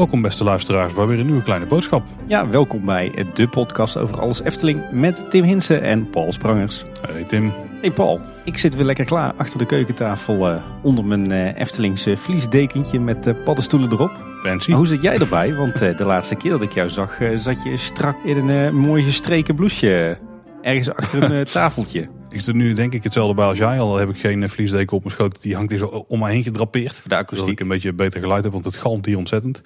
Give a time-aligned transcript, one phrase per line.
[0.00, 2.02] Welkom beste luisteraars bij weer een nieuwe kleine boodschap.
[2.26, 6.82] Ja, welkom bij de podcast over alles Efteling met Tim Hinsen en Paul Sprangers.
[7.08, 7.52] Hey Tim.
[7.80, 12.16] Hey Paul, ik zit weer lekker klaar achter de keukentafel uh, onder mijn uh, Eftelingse
[12.16, 14.12] vliesdekentje met uh, paddenstoelen erop.
[14.42, 14.70] Fancy.
[14.70, 15.54] Maar hoe zit jij erbij?
[15.54, 19.54] Want de laatste keer dat ik jou zag, zat je strak in een mooi gestreken
[19.54, 20.18] blouseje
[20.62, 22.08] ergens achter een tafeltje.
[22.28, 23.80] Ik zit nu denk ik hetzelfde bij als jij.
[23.80, 25.42] Al heb ik geen vliesdeken op mijn schoot.
[25.42, 26.94] Die hangt hier zo om mij heen gedrapeerd.
[26.94, 27.38] Voor de akoestiek.
[27.38, 29.62] Zodat ik een beetje beter geluid heb, want het galmt hier ontzettend.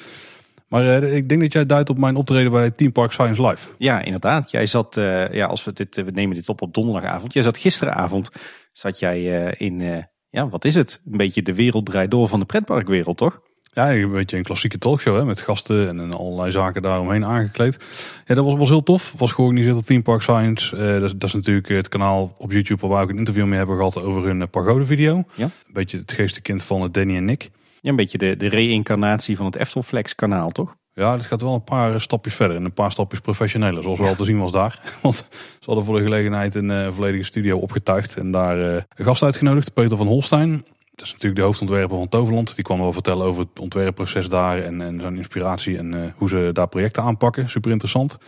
[0.69, 3.69] Maar uh, ik denk dat jij duidt op mijn optreden bij Team Park Science Live.
[3.79, 4.51] Ja, inderdaad.
[4.51, 7.33] Jij zat, uh, ja, als we dit, we nemen dit op op donderdagavond.
[7.33, 8.31] Jij zat gisteravond,
[8.73, 11.01] zat jij uh, in, ja, wat is het?
[11.11, 13.41] Een beetje de wereld draait door van de pretparkwereld, toch?
[13.75, 17.79] Ja, een beetje een klassieke talkshow hè, met gasten en, en allerlei zaken daaromheen aangekleed.
[18.27, 19.15] Ja, dat was, was heel tof.
[19.17, 20.77] Was georganiseerd op Team Park Science.
[20.77, 23.59] Uh, dat, dat, is natuurlijk het kanaal op YouTube waar we ook een interview mee
[23.59, 25.25] hebben gehad over hun pagode video.
[25.35, 25.45] Ja.
[25.45, 27.51] Een beetje het geestenkind van Danny en Nick.
[27.81, 30.77] Ja, een beetje de, de reïncarnatie van het Eftelflex kanaal, toch?
[30.95, 34.15] Ja, het gaat wel een paar stapjes verder en een paar stapjes professioneler, zoals wel
[34.15, 34.81] te zien was daar.
[35.03, 39.05] Want ze hadden voor de gelegenheid een uh, volledige studio opgetuigd en daar uh, een
[39.05, 40.65] gast uitgenodigd, Peter van Holstein.
[40.95, 42.55] Dat is natuurlijk de hoofdontwerper van Toverland.
[42.55, 46.29] Die kwam wel vertellen over het ontwerpproces daar en, en zijn inspiratie en uh, hoe
[46.29, 47.51] ze daar projecten aanpakken.
[47.51, 48.19] Super interessant.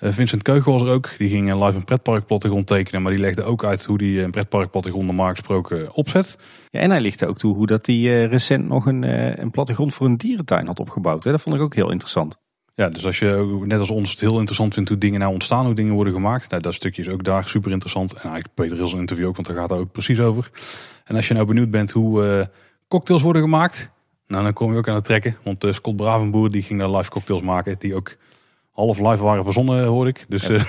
[0.00, 1.10] Uh, Vincent Keugel was er ook.
[1.18, 3.02] Die ging live een pretparkplattegrond tekenen.
[3.02, 6.38] Maar die legde ook uit hoe die een pretparkplattegrond normaal gesproken opzet.
[6.70, 9.02] Ja, en hij lichtte ook toe hoe dat hij uh, recent nog een,
[9.40, 11.24] een plattegrond voor een dierentuin had opgebouwd.
[11.24, 11.30] Hè?
[11.30, 12.36] Dat vond ik ook heel interessant.
[12.74, 15.64] Ja, dus als je net als ons het heel interessant vindt hoe dingen nou ontstaan,
[15.64, 16.50] hoe dingen worden gemaakt.
[16.50, 18.12] Nou, dat stukje is ook daar super interessant.
[18.12, 20.50] En eigenlijk Peter Hills interview ook, want daar gaat het ook precies over.
[21.06, 22.50] En als je nou benieuwd bent hoe
[22.88, 23.90] cocktails worden gemaakt,
[24.26, 25.36] nou dan kom je ook aan het trekken.
[25.42, 28.16] Want Scott Bravenboer die ging daar live cocktails maken, die ook
[28.76, 30.24] half live waren verzonnen, hoor ik.
[30.28, 30.54] Dus ja.
[30.54, 30.62] uh,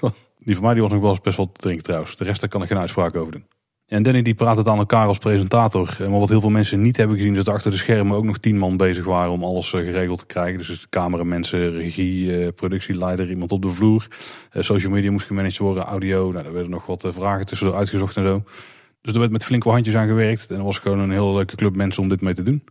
[0.46, 2.16] die van mij die was nog wel eens best wel te drinken trouwens.
[2.16, 3.44] De rest daar kan ik geen uitspraak over doen.
[3.86, 5.96] En Danny die praat het aan elkaar als presentator.
[5.98, 8.38] Maar wat heel veel mensen niet hebben gezien is dat achter de schermen ook nog
[8.38, 10.58] tien man bezig waren om alles geregeld te krijgen.
[10.58, 14.06] Dus cameramensen, regie, productieleider, iemand op de vloer.
[14.52, 16.30] Social media moest gemanaged worden, audio.
[16.32, 18.42] Nou, daar werden nog wat vragen tussendoor uitgezocht en zo.
[19.00, 20.50] Dus er werd met flinke handjes aan gewerkt.
[20.50, 22.62] En er was gewoon een heel leuke club mensen om dit mee te doen.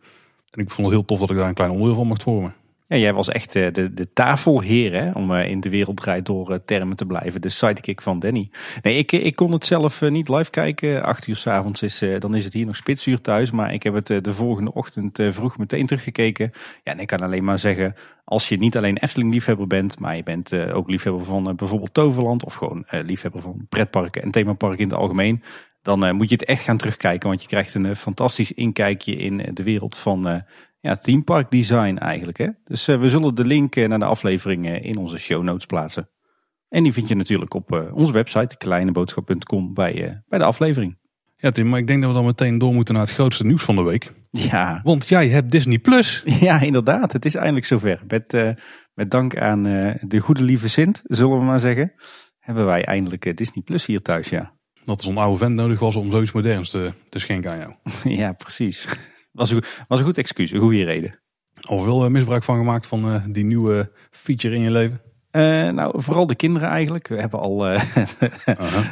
[0.52, 2.54] En ik vond het heel tof dat ik daar een klein onderdeel van mocht vormen.
[2.88, 6.96] Ja, jij was echt de, de tafelheer, hè, om in de wereld draait door termen
[6.96, 7.42] te blijven.
[7.42, 8.50] De sidekick van Danny.
[8.82, 11.04] Nee, ik, ik kon het zelf niet live kijken.
[11.04, 13.52] Acht uur s avonds is, dan is het hier nog spitsuur thuis.
[13.52, 16.52] Maar ik heb het de volgende ochtend vroeg meteen teruggekeken.
[16.84, 20.16] Ja, en ik kan alleen maar zeggen, als je niet alleen Efteling liefhebber bent, maar
[20.16, 22.46] je bent ook liefhebber van bijvoorbeeld Toverland.
[22.46, 25.44] Of gewoon liefhebber van pretparken en themaparken in het algemeen.
[25.82, 29.64] Dan moet je het echt gaan terugkijken, want je krijgt een fantastisch inkijkje in de
[29.64, 30.44] wereld van
[30.80, 32.38] ja, theme park design eigenlijk.
[32.38, 32.48] Hè?
[32.64, 36.10] Dus we zullen de link naar de aflevering in onze show notes plaatsen.
[36.70, 40.98] En die vind je natuurlijk op onze website, kleineboodschap.com, bij, bij de aflevering.
[41.36, 43.64] Ja Tim, maar ik denk dat we dan meteen door moeten naar het grootste nieuws
[43.64, 44.14] van de week.
[44.32, 44.80] Ja.
[44.84, 46.24] Want jij hebt Disney Plus.
[46.40, 47.14] Ja, inderdaad.
[47.14, 48.04] Het is eindelijk zover.
[48.08, 48.56] Met,
[48.94, 49.64] met dank aan
[50.02, 51.94] de goede lieve Sint, zullen we maar zeggen,
[52.40, 54.59] hebben wij eindelijk Disney Plus hier thuis, ja.
[54.90, 57.74] Dat een oude vent nodig was om zoiets moderns te, te schenken aan jou.
[58.18, 58.88] ja, precies.
[59.32, 61.20] Was een, was een goed excuus, een goede reden.
[61.62, 65.02] Al veel misbruik van gemaakt van uh, die nieuwe feature in je leven?
[65.32, 67.08] Uh, nou, vooral de kinderen eigenlijk.
[67.08, 68.04] We hebben al, uh -huh.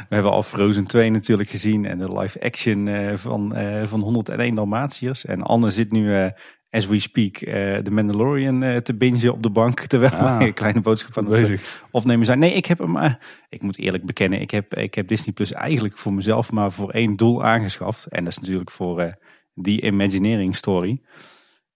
[0.08, 2.88] we hebben al Frozen 2 natuurlijk gezien en de live action
[3.18, 3.54] van,
[3.84, 5.24] van 101 Dalmatiërs.
[5.24, 6.30] En Anne zit nu,
[6.70, 7.38] as we speak,
[7.84, 9.80] de Mandalorian te bingen op de bank.
[9.80, 11.86] Terwijl ah, een kleine boodschap van bezig.
[11.90, 12.38] opnemen zijn.
[12.38, 13.16] Nee, ik heb hem,
[13.48, 16.90] ik moet eerlijk bekennen, ik heb, ik heb Disney Plus eigenlijk voor mezelf maar voor
[16.90, 18.06] één doel aangeschaft.
[18.06, 19.18] En dat is natuurlijk voor
[19.54, 21.00] die Imagineering Story.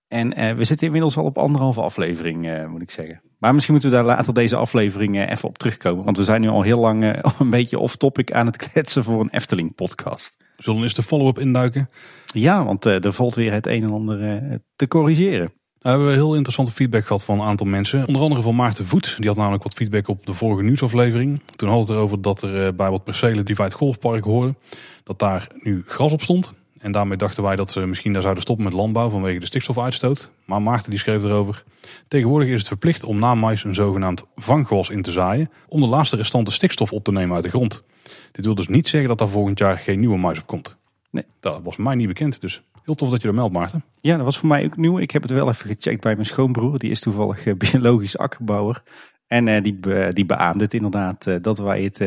[0.09, 3.32] En we zitten inmiddels al op anderhalve aflevering, moet ik zeggen.
[3.43, 6.05] Maar misschien moeten we daar later deze aflevering uh, even op terugkomen.
[6.05, 9.31] Want we zijn nu al heel lang een beetje off-topic aan het kletsen voor een
[9.31, 10.37] Efteling-podcast.
[10.57, 11.89] Zullen we eens de follow-up induiken?
[12.27, 15.53] Ja, want er valt weer het een en ander te corrigeren.
[15.81, 18.07] Nou, we hebben heel interessante feedback gehad van een aantal mensen.
[18.07, 19.17] Onder andere van Maarten Voet.
[19.17, 21.43] Die had namelijk wat feedback op de vorige nieuwsaflevering.
[21.57, 24.57] Toen hadden we het erover dat er bij wat percelen die bij het golfpark hoorden,
[25.05, 26.53] dat daar nu gras op stond.
[26.83, 30.31] En daarmee dachten wij dat ze misschien daar zouden stoppen met landbouw vanwege de stikstofuitstoot.
[30.45, 31.65] Maar Maarten die schreef erover.
[32.09, 35.51] Tegenwoordig is het verplicht om na mais een zogenaamd vanggewas in te zaaien.
[35.69, 37.85] Om de laatste restante stikstof op te nemen uit de grond.
[38.33, 40.77] Dit wil dus niet zeggen dat daar volgend jaar geen nieuwe mais op komt.
[41.11, 41.25] Nee.
[41.41, 42.41] Dat was mij niet bekend.
[42.41, 43.85] Dus heel tof dat je dat meldt Maarten.
[44.01, 44.99] Ja, dat was voor mij ook nieuw.
[44.99, 46.79] Ik heb het wel even gecheckt bij mijn schoonbroer.
[46.79, 48.83] Die is toevallig biologisch akkerbouwer.
[49.27, 51.99] En uh, die, be, die beaamde het inderdaad uh, dat, wij het,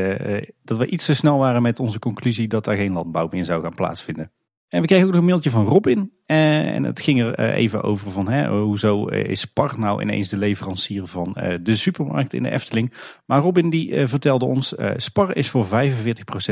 [0.64, 3.62] dat wij iets te snel waren met onze conclusie dat er geen landbouw meer zou
[3.62, 4.32] gaan plaatsvinden.
[4.70, 6.12] En we kregen ook nog een mailtje van Robin.
[6.26, 11.08] En het ging er even over van hè, hoezo is Spar nou ineens de leverancier
[11.08, 12.94] van de supermarkt in de Efteling.
[13.26, 15.70] Maar Robin die vertelde ons, Spar is voor 45%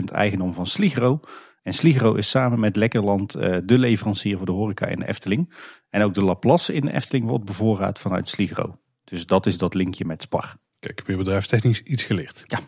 [0.06, 1.20] eigendom van Sligro.
[1.64, 3.32] En Sligro is samen met Lekkerland
[3.64, 5.54] de leverancier voor de horeca in de Efteling.
[5.90, 8.78] En ook de Laplace in de Efteling wordt bevoorraad vanuit Sligro.
[9.04, 10.56] Dus dat is dat linkje met Spar.
[10.80, 12.44] Kijk, ik heb je bedrijfstechnisch iets geleerd.
[12.46, 12.60] Ja.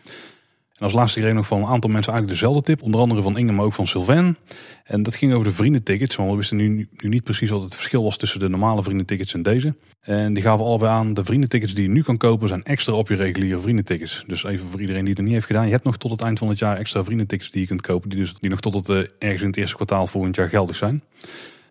[0.78, 2.82] En als laatste kreeg ik nog van een aantal mensen eigenlijk dezelfde tip.
[2.82, 4.36] Onder andere van Inge, maar ook van Sylvain.
[4.84, 6.16] En dat ging over de vriendentickets.
[6.16, 9.34] Want we wisten nu, nu niet precies wat het verschil was tussen de normale vriendentickets
[9.34, 9.74] en deze.
[10.00, 13.08] En die gaven allebei aan, de vriendentickets die je nu kan kopen zijn extra op
[13.08, 14.24] je reguliere vriendentickets.
[14.26, 15.64] Dus even voor iedereen die het niet heeft gedaan.
[15.64, 18.08] Je hebt nog tot het eind van het jaar extra vriendentickets die je kunt kopen.
[18.08, 20.76] Die, dus, die nog tot het uh, ergens in het eerste kwartaal volgend jaar geldig
[20.76, 21.02] zijn.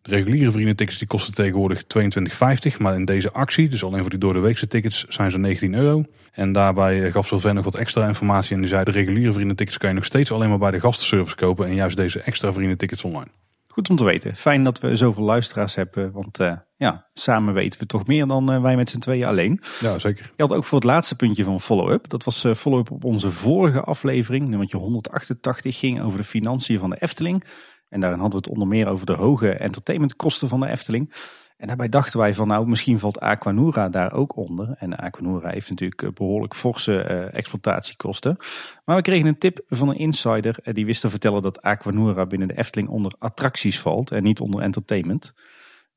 [0.06, 2.78] De reguliere vriendentickets die kosten tegenwoordig 22,50.
[2.78, 5.74] Maar in deze actie, dus alleen voor die door de weekse tickets, zijn ze 19
[5.74, 6.04] euro.
[6.32, 8.56] En daarbij eh, gaf Sylvain nog wat extra informatie.
[8.56, 11.36] En die zei de reguliere vriendentickets kan je nog steeds alleen maar bij de gastenservice
[11.36, 11.68] kopen.
[11.68, 13.28] En juist deze extra vriendentickets online.
[13.68, 14.36] Goed om te weten.
[14.36, 16.12] Fijn dat we zoveel luisteraars hebben.
[16.12, 19.62] Want uh, ja, samen weten we toch meer dan uh, wij met z'n tweeën alleen.
[19.80, 20.32] Ja, zeker.
[20.36, 22.10] Je had ook voor het laatste puntje van follow-up.
[22.10, 24.48] Dat was uh, follow-up op onze vorige aflevering.
[24.48, 27.44] Nummertje 188 ging over de financiën van de Efteling.
[27.90, 31.14] En daarin hadden we het onder meer over de hoge entertainmentkosten van de Efteling.
[31.58, 34.76] En daarbij dachten wij van nou, misschien valt Aquanura daar ook onder.
[34.78, 38.38] En Aquanura heeft natuurlijk eh, behoorlijk forse uh, exploitatiekosten.
[38.86, 40.58] Maar we kregen een tip van een insider.
[40.64, 44.40] Uh, die wist te vertellen dat Aquanura binnen de Efteling onder attracties valt en niet
[44.40, 45.34] onder entertainment.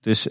[0.00, 0.22] Dus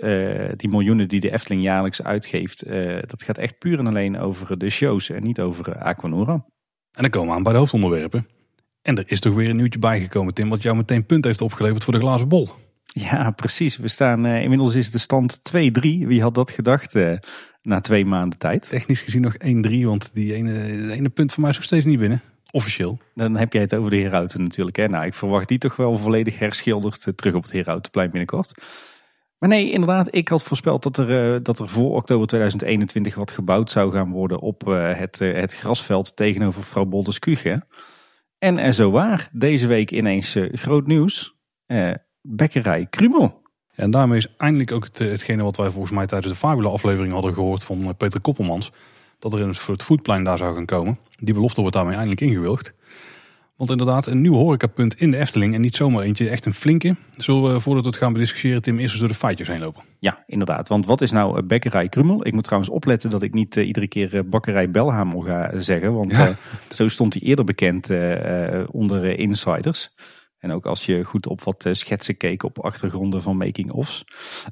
[0.56, 2.65] die miljoenen die de Efteling jaarlijks uitgeeft,
[3.07, 6.33] dat gaat echt puur en alleen over de shows en niet over Aquanura.
[6.33, 8.37] En dan komen we aan bij de hoofdonderwerpen.
[8.88, 11.84] En er is toch weer een nieuwtje bijgekomen, Tim, wat jou meteen punt heeft opgeleverd
[11.84, 12.50] voor de glazen bol.
[12.84, 13.78] Ja, precies.
[13.78, 15.51] We staan, uh, inmiddels is de stand 2-3.
[15.81, 17.18] Wie had dat gedacht uh,
[17.62, 18.69] na twee maanden tijd?
[18.69, 19.38] Technisch gezien nog 1-3,
[19.84, 22.22] want die ene, ene punt van mij is nog steeds niet binnen.
[22.51, 23.00] Officieel.
[23.16, 24.78] Dan heb jij het over de Herauten natuurlijk.
[24.78, 24.88] Hè?
[24.88, 28.54] Nou, ik verwacht die toch wel volledig herschilderd uh, terug op het Herautenplein binnenkort.
[29.38, 33.72] Maar nee, inderdaad, ik had voorspeld dat er, dat er voor oktober 2021 wat gebouwd
[33.72, 37.63] zou gaan worden op het, het grasveld tegenover vrouw Bolders Kuche.
[38.38, 41.36] En er zo waar, deze week ineens uh, groot nieuws.
[41.68, 43.42] Uh, bekkerij Krumel.
[43.75, 47.13] En daarmee is eindelijk ook het, hetgene wat wij volgens mij tijdens de Fabula aflevering
[47.13, 48.72] hadden gehoord van eh, Peter Koppelmans.
[49.19, 51.00] Dat er in het, voetplein daar zou gaan komen.
[51.19, 52.74] Die belofte wordt daarmee eindelijk ingewilligd.
[53.57, 56.95] Want inderdaad, een nieuw horecapunt in de Efteling en niet zomaar eentje, echt een flinke.
[57.15, 59.83] Zullen we voordat we het gaan bediscussiëren, Tim, eerst eens door de feitjes heen lopen?
[60.00, 60.68] Ja, inderdaad.
[60.68, 62.27] Want wat is nou Bekkerij Krummel?
[62.27, 65.94] Ik moet trouwens opletten dat ik niet uh, iedere keer uh, Bakkerij Belhamel ga zeggen.
[65.94, 66.36] Want ja.
[66.75, 67.89] zo stond hij eerder bekend
[68.71, 69.89] onder insiders.
[70.39, 74.04] En ook als je goed op wat schetsen keek op achtergronden van making-ofs.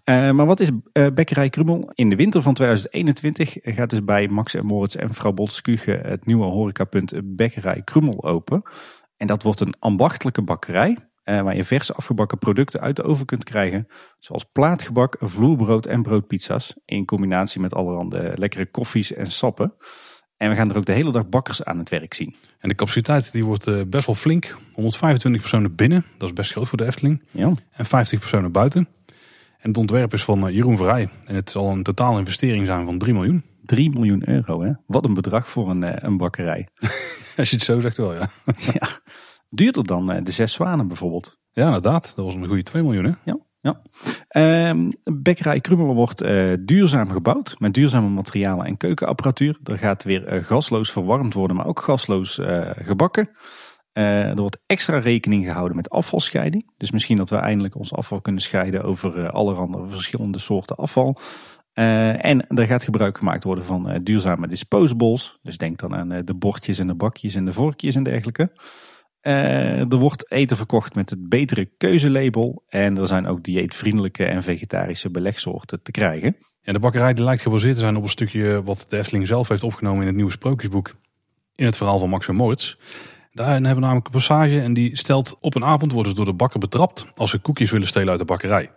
[0.05, 1.91] maar wat is Bekkerij Krummel?
[1.93, 6.25] In de winter van 2021 gaat dus bij Max en Moritz en Vrouw Boltskuge het
[6.25, 8.63] nieuwe horecapunt Bekkerij Krummel open.
[9.17, 10.97] En dat wordt een ambachtelijke bakkerij.
[11.25, 13.87] Uh, waar je verse afgebakken producten uit de oven kunt krijgen.
[14.19, 16.75] Zoals plaatgebak, vloerbrood en broodpizza's.
[16.85, 19.73] In combinatie met allerhande lekkere koffies en sappen.
[20.37, 22.35] En we gaan er ook de hele dag bakkers aan het werk zien.
[22.59, 24.57] En de capaciteit die wordt uh, best wel flink.
[24.73, 27.23] 125 personen binnen, dat is best groot voor de Efteling.
[27.31, 27.51] Ja.
[27.71, 28.87] En 50 personen buiten.
[29.57, 31.09] En het ontwerp is van uh, Jeroen Verrij.
[31.25, 33.43] En het zal een totale investering zijn van 3 miljoen.
[33.63, 34.71] 3 miljoen euro, hè?
[34.85, 36.67] Wat een bedrag voor een, een bakkerij.
[37.37, 38.29] Als je het zo zegt wel, ja.
[38.73, 38.87] ja.
[39.49, 41.37] Duurder dan de Zes Zwanen bijvoorbeeld.
[41.51, 42.13] Ja, inderdaad.
[42.15, 43.11] Dat was een goede 2 miljoen, hè?
[43.23, 43.37] Ja.
[43.65, 43.81] Ja.
[44.69, 49.57] Um, Bekkerij Krummelen wordt uh, duurzaam gebouwd met duurzame materialen en keukenapparatuur.
[49.63, 53.29] Er gaat weer uh, gasloos verwarmd worden, maar ook gasloos uh, gebakken.
[53.93, 56.71] er wordt extra rekening gehouden met afvalscheiding.
[56.77, 61.19] Dus misschien dat we eindelijk ons afval kunnen scheiden over allerhande verschillende soorten afval.
[61.73, 65.39] en er gaat gebruik gemaakt worden van duurzame disposables.
[65.41, 68.51] Dus denk dan aan de bordjes en de bakjes en de vorkjes en dergelijke.
[69.27, 72.63] Uh, er wordt eten verkocht met het betere keuzelabel.
[72.67, 76.37] En er zijn ook dieetvriendelijke en vegetarische belegsoorten te krijgen.
[76.61, 79.47] Ja, de bakkerij die lijkt gebaseerd te zijn op een stukje wat de Efteling zelf
[79.47, 80.95] heeft opgenomen in het nieuwe sprookjesboek.
[81.55, 82.75] In het verhaal van Max en Moritz.
[83.31, 86.25] Daarin hebben we namelijk een passage en die stelt op een avond worden ze door
[86.25, 88.71] de bakker betrapt als ze koekjes willen stelen uit de bakkerij.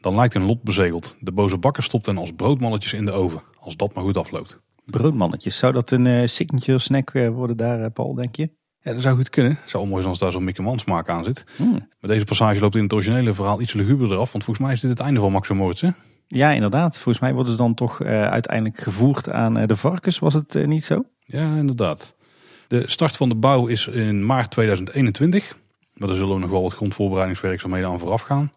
[0.00, 1.16] Dan lijkt een lot bezegeld.
[1.20, 3.42] De boze bakker stopt hen als broodmannetjes in de oven.
[3.58, 4.60] Als dat maar goed afloopt.
[4.84, 8.50] Broodmannetjes, zou dat een uh, signature snack uh, worden daar, Paul, denk je?
[8.82, 9.58] Ja, dat zou goed kunnen.
[9.60, 11.44] Het zou mooi zijn als daar zo'n Mickey Mouse smaak aan zit.
[11.56, 11.88] Hmm.
[12.00, 14.32] Maar deze passage loopt in het originele verhaal iets luguberder af.
[14.32, 15.50] Want volgens mij is dit het einde van Max
[15.82, 15.96] en?
[16.26, 16.94] Ja, inderdaad.
[16.94, 20.18] Volgens mij worden ze dan toch uh, uiteindelijk gevoerd aan uh, de varkens.
[20.18, 21.04] Was het uh, niet zo?
[21.24, 22.14] Ja, inderdaad.
[22.68, 25.56] De start van de bouw is in maart 2021.
[25.94, 28.52] Maar er zullen nog wel wat grondvoorbereidingswerkzaamheden aan vooraf gaan.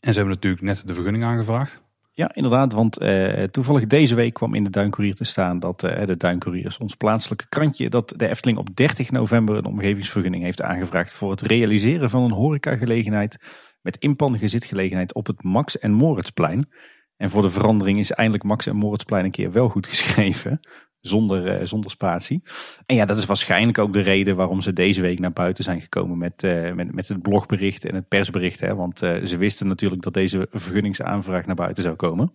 [0.00, 1.82] En ze hebben natuurlijk net de vergunning aangevraagd.
[2.16, 2.72] Ja, inderdaad.
[2.72, 6.76] Want uh, toevallig deze week kwam in de Duincourier te staan dat uh, de Duincourier
[6.78, 7.90] ons plaatselijke krantje.
[7.90, 12.30] Dat de Efteling op 30 november een omgevingsvergunning heeft aangevraagd voor het realiseren van een
[12.30, 13.38] horecagelegenheid
[13.80, 16.68] met inpandige zitgelegenheid op het Max en Moritzplein.
[17.16, 20.60] En voor de verandering is eindelijk Max en Moritzplein een keer wel goed geschreven.
[21.06, 22.42] Zonder, uh, zonder spatie.
[22.86, 25.80] En ja, dat is waarschijnlijk ook de reden waarom ze deze week naar buiten zijn
[25.80, 28.60] gekomen met, uh, met, met het blogbericht en het persbericht.
[28.60, 28.74] Hè?
[28.74, 32.32] Want uh, ze wisten natuurlijk dat deze vergunningsaanvraag naar buiten zou komen.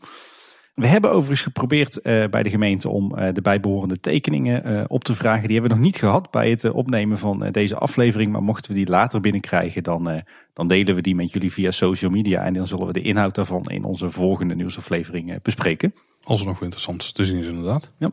[0.76, 5.04] We hebben overigens geprobeerd uh, bij de gemeente om uh, de bijbehorende tekeningen uh, op
[5.04, 5.48] te vragen.
[5.48, 8.32] Die hebben we nog niet gehad bij het opnemen van deze aflevering.
[8.32, 10.24] Maar mochten we die later binnenkrijgen, dan,
[10.54, 12.44] dan delen we die met jullie via social media.
[12.44, 15.94] En dan zullen we de inhoud daarvan in onze volgende nieuwsaflevering bespreken.
[16.24, 17.92] Als er nog interessant te zien is inderdaad.
[17.98, 18.12] Ja.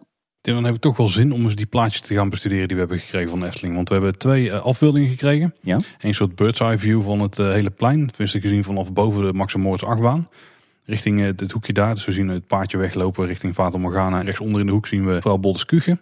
[0.55, 2.83] Dan heb ik toch wel zin om eens die plaatjes te gaan bestuderen die we
[2.83, 3.75] hebben gekregen van Efteling.
[3.75, 5.55] Want we hebben twee afbeeldingen gekregen.
[5.61, 5.79] Ja.
[6.01, 8.07] Een soort bird's eye view van het hele plein.
[8.07, 10.29] Tenminste gezien vanaf boven de Max Moritz achtbaan
[10.85, 11.95] richting het hoekje daar.
[11.95, 14.21] Dus we zien het paardje weglopen richting Vater Morgana.
[14.21, 16.01] Rechtsonder in de hoek zien we vooral Boldeskuchen.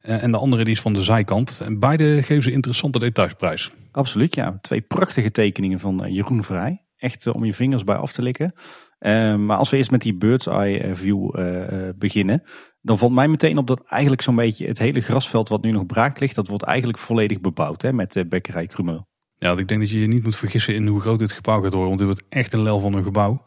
[0.00, 1.60] En de andere die is van de zijkant.
[1.64, 3.72] En beide geven ze interessante detailsprijs.
[3.92, 4.58] Absoluut, ja.
[4.60, 6.82] Twee prachtige tekeningen van Jeroen Vrij.
[6.96, 8.54] Echt om je vingers bij af te likken.
[9.00, 12.42] Uh, maar als we eerst met die bird's eye view uh, beginnen.
[12.82, 15.86] Dan valt mij meteen op dat eigenlijk zo'n beetje het hele grasveld wat nu nog
[15.86, 16.34] braak ligt.
[16.34, 19.06] Dat wordt eigenlijk volledig bebouwd hè, met de bekkerij Krumel.
[19.38, 21.62] Ja, want ik denk dat je je niet moet vergissen in hoe groot dit gebouw
[21.62, 21.88] gaat worden.
[21.88, 23.42] Want dit wordt echt een lel van een gebouw.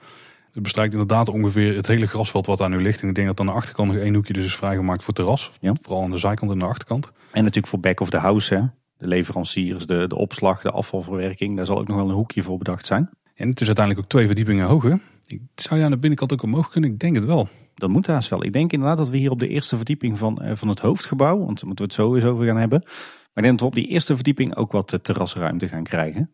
[0.52, 3.02] Het bestrijkt inderdaad ongeveer het hele grasveld wat daar nu ligt.
[3.02, 5.52] En ik denk dat aan de achterkant nog één hoekje dus is vrijgemaakt voor terras.
[5.60, 5.76] Ja.
[5.82, 7.12] Vooral aan de zijkant en de achterkant.
[7.32, 8.56] En natuurlijk voor back of the house.
[8.56, 8.62] Hè?
[8.98, 11.56] De leveranciers, de, de opslag, de afvalverwerking.
[11.56, 13.10] Daar zal ook nog wel een hoekje voor bedacht zijn.
[13.34, 15.00] En het is uiteindelijk ook twee verdiepingen hoger.
[15.28, 16.92] Ik zou je aan de binnenkant ook omhoog kunnen?
[16.92, 17.50] Ik denk het wel.
[17.76, 18.44] Dat moet haast wel.
[18.44, 21.58] Ik denk inderdaad dat we hier op de eerste verdieping van, van het hoofdgebouw, want
[21.58, 22.82] daar moeten we het zo eens over gaan hebben.
[22.84, 26.32] Maar ik denk dat we op die eerste verdieping ook wat terrasruimte gaan krijgen.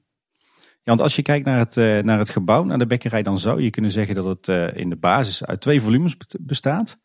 [0.58, 3.62] Ja, want als je kijkt naar het, naar het gebouw, naar de bekkerij, dan zou
[3.62, 7.00] je kunnen zeggen dat het in de basis uit twee volumes bestaat.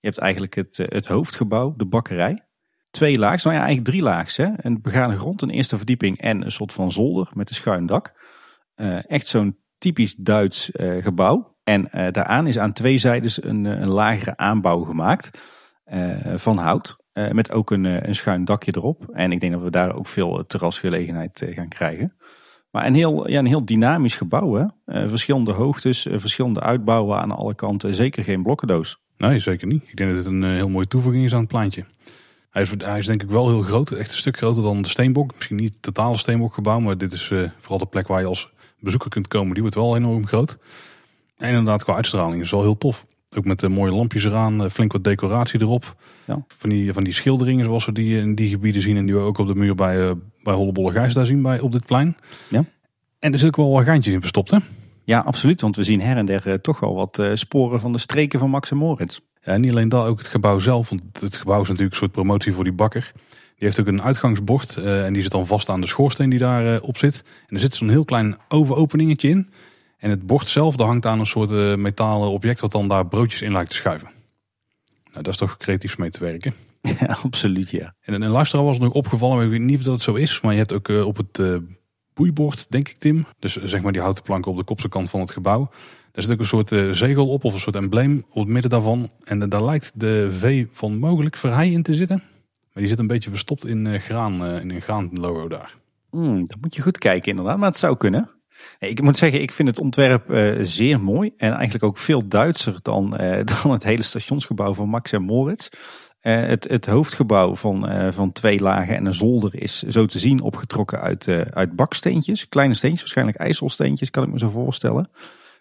[0.00, 2.46] Je hebt eigenlijk het, het hoofdgebouw, de bakkerij.
[2.90, 4.36] Twee laags, nou ja, eigenlijk drie laags.
[4.36, 4.48] Hè?
[4.56, 8.20] Een begane grond, een eerste verdieping en een soort van zolder met een schuin dak.
[9.06, 10.70] Echt zo'n typisch Duits
[11.00, 11.51] gebouw.
[11.64, 15.30] En uh, daaraan is aan twee zijdes een, een lagere aanbouw gemaakt
[16.34, 16.96] van hout.
[17.12, 19.08] met ook een, een schuin dakje erop.
[19.12, 22.16] En ik denk dat we daar ook veel terrasgelegenheid gaan krijgen.
[22.70, 24.54] Maar een heel, ja, een heel dynamisch gebouw.
[24.54, 24.66] Hè?
[25.08, 27.94] Verschillende hoogtes, verschillende uitbouwen aan alle kanten.
[27.94, 29.00] Zeker geen blokkendoos.
[29.16, 29.82] Nee, zeker niet.
[29.86, 31.84] Ik denk dat het een heel mooie toevoeging is aan het plaatje.
[32.50, 33.90] Hij is, hij is denk ik wel heel groot.
[33.90, 35.34] Echt een stuk groter dan de Steenbok.
[35.34, 36.80] Misschien niet het totale Steenbokgebouw.
[36.80, 39.52] Maar dit is vooral de plek waar je als bezoeker kunt komen.
[39.52, 40.58] Die wordt wel enorm groot.
[41.42, 43.06] En inderdaad qua uitstraling is wel heel tof.
[43.36, 44.70] Ook met de mooie lampjes eraan.
[44.70, 45.96] Flink wat decoratie erop.
[46.26, 46.44] Ja.
[46.58, 48.96] Van, die, van die schilderingen zoals we die in die gebieden zien.
[48.96, 51.72] En die we ook op de muur bij, bij Hollebolle Gijs daar zien bij, op
[51.72, 52.16] dit plein.
[52.48, 52.64] Ja.
[53.18, 54.58] En er zit ook wel wat geintjes in verstopt hè?
[55.04, 55.60] Ja, absoluut.
[55.60, 58.38] Want we zien her en der uh, toch wel wat uh, sporen van de streken
[58.38, 59.18] van Max en Moritz.
[59.42, 60.88] Ja, en niet alleen dat, ook het gebouw zelf.
[60.88, 63.12] Want het gebouw is natuurlijk een soort promotie voor die bakker.
[63.56, 64.76] Die heeft ook een uitgangsbord.
[64.78, 67.22] Uh, en die zit dan vast aan de schoorsteen die daar op zit.
[67.46, 69.48] En er zit zo'n heel klein ovenopeningetje in.
[70.02, 73.42] En het bord zelf, daar hangt aan een soort metalen object wat dan daar broodjes
[73.42, 74.10] in lijkt te schuiven.
[75.04, 76.54] Nou, dat is toch creatief mee te werken.
[77.00, 77.94] Ja, absoluut ja.
[78.00, 80.14] En een luisteraar was het nog opgevallen, maar ik weet niet of dat het zo
[80.14, 80.40] is.
[80.40, 81.56] Maar je hebt ook uh, op het uh,
[82.14, 83.26] boeibord, denk ik Tim.
[83.38, 85.70] Dus zeg maar die houten planken op de kopse kant van het gebouw.
[86.12, 89.10] Daar zit ook een soort zegel op of een soort embleem op het midden daarvan.
[89.24, 92.16] En daar lijkt de V van mogelijk verhei in te zitten.
[92.72, 95.76] Maar die zit een beetje verstopt in graan, in een graanlogo daar.
[96.10, 98.30] Mm, dat moet je goed kijken inderdaad, maar het zou kunnen.
[98.78, 101.32] Ik moet zeggen, ik vind het ontwerp uh, zeer mooi.
[101.36, 105.68] En eigenlijk ook veel Duitser dan, uh, dan het hele stationsgebouw van Max en Moritz.
[106.22, 110.40] Uh, het, het, hoofdgebouw van, van twee lagen en een zolder is zo te zien
[110.40, 112.48] opgetrokken uit, uit baksteentjes.
[112.48, 115.10] Kleine steentjes, waarschijnlijk ijzelsteentjes kan ik me zo voorstellen.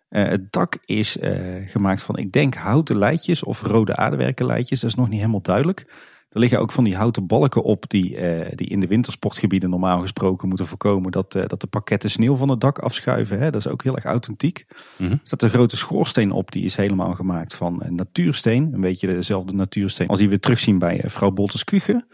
[0.09, 1.17] het dak is
[1.65, 4.79] gemaakt van, ik denk, houten leidjes of rode aardewerkenleidjes.
[4.79, 5.85] Dat is nog niet helemaal duidelijk.
[6.31, 10.01] Er liggen ook van die houten balken op die, uh, die in de wintersportgebieden normaal
[10.01, 13.39] gesproken moeten voorkomen dat, uh, dat de pakketten sneeuw van het dak afschuiven.
[13.39, 13.51] Hè?
[13.51, 14.65] Dat is ook heel erg authentiek.
[14.97, 15.11] Mhm.
[15.11, 18.73] Er staat een grote schoorsteen op, die is helemaal gemaakt van natuursteen.
[18.73, 22.07] Een beetje dezelfde natuursteen als die we terugzien bij vrouw Bolters Kuchen.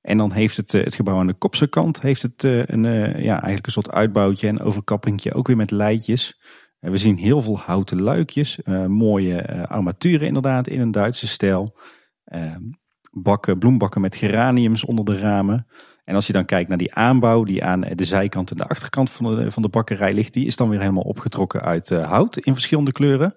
[0.00, 2.82] En dan heeft het, het gebouw aan de kopse kant heeft het een,
[3.22, 6.40] ja, eigenlijk een soort uitbouwtje en overkappingje, ook weer met leidjes.
[6.78, 11.76] we zien heel veel houten luikjes, mooie armaturen inderdaad in een Duitse stijl.
[13.14, 15.66] Bakken, bloembakken met geraniums onder de ramen.
[16.04, 19.10] En als je dan kijkt naar die aanbouw die aan de zijkant en de achterkant
[19.10, 22.36] van de, van de bakkerij ligt, die is dan weer helemaal opgetrokken uit uh, hout
[22.36, 23.34] in verschillende kleuren.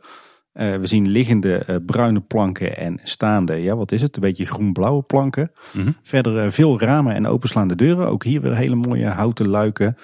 [0.54, 4.46] Uh, we zien liggende uh, bruine planken en staande, ja wat is het, een beetje
[4.46, 5.52] groen-blauwe planken.
[5.72, 5.96] Mm -hmm.
[6.04, 9.98] Verder veel ramen en openslaande deuren, ook hier weer hele mooie houten luiken.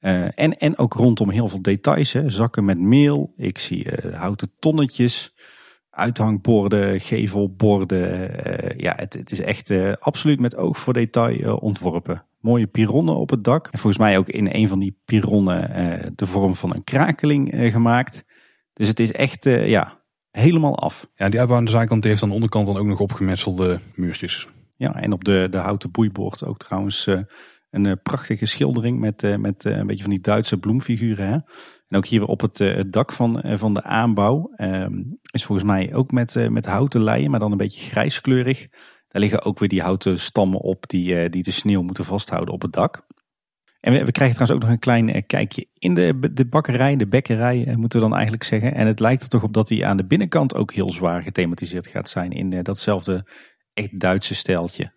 [0.00, 2.30] en, en ook rondom heel veel details, hè.
[2.30, 5.34] zakken met meel, ik zie houten tonnetjes
[5.98, 8.30] uithangborden, gevelborden.
[8.46, 12.24] Uh, ja, het, het, is echt uh, absoluut met oog voor detail uh, ontworpen.
[12.40, 13.68] mooie pironnen op het dak.
[13.70, 18.24] En volgens mij ook in een van die pironnen de vorm van een krakeling gemaakt.
[18.72, 21.08] Dus het is echt ja, helemaal af.
[21.14, 24.48] Ja, die uitbouw aan de zijkant heeft aan de onderkant dan ook nog opgemetselde muurtjes.
[24.76, 27.08] Ja, en op de, de houten boeiboord ook trouwens
[27.70, 31.28] een prachtige schildering met, met een beetje van die Duitse bloemfiguren.
[31.28, 31.38] Hè?
[31.88, 35.94] En ook hier op het, het dak van, van de aanbouw ehm, is volgens mij
[35.94, 38.68] ook met, met houten leien, maar dan een beetje grijskleurig.
[39.08, 42.54] Daar liggen ook weer die houten stammen op die, eh, die de sneeuw moeten vasthouden
[42.54, 43.06] op het dak.
[43.80, 47.06] En we, krijgen trouwens ook nog een klein eh, kijkje in de, de bakkerij, de
[47.06, 48.74] bekkerij eh, moeten we dan eigenlijk zeggen.
[48.74, 51.86] En het lijkt er toch op dat die aan de binnenkant ook heel zwaar gethematiseerd
[51.86, 53.26] gaat zijn in datzelfde
[53.74, 54.92] echt Duitse steltje.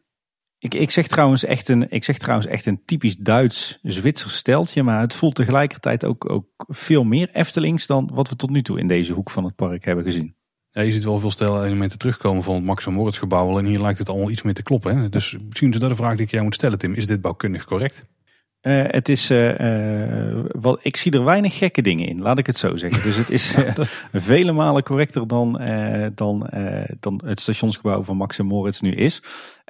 [0.64, 5.02] Ik, ik, zeg trouwens echt een, ik zeg trouwens echt een typisch Duits-Zwitser steltje, maar
[5.02, 8.88] het voelt tegelijkertijd ook, ook veel meer Eftelings dan wat we tot nu toe in
[8.88, 10.36] deze hoek van het park hebben gezien.
[10.72, 13.50] Ja, je ziet wel veel stijlelementen terugkomen van het Max Moritz gebouw.
[13.50, 14.98] Alleen hier lijkt het allemaal iets meer te kloppen.
[14.98, 15.10] Hè?
[15.10, 16.94] Dus misschien is dat de vraag die ik jou moet stellen, Tim.
[16.94, 18.06] Is dit bouwkundig correct?
[18.62, 22.58] Uh, het is, uh, wat, ik zie er weinig gekke dingen in, laat ik het
[22.58, 23.04] zo zeggen.
[23.04, 23.56] Dus het is
[24.14, 25.62] vele malen correcter dan,
[26.16, 26.50] dan,
[27.00, 29.24] dan het stationsgebouw van Max Moritz nu is.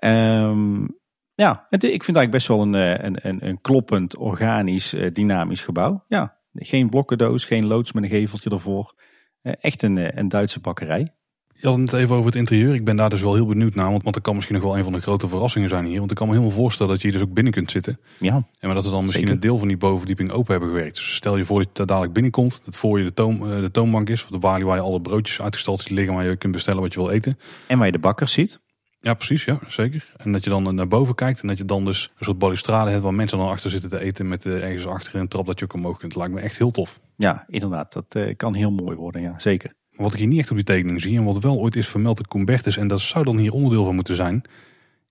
[0.03, 0.99] Um,
[1.33, 2.73] ja, het, ik vind eigenlijk best wel een,
[3.05, 6.03] een, een, een kloppend, organisch, dynamisch gebouw.
[6.07, 8.93] Ja, geen blokkendoos, geen loods met een geveltje ervoor.
[9.41, 11.15] Eh, echt een, eh, een Duitse bakkerij.
[11.61, 12.73] Je had het even over het interieur.
[12.73, 13.89] Ik ben daar dus wel heel benieuwd naar.
[13.89, 15.99] Want, want dat kan misschien nog wel een van de grote verrassingen zijn hier.
[15.99, 17.99] Want ik kan me helemaal voorstellen dat je hier dus ook binnen kunt zitten.
[18.19, 20.95] Ja, en maar dat we dan misschien een deel van die bovenverdieping open hebben gewerkt.
[20.95, 22.65] Dus stel je voor dat je daar dadelijk binnenkomt.
[22.65, 24.23] Dat voor je de, eh, de toonbank is.
[24.23, 26.13] Of de balie waar je alle broodjes uitgestald ziet liggen.
[26.13, 27.39] Waar je kunt bestellen wat je wil eten.
[27.67, 28.59] En waar je de bakkers ziet.
[28.99, 29.45] Ja, precies.
[29.45, 30.13] Ja, zeker.
[30.17, 31.41] En dat je dan naar boven kijkt.
[31.41, 33.99] En dat je dan dus een soort balustrade hebt waar mensen dan achter zitten te
[33.99, 34.27] eten.
[34.27, 36.13] Met ergens achter in een trap dat je ook omhoog kunt.
[36.13, 36.99] Dat lijkt me echt heel tof.
[37.15, 37.93] Ja, inderdaad.
[37.93, 39.21] Dat kan heel mooi worden.
[39.21, 39.73] Ja, zeker.
[40.01, 42.17] Wat ik hier niet echt op die tekening zie en wat wel ooit is vermeld
[42.17, 44.41] de Combertus en dat zou dan hier onderdeel van moeten zijn,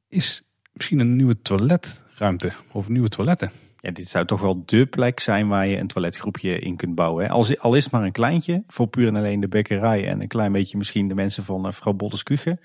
[0.09, 0.43] is
[0.73, 3.51] misschien een nieuwe toiletruimte of nieuwe toiletten.
[3.81, 7.25] Ja, dit zou toch wel dé plek zijn waar je een toiletgroepje in kunt bouwen.
[7.25, 7.31] Hè?
[7.31, 10.29] Al, al is het maar een kleintje, voor puur en alleen de bekkerij en een
[10.29, 12.61] klein beetje misschien de mensen van uh, vrouw Bottes Kuchen.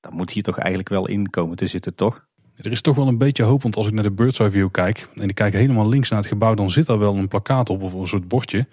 [0.00, 2.26] Dan moet hier toch eigenlijk wel in komen te zitten, toch?
[2.56, 4.70] Er is toch wel een beetje hoop, want als ik naar de Bird's Eye View
[4.70, 7.70] kijk en ik kijk helemaal links naar het gebouw, dan zit daar wel een plakkaat
[7.70, 8.66] op of een soort bordje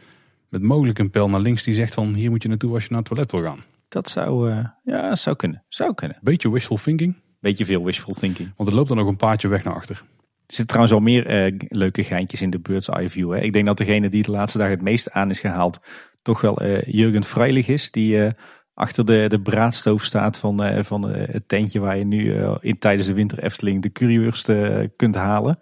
[0.49, 2.89] met mogelijk een pijl naar links die zegt van hier moet je naartoe als je
[2.89, 3.63] naar het toilet wil gaan.
[3.87, 5.63] Dat zou, uh, ja, zou kunnen.
[5.67, 6.17] Zou kunnen.
[6.21, 7.15] Beetje wishful thinking.
[7.39, 8.51] Beetje veel wishful thinking.
[8.55, 9.95] Want er loopt dan nog een paadje weg naar achter.
[9.95, 13.31] Er zitten trouwens al meer uh, leuke geintjes in de Bird's Eye View.
[13.31, 13.39] Hè.
[13.39, 15.79] Ik denk dat degene die de laatste dag het meest aan is gehaald,
[16.21, 17.91] toch wel uh, Jurgen Freilich is.
[17.91, 18.31] Die
[18.73, 23.13] achter de, de braadstoof staat van, van het tentje waar je nu in, tijdens de
[23.13, 24.51] winter Efteling de curieurst
[24.95, 25.59] kunt halen.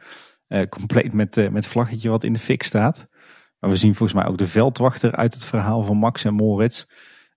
[0.70, 3.08] compleet met, met vlaggetje wat in de fik staat.
[3.60, 6.86] Maar we zien volgens mij ook de veldwachter uit het verhaal van Max en Moritz.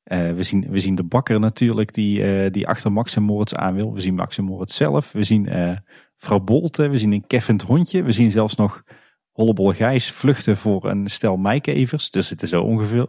[0.04, 3.52] Uh, we, zien, we zien de bakker natuurlijk die, uh, die achter Max en Moritz
[3.52, 3.92] aan wil.
[3.92, 5.12] We zien Max en Moritz zelf.
[5.12, 5.76] We zien uh,
[6.16, 6.88] vrouw Bolte.
[6.88, 8.02] We zien een keffend hondje.
[8.02, 8.82] We zien zelfs nog
[9.30, 12.10] Hollebol Gijs vluchten voor een stel meikevers.
[12.10, 13.06] Dus er zitten zo, ongeveer,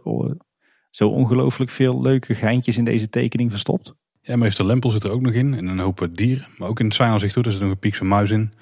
[0.90, 3.94] zo ongelooflijk veel leuke geintjes in deze tekening verstopt.
[4.20, 5.54] Ja, meester Lempel zit er ook nog in.
[5.54, 6.46] En een hoop dieren.
[6.56, 7.44] Maar ook in het hoor.
[7.44, 8.52] Er zit nog een piekse muis in.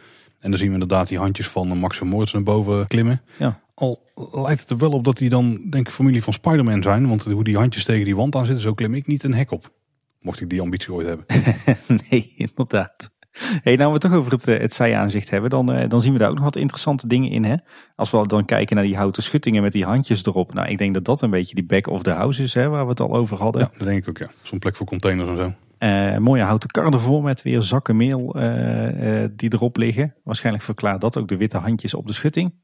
[0.41, 3.23] En dan zien we inderdaad die handjes van Max en Moritz naar boven klimmen.
[3.39, 3.61] Ja.
[3.75, 7.09] Al lijkt het er wel op dat die dan, denk ik, familie van Spider-Man zijn.
[7.09, 9.51] Want hoe die handjes tegen die wand aan zitten, zo klim ik niet een hek
[9.51, 9.73] op.
[10.21, 11.27] Mocht ik die ambitie ooit hebben.
[12.11, 13.11] nee, inderdaad.
[13.63, 16.13] Hey, nou we het toch over het, eh, het zijaanzicht hebben, dan, eh, dan zien
[16.13, 17.45] we daar ook nog wat interessante dingen in.
[17.45, 17.57] Hè?
[17.97, 20.55] Als we dan kijken naar die houten schuttingen met die handjes erop.
[20.55, 22.85] Nou, ik denk dat dat een beetje die back of the house is, hè, waar
[22.85, 23.63] we het al over hadden.
[23.63, 24.31] Ja, dat denk ik ook, ja.
[24.43, 25.55] Zo'n plek voor containers en zo.
[25.83, 28.33] Uh, mooie houten kar ervoor met weer zakken meel
[29.37, 30.15] die erop liggen.
[30.25, 32.55] Waarschijnlijk verklaart dat ook de witte handjes op de schutting.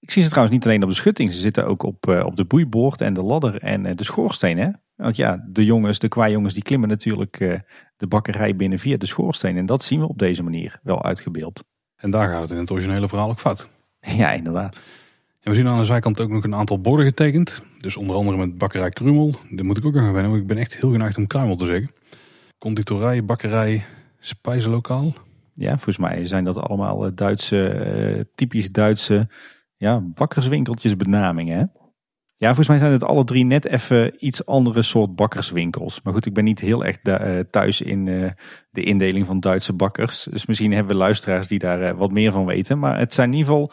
[0.00, 1.32] Ik zie ze trouwens niet alleen op de schutting.
[1.32, 4.58] Ze zitten ook op, op de boeiboord en de ladder en de schoorsteen.
[4.58, 4.68] Hè?
[4.96, 7.62] Want ja, de jongens, de kwajongens, die klimmen natuurlijk
[7.96, 9.56] de bakkerij binnen via de schoorsteen.
[9.56, 11.64] En dat zien we op deze manier wel uitgebeeld.
[11.96, 13.68] En daar gaat het in het originele verhaal ook fout.
[14.00, 14.80] Ja, inderdaad.
[15.40, 17.62] En we zien aan de zijkant ook nog een aantal borden getekend.
[17.80, 19.34] Dus onder andere met bakkerij Krumel.
[19.50, 21.66] Daar moet ik ook aan wennen, want ik ben echt heel geneigd om Kruimel te
[21.66, 21.90] zeggen.
[22.60, 23.84] Conditorij, bakkerij,
[24.18, 25.12] spijzenlokaal.
[25.54, 29.28] Ja, volgens mij zijn dat allemaal Duitse, typisch Duitse
[29.76, 31.58] ja, bakkerswinkeltjes benamingen.
[31.58, 31.64] Hè?
[32.36, 36.02] Ja, volgens mij zijn het alle drie net even iets andere soort bakkerswinkels.
[36.02, 38.04] Maar goed, ik ben niet heel erg eh, thuis in
[38.70, 40.22] de indeling van Duitse bakkers.
[40.22, 42.78] Dus misschien hebben we luisteraars die daar wat meer van weten.
[42.78, 43.72] Maar het zijn in ieder geval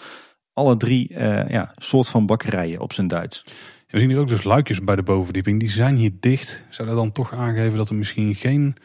[0.54, 1.14] alle drie
[1.48, 3.44] ja, soort van bakkerijen op zijn Duits.
[3.88, 5.60] We zien hier ook dus luikjes bij de bovenverdieping.
[5.60, 6.66] Die zijn hier dicht.
[6.70, 8.76] Zou dat dan toch aangeven dat er misschien geen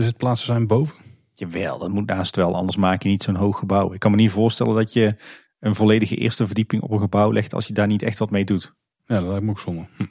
[0.00, 0.94] zitplaatsen zijn boven?
[1.34, 2.54] Jawel, dat moet naast wel.
[2.54, 3.92] Anders maak je niet zo'n hoog gebouw.
[3.92, 5.16] Ik kan me niet voorstellen dat je
[5.60, 8.44] een volledige eerste verdieping op een gebouw legt als je daar niet echt wat mee
[8.44, 8.74] doet.
[9.06, 9.86] Ja, dat lijkt me ook zonde.
[9.96, 10.04] Hm.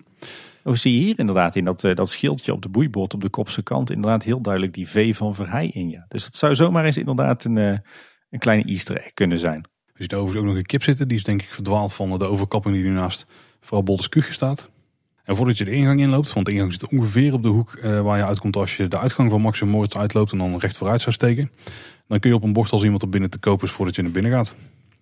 [0.63, 3.29] We zie je hier inderdaad in dat, uh, dat schildje op de boeiboord op de
[3.29, 5.89] kopse kant inderdaad heel duidelijk die V van Verheij in.
[5.89, 6.05] Ja.
[6.07, 7.77] Dus het zou zomaar eens inderdaad een, uh,
[8.29, 9.61] een kleine easter egg kunnen zijn.
[9.93, 11.07] We zien overigens ook nog een kip zitten.
[11.07, 13.27] Die is denk ik verdwaald van de overkapping die nu naast
[13.65, 14.69] vooral Kuchen staat.
[15.23, 18.01] En voordat je de ingang inloopt, want de ingang zit ongeveer op de hoek eh,
[18.01, 21.01] waar je uitkomt als je de uitgang van Maxim Moritz uitloopt en dan recht vooruit
[21.01, 21.51] zou steken.
[22.07, 23.95] Dan kun je op een bord al zien wat er binnen te koop is voordat
[23.95, 24.55] je naar binnen gaat.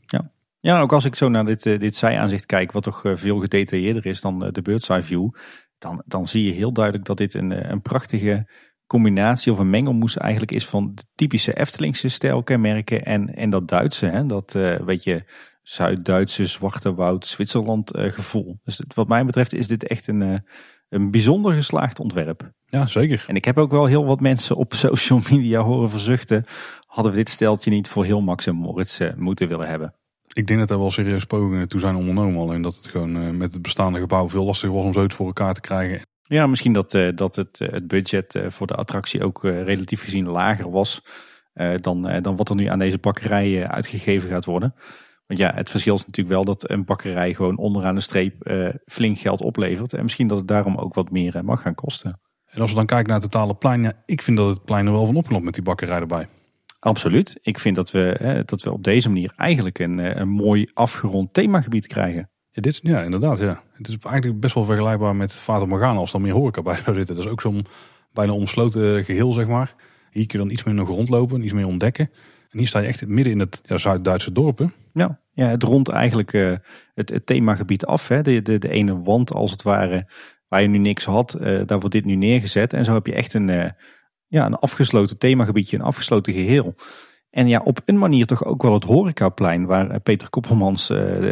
[0.05, 3.15] Ja, ja ook als ik zo naar dit, uh, dit zijaanzicht kijk, wat toch uh,
[3.15, 5.29] veel gedetailleerder is dan de bird's view,
[5.77, 8.49] dan, dan zie je heel duidelijk dat dit een, een prachtige
[8.87, 14.05] combinatie of een mengelmoes eigenlijk is van de typische Eftelingse stijlkenmerken en, en dat Duitse.
[14.05, 14.25] Hè?
[14.25, 14.53] Dat
[14.85, 15.23] weet je,
[15.63, 18.59] Zuid-Duitse Zwarte Woud Zwitserland uh, gevoel.
[18.63, 20.37] Dus wat mij betreft is dit echt een, uh,
[20.89, 22.51] een bijzonder geslaagd ontwerp.
[22.65, 23.25] Ja, zeker.
[23.27, 26.45] En ik heb ook wel heel wat mensen op social media horen verzuchten.
[26.85, 29.93] Hadden we dit steltje niet voor heel Max en Moritz uh, moeten willen hebben.
[30.33, 32.41] Ik denk dat er wel serieus pogingen toe zijn ondernomen.
[32.41, 35.53] Alleen dat het gewoon met het bestaande gebouw veel lastiger was om zoiets voor elkaar
[35.53, 36.01] te krijgen.
[36.21, 41.01] Ja, misschien dat, dat het, het budget voor de attractie ook relatief gezien lager was.
[41.81, 44.75] dan, dan wat er nu aan deze bakkerij uitgegeven gaat worden.
[45.33, 48.69] Want ja, het verschil is natuurlijk wel dat een bakkerij gewoon onderaan de streep uh,
[48.85, 49.93] flink geld oplevert.
[49.93, 52.19] En misschien dat het daarom ook wat meer uh, mag gaan kosten.
[52.45, 54.85] En als we dan kijken naar het totale plein, ja, ik vind dat het plein
[54.85, 56.27] er wel van opgelopen met die bakkerij erbij.
[56.79, 57.39] Absoluut.
[57.41, 60.65] Ik vind dat we, hè, dat we op deze manier eigenlijk een, eh, een mooi
[60.73, 62.29] afgerond themagebied krijgen.
[62.49, 63.39] Ja, dit, ja, inderdaad.
[63.39, 63.63] Ja.
[63.73, 66.95] Het is eigenlijk best wel vergelijkbaar met Vater Morgana als er meer horeca bij zou
[66.95, 67.15] zitten.
[67.15, 67.65] Dat is ook zo'n
[68.11, 69.75] bijna omsloten geheel, zeg maar.
[70.11, 72.09] Hier kun je dan iets meer nog rondlopen, iets meer ontdekken.
[72.53, 74.73] En hier sta je echt midden in het Zuid-Duitse dorpen.
[74.93, 76.55] Ja, ja, het rondt eigenlijk uh,
[76.95, 78.07] het, themagebied af.
[78.07, 78.21] Hè.
[78.21, 80.05] De, de, de ene wand als het ware,
[80.47, 82.73] waar je nu niks had, uh, daar wordt dit nu neergezet.
[82.73, 83.65] En zo heb je echt een, uh,
[84.27, 86.75] ja, een afgesloten themagebiedje, een afgesloten geheel.
[87.29, 90.87] En ja, op een manier toch ook wel het horecaplein waar Peter Koppelmans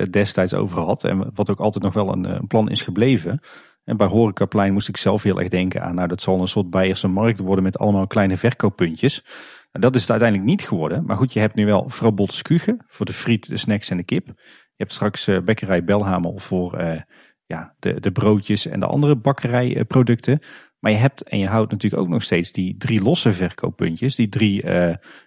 [0.09, 1.03] destijds over had.
[1.03, 3.41] En wat ook altijd nog wel een, een plan is gebleven.
[3.83, 6.69] En bij Horecaplein moest ik zelf heel erg denken aan, nou dat zal een soort
[6.69, 9.23] Beierse markt worden met allemaal kleine verkooppuntjes.
[9.71, 11.05] Dat is het uiteindelijk niet geworden.
[11.05, 12.41] Maar goed, je hebt nu wel Bottes
[12.87, 14.27] voor de friet, de snacks en de kip.
[14.27, 14.33] Je
[14.75, 17.01] hebt straks uh, bekkerij Belhamel voor uh,
[17.45, 20.39] ja, de, de broodjes en de andere bakkerijproducten.
[20.79, 24.15] Maar je hebt en je houdt natuurlijk ook nog steeds die drie losse verkooppuntjes.
[24.15, 24.65] Die drie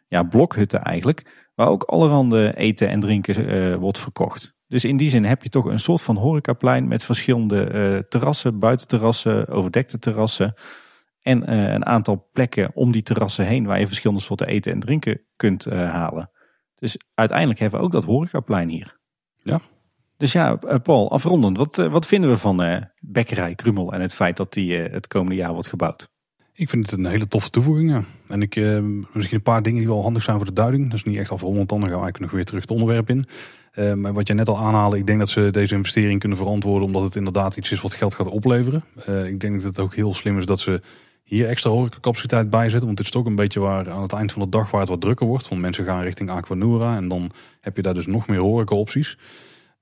[0.09, 1.49] ja, blokhutten eigenlijk.
[1.55, 4.55] Waar ook allerhande eten en drinken wordt verkocht.
[4.67, 9.49] Dus in die zin heb je toch een soort van horecaplein met verschillende terrassen, buitenterrassen,
[9.49, 10.55] overdekte terrassen.
[11.25, 14.81] En uh, een aantal plekken om die terrassen heen waar je verschillende soorten eten en
[14.81, 16.31] drinken kunt uh, halen.
[16.75, 18.99] Dus uiteindelijk hebben we ook dat horecaplein hier.
[19.43, 19.61] Ja.
[20.17, 24.37] Dus ja, uh, Paul, afrondend, wat, wat vinden we van Bekkerij Krummel en het feit
[24.37, 26.13] dat die het komende jaar wordt gebouwd?
[26.53, 27.91] Ik vind het een hele toffe toevoeging.
[27.91, 28.05] Ja.
[28.27, 28.57] En ik,
[29.13, 30.85] misschien een paar dingen die wel handig zijn voor de duiding.
[30.85, 33.25] Dat is niet echt afrondend, dan gaan we eigenlijk nog weer terug het onderwerp in.
[34.01, 37.03] maar wat je net al aanhaalde, ik denk dat ze deze investering kunnen verantwoorden omdat
[37.03, 38.85] het inderdaad iets is wat geld gaat opleveren.
[39.27, 40.81] ik denk dat het ook heel slim is dat ze
[41.25, 42.87] hier extra horecacapaciteit bij zetten.
[42.87, 44.91] Want het is toch een beetje waar aan het eind van de dag waar het
[44.91, 45.49] wat drukker wordt.
[45.49, 49.19] Want mensen gaan richting Aquanura en dan heb je daar dus nog meer horecaopties.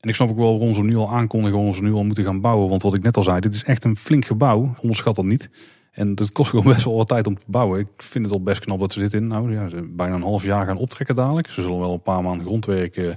[0.01, 2.25] En ik snap ook wel waarom ze nu al aankondigen, waarom ze nu al moeten
[2.25, 2.69] gaan bouwen.
[2.69, 4.75] Want wat ik net al zei, dit is echt een flink gebouw.
[4.81, 5.51] Onderschat dat niet.
[5.93, 7.81] En het kost gewoon best wel wat tijd om te bouwen.
[7.81, 10.23] Ik vind het al best knap dat ze dit in, nou ja, ze bijna een
[10.23, 11.51] half jaar gaan optrekken dadelijk.
[11.51, 13.15] Ze zullen wel een paar maanden grondwerk eh,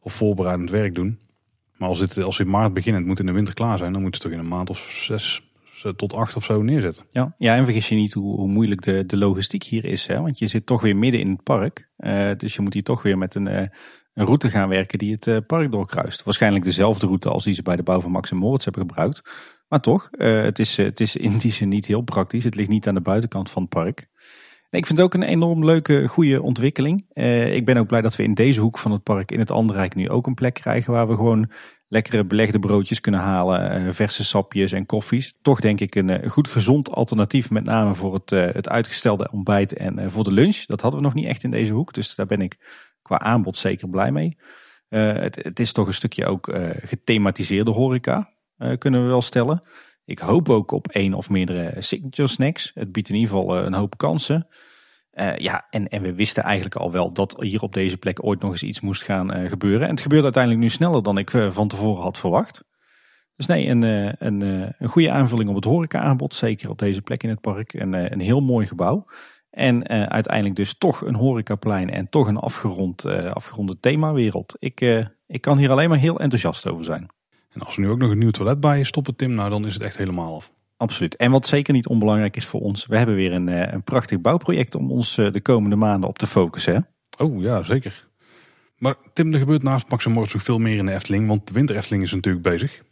[0.00, 1.18] of voorbereidend werk doen.
[1.76, 4.02] Maar als, dit, als in maart beginnen, het moet in de winter klaar zijn, dan
[4.02, 5.52] moeten ze toch in een maand of zes,
[5.84, 7.04] eh, tot acht of zo neerzetten.
[7.10, 10.06] Ja, ja en vergis je niet hoe, hoe moeilijk de, de logistiek hier is.
[10.06, 10.20] Hè?
[10.20, 11.88] Want je zit toch weer midden in het park.
[11.98, 13.58] Uh, dus je moet hier toch weer met een, uh,
[14.14, 16.22] een route gaan werken die het uh, park doorkruist.
[16.22, 19.22] Waarschijnlijk dezelfde route als die ze bij de bouw van Max en Moritz hebben gebruikt.
[19.68, 22.44] Maar toch, het, is, het is in die zin niet heel praktisch.
[22.44, 24.08] Het ligt niet aan de buitenkant van het park.
[24.70, 27.06] Nee, ik vind het ook een enorm leuke, goede ontwikkeling.
[27.52, 29.94] ik ben ook blij dat we in deze hoek van het park in het Anderrijk
[29.94, 31.50] nu ook een plek krijgen waar we gewoon
[31.88, 35.34] lekkere belegde broodjes kunnen halen, eh, verse sapjes en koffies.
[35.42, 39.28] Toch denk ik een, eh, goed gezond alternatief, met name voor het, eh, het uitgestelde
[39.30, 40.64] ontbijt en voor de lunch.
[40.64, 42.58] Dat hadden we nog niet echt in deze hoek, dus daar ben ik
[43.02, 44.36] qua aanbod zeker blij mee.
[44.88, 48.30] Het, het, is toch een stukje ook gethematiseerde horeca,
[48.78, 49.62] kunnen we wel stellen.
[50.04, 52.70] Ik hoop ook op één of meerdere signature snacks.
[52.74, 54.46] Het biedt in ieder geval een hoop kansen.
[55.14, 58.40] Uh, ja, en, en we wisten eigenlijk al wel dat hier op deze plek ooit
[58.40, 59.82] nog eens iets moest gaan uh, gebeuren.
[59.82, 62.64] En het gebeurt uiteindelijk nu sneller dan ik uh, van tevoren had verwacht.
[63.36, 63.82] Dus nee, een,
[64.26, 64.40] een,
[64.78, 66.34] een goede aanvulling op het horeca-aanbod.
[66.34, 67.72] Zeker op deze plek in het park.
[67.72, 69.06] Een, een heel mooi gebouw.
[69.50, 74.56] En uiteindelijk dus toch een horecaplein en toch een afgerond, afgeronde themawereld.
[74.58, 74.80] Ik,
[75.26, 77.10] ik kan hier alleen maar heel enthousiast over zijn.
[77.52, 79.66] En als er nu ook nog een nieuw toilet bij je stoppen, Tim, nou dan
[79.66, 80.53] is het echt helemaal af.
[80.76, 81.16] Absoluut.
[81.16, 84.20] En wat zeker niet onbelangrijk is voor ons, we hebben weer een, eh, een prachtig
[84.20, 86.74] bouwproject om ons eh, de komende maanden op te focussen.
[86.74, 87.24] Hè?
[87.24, 88.06] Oh ja, zeker.
[88.78, 91.52] Maar Tim, er gebeurt naast Max en nog veel meer in de Efteling, want de
[91.52, 92.82] winter Efteling is natuurlijk bezig.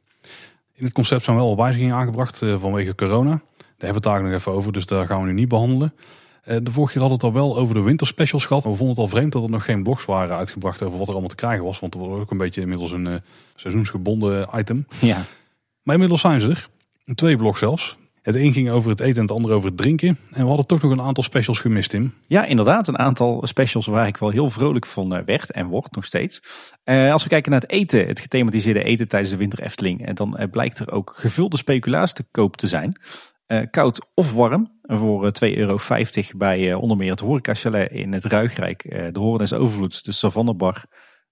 [0.75, 3.31] In het concept zijn wel wijzigingen aangebracht uh, vanwege corona.
[3.31, 5.95] Daar hebben we het daar nog even over, dus daar gaan we nu niet behandelen.
[6.43, 8.63] Eh, de vorige keer hadden we het al wel over de winterspecials gehad.
[8.63, 11.13] We vonden het al vreemd dat er nog geen blogs waren uitgebracht over wat er
[11.13, 11.81] allemaal te krijgen was.
[11.81, 13.15] Want er was ook een beetje inmiddels een uh,
[13.55, 14.87] seizoensgebonden item.
[15.01, 15.25] Ja.
[15.83, 16.69] Maar inmiddels zijn ze er.
[17.15, 18.01] Twee blogs zelfs.
[18.23, 20.19] Het een ging over het eten en het andere over het drinken.
[20.31, 22.15] En we hadden toch nog een aantal specials gemist, Tim.
[22.27, 22.89] Ja, inderdaad.
[22.89, 26.43] Een aantal specials waar ik wel heel vrolijk van eh, werd en word nog steeds.
[26.85, 30.07] Uh, als we kijken naar het eten, het gethematiseerde eten tijdens de winter Efteling.
[30.07, 33.01] En dan uh, blijkt er ook gevulde speculaas te koop te zijn.
[33.71, 34.81] koud of warm.
[34.83, 35.79] Voor 2,50 euro
[36.37, 38.83] bij onder meer het Horeca Chalet in het Ruigrijk.
[39.13, 40.85] de Horen Overvloeds, de Savannebar,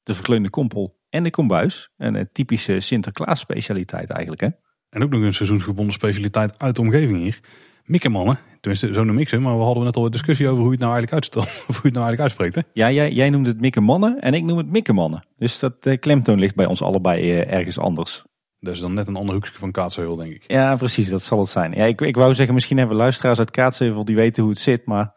[0.03, 1.91] de Verkleunde Kompel en de Kombuis.
[1.97, 4.49] Een typische Sinterklaas specialiteit eigenlijk hè.
[4.91, 7.41] En ook nog een seizoensgebonden specialiteit uit de omgeving hier.
[7.85, 8.39] Mikkemannen.
[8.61, 9.39] Tenminste, zo noem ik ze.
[9.39, 11.75] Maar we hadden net al een discussie over hoe je het nou eigenlijk, uitstelt, hoe
[11.75, 12.55] je het nou eigenlijk uitspreekt.
[12.55, 12.61] Hè?
[12.73, 15.25] Ja, jij, jij noemt het mikkemannen en ik noem het mikkemannen.
[15.39, 18.25] Dus dat uh, klemtoon ligt bij ons allebei uh, ergens anders.
[18.61, 20.45] Dat is dan net een ander hoekje van Kaatsheuvel, denk ik.
[20.47, 21.09] Ja, precies.
[21.09, 21.73] Dat zal het zijn.
[21.73, 24.87] Ja, ik, ik wou zeggen, misschien hebben luisteraars uit Kaatsheuvel die weten hoe het zit.
[24.87, 25.13] Maar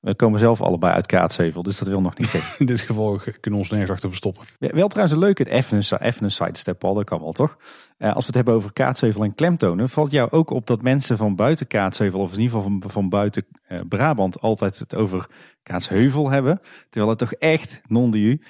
[0.00, 2.58] we komen zelf allebei uit Kaatsheuvel, dus dat wil nog niet zeggen.
[2.60, 4.44] In dit geval kunnen we ons nergens achter verstoppen.
[4.58, 7.56] wel trouwens een leuke, even een, even een sidestep al, dat kan wel toch?
[7.98, 11.16] Uh, als we het hebben over Kaatsheuvel en klemtonen, valt jou ook op dat mensen
[11.16, 15.26] van buiten Kaatsheuvel, of in ieder geval van, van buiten uh, Brabant, altijd het over
[15.62, 16.60] Kaatsheuvel hebben.
[16.88, 18.42] Terwijl het toch echt non u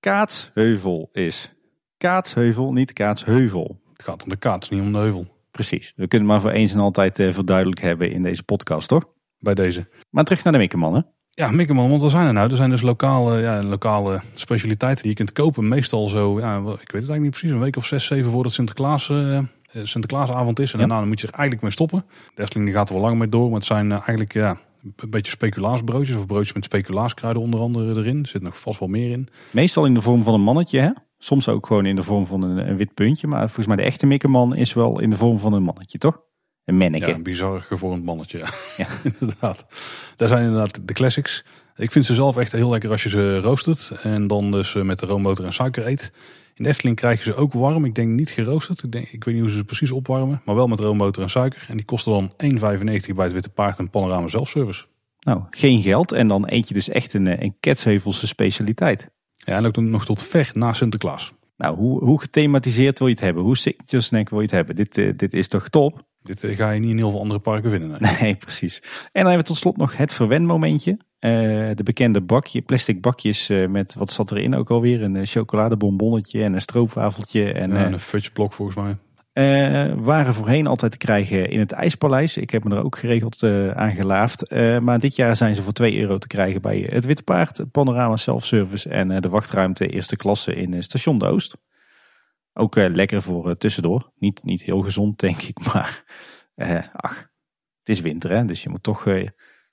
[0.00, 1.52] Kaatsheuvel is.
[1.96, 3.80] Kaatsheuvel, niet Kaatsheuvel.
[3.92, 5.26] Het gaat om de kaats, niet om de heuvel.
[5.50, 5.92] Precies.
[5.96, 9.14] We kunnen maar voor eens en altijd uh, verduidelijk hebben in deze podcast, toch?
[9.54, 9.88] Bij deze.
[10.10, 12.50] Maar terug naar de Mikkerman, Ja, Mikkerman, want er zijn er nou?
[12.50, 15.68] Er zijn dus lokale, ja, lokale specialiteiten die je kunt kopen.
[15.68, 18.52] Meestal zo, ja, ik weet het eigenlijk niet precies, een week of zes, zeven voordat
[18.52, 19.38] Sinterklaas, uh,
[19.82, 20.72] Sinterklaasavond is.
[20.72, 22.04] En daarna moet je er eigenlijk mee stoppen.
[22.34, 24.56] De Efteling die gaat er wel lang mee door, maar het zijn uh, eigenlijk ja,
[24.96, 26.16] een beetje speculaasbroodjes.
[26.16, 28.22] Of broodjes met speculaaskruiden onder andere erin.
[28.22, 29.28] Er zit nog vast wel meer in.
[29.50, 30.90] Meestal in de vorm van een mannetje, hè?
[31.18, 33.26] Soms ook gewoon in de vorm van een, een wit puntje.
[33.26, 36.20] Maar volgens mij de echte Mikkerman is wel in de vorm van een mannetje, toch?
[36.66, 37.06] Een manneke.
[37.06, 38.38] Ja, een bizar gevormd mannetje.
[38.76, 38.88] Ja.
[39.20, 39.66] inderdaad.
[40.16, 41.44] Daar zijn inderdaad de classics.
[41.76, 43.90] Ik vind ze zelf echt heel lekker als je ze roostert.
[44.02, 46.12] En dan dus eh, met de roomboter en suiker eet.
[46.54, 47.84] In de Efteling krijg je ze ook warm.
[47.84, 48.82] Ik denk niet geroosterd.
[48.82, 50.42] Ik, denk, ik weet niet hoe ze ze precies opwarmen.
[50.44, 51.64] Maar wel met roomboter en suiker.
[51.68, 54.84] En die kosten dan 1,95 bij het Witte Paard en Panorama Zelfservice.
[55.20, 56.12] Nou, geen geld.
[56.12, 59.08] En dan eet je dus echt een, eh, een Ketsheuvelse specialiteit.
[59.34, 61.32] Ja, en ook nog tot ver na Sinterklaas.
[61.56, 63.42] Nou, hoe, hoe gethematiseerd wil je het hebben?
[63.42, 64.76] Hoe signature snack wil je het hebben?
[64.76, 66.02] Dit, uh, dit is toch top?
[66.22, 68.02] Dit eh, ga je niet in heel veel andere parken vinden.
[68.20, 68.80] Nee, precies.
[68.82, 70.90] En dan hebben we tot slot nog het verwenmomentje.
[71.20, 71.30] Uh,
[71.74, 75.02] de bekende bakje, plastic bakjes met, wat zat erin ook alweer?
[75.02, 77.52] Een chocoladebonbonnetje en een stroopwafeltje.
[77.52, 78.96] En, ja, een fudgeblok volgens mij.
[79.96, 82.36] Waren voorheen altijd te krijgen in het IJspaleis.
[82.36, 83.42] Ik heb me er ook geregeld
[83.74, 84.50] aan gelaafd.
[84.80, 88.16] maar dit jaar zijn ze voor 2 euro te krijgen bij het Witte Paard, Panorama
[88.16, 91.56] Self-Service en de wachtruimte eerste klasse in Station de Oost.
[92.58, 94.12] Ook uh, lekker voor uh, tussendoor.
[94.18, 95.58] Niet, niet heel gezond, denk ik.
[95.72, 96.04] Maar
[96.56, 97.18] uh, ach,
[97.78, 98.44] het is winter, hè?
[98.44, 99.04] dus je moet toch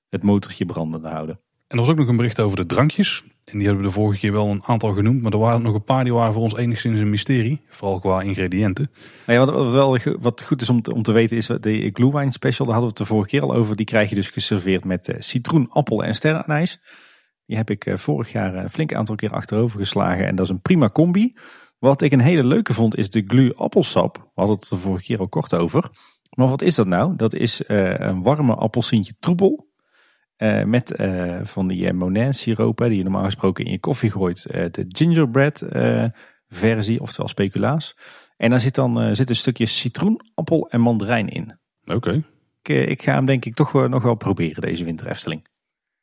[0.10, 1.40] het motortje brandende houden.
[1.74, 3.24] En er was ook nog een bericht over de drankjes.
[3.46, 5.22] En die hebben we de vorige keer wel een aantal genoemd.
[5.22, 7.62] Maar er waren nog een paar die waren voor ons enigszins een mysterie.
[7.68, 8.92] Vooral qua ingrediënten.
[9.26, 12.32] Maar ja, wat, wel, wat goed is om te, om te weten is de Glühwein
[12.32, 12.66] special.
[12.66, 13.76] Daar hadden we het de vorige keer al over.
[13.76, 16.82] Die krijg je dus geserveerd met citroen, appel en sterrenijs.
[17.46, 20.28] Die heb ik vorig jaar een flink aantal keer achterover geslagen.
[20.28, 21.34] En dat is een prima combi.
[21.80, 24.18] Wat ik een hele leuke vond is de glu appelsap.
[24.18, 25.90] We hadden het de vorige keer al kort over.
[26.36, 27.16] Maar wat is dat nou?
[27.16, 29.72] Dat is een warme appelsientje troebel.
[30.44, 34.12] Uh, met uh, van die uh, Monin siropen die je normaal gesproken in je koffie
[34.12, 34.44] gooit.
[34.52, 35.64] de gingerbread
[36.48, 37.98] versie, oftewel speculaas.
[38.38, 41.60] En daar zit dan zit een stukje citroen, appel en mandarijn in.
[41.86, 41.96] Oké.
[41.96, 42.24] Okay.
[42.62, 45.42] Ik, ik, ga hem denk ik toch nog wel proberen deze winter Efteling.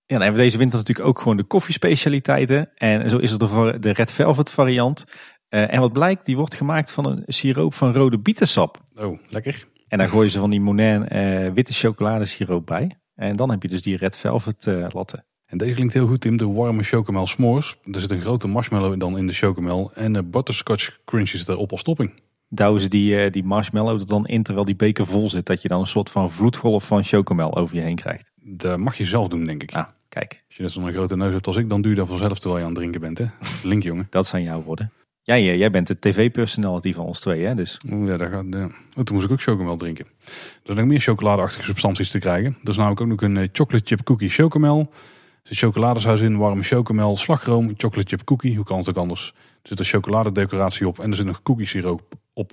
[0.07, 2.71] Ja, dan hebben we deze winter natuurlijk ook gewoon de koffiespecialiteiten.
[2.75, 5.05] En zo is er de, de Red Velvet variant.
[5.49, 8.79] En wat blijkt, die wordt gemaakt van een siroop van rode bietensap.
[8.97, 9.67] Oh, lekker.
[9.89, 11.09] En daar gooien ze van die Monin
[11.55, 13.00] witte chocoladesiroop bij.
[13.21, 15.25] En dan heb je dus die red velvet uh, latte.
[15.47, 16.37] En deze klinkt heel goed, Tim.
[16.37, 17.77] De warme chocomel s'mores.
[17.93, 19.91] Er zit een grote marshmallow dan in de chocomel.
[19.95, 22.13] En de butterscotch crunches erop als topping.
[22.49, 25.47] Douwen ze die, die marshmallow er dan in terwijl die beker vol zit.
[25.47, 28.31] Dat je dan een soort van vloedgolf van chocomel over je heen krijgt.
[28.35, 29.73] Dat mag je zelf doen, denk ik.
[29.73, 30.45] Ah, kijk.
[30.47, 32.57] Als je net zo'n grote neus hebt als ik, dan doe je dat vanzelf terwijl
[32.57, 33.19] je aan het drinken bent.
[33.19, 33.27] Hè?
[33.63, 34.07] Link, jongen.
[34.19, 34.93] dat zijn jouw woorden.
[35.23, 37.55] Jij, jij bent de tv-personality van ons twee, hè?
[37.55, 37.77] Dus.
[37.89, 38.65] Ja, daar gaat, ja.
[38.97, 40.07] Oh, toen moest ik ook chocomel drinken.
[40.25, 42.57] Er zijn nog meer chocoladeachtige substanties te krijgen.
[42.63, 44.79] Er is namelijk ook nog een eh, chocolate chip cookie chocomel.
[44.81, 48.57] Er zit chocoladesaus in, warme chocomel, slagroom, chocolate chip cookie.
[48.57, 49.35] Hoe kan het ook anders?
[49.37, 52.53] Er zit een chocoladedecoratie op en er zit nog cookie siroop op.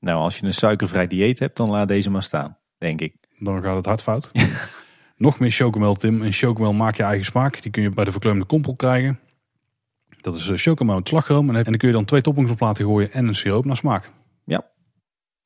[0.00, 3.14] Nou, als je een suikervrij dieet hebt, dan laat deze maar staan, denk ik.
[3.38, 4.30] Dan gaat het hard fout.
[5.16, 6.22] nog meer chocomel, Tim.
[6.22, 7.62] En chocomel maak je eigen smaak.
[7.62, 9.18] Die kun je bij de verkleumde kompel krijgen.
[10.28, 11.48] Dat is eh, chocomel met slagroom.
[11.48, 14.10] En dan kun je dan twee toppings op laten gooien en een siroop naar smaak.
[14.44, 14.66] Ja.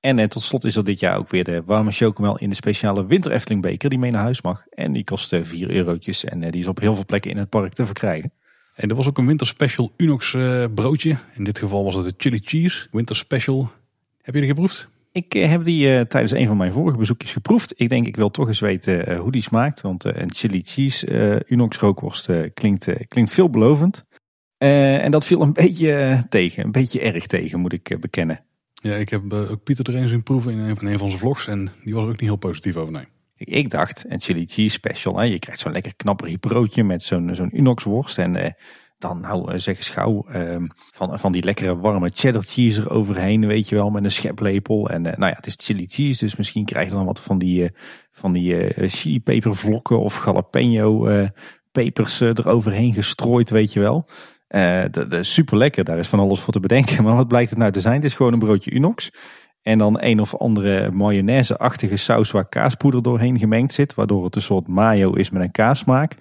[0.01, 2.55] En eh, tot slot is er dit jaar ook weer de warme chocomel in de
[2.55, 4.64] speciale winter Efteling beker die mee naar huis mag.
[4.71, 7.73] En die kost 4 eurotjes en die is op heel veel plekken in het park
[7.73, 8.33] te verkrijgen.
[8.75, 10.37] En er was ook een winter special Unox
[10.75, 11.16] broodje.
[11.35, 13.71] In dit geval was het de chili cheese winter special.
[14.23, 14.88] Heb je die geproefd?
[15.12, 17.75] Ik heb die tijdens een van mijn vorige bezoekjes geproefd.
[17.77, 19.81] Ik denk ik wil toch eens weten hoe die smaakt.
[19.81, 24.05] Want een chili cheese Unox rookworst klinkt, klinkt veelbelovend.
[24.62, 26.64] En dat viel een beetje tegen.
[26.64, 28.40] Een beetje erg tegen moet ik bekennen.
[28.75, 31.46] Ja, ik heb ook Pieter er eens in proeven in een, van zijn vlogs.
[31.46, 33.07] En die was er ook niet heel positief over, nee.
[33.37, 35.18] Ik dacht, een chili cheese special.
[35.18, 35.25] Hè?
[35.25, 38.18] Je krijgt zo'n lekker knapperig broodje met zo'n zo'n Unox worst.
[38.18, 38.55] En
[38.98, 40.57] dan nou, zeg eens gauw, uh,
[40.92, 44.88] van, van die lekkere warme cheddar cheese er overheen, weet je wel, met een scheplepel.
[44.88, 47.70] En nou ja, het is chili cheese, dus misschien krijg je dan wat van die,
[48.12, 51.09] van die chili pepervlokken of jalapeno
[51.72, 54.09] pepers eroverheen gestrooid, weet je wel.
[54.52, 54.84] Uh,
[55.20, 57.02] super lekker, daar is van alles voor te bedenken.
[57.04, 57.94] Maar wat blijkt het nou te zijn?
[57.94, 59.10] Het is gewoon een broodje Unox.
[59.62, 63.94] En dan een of andere mayonaise-achtige saus waar kaaspoeder doorheen gemengd zit.
[63.94, 66.16] Waardoor het een soort mayo is met een kaassmaak.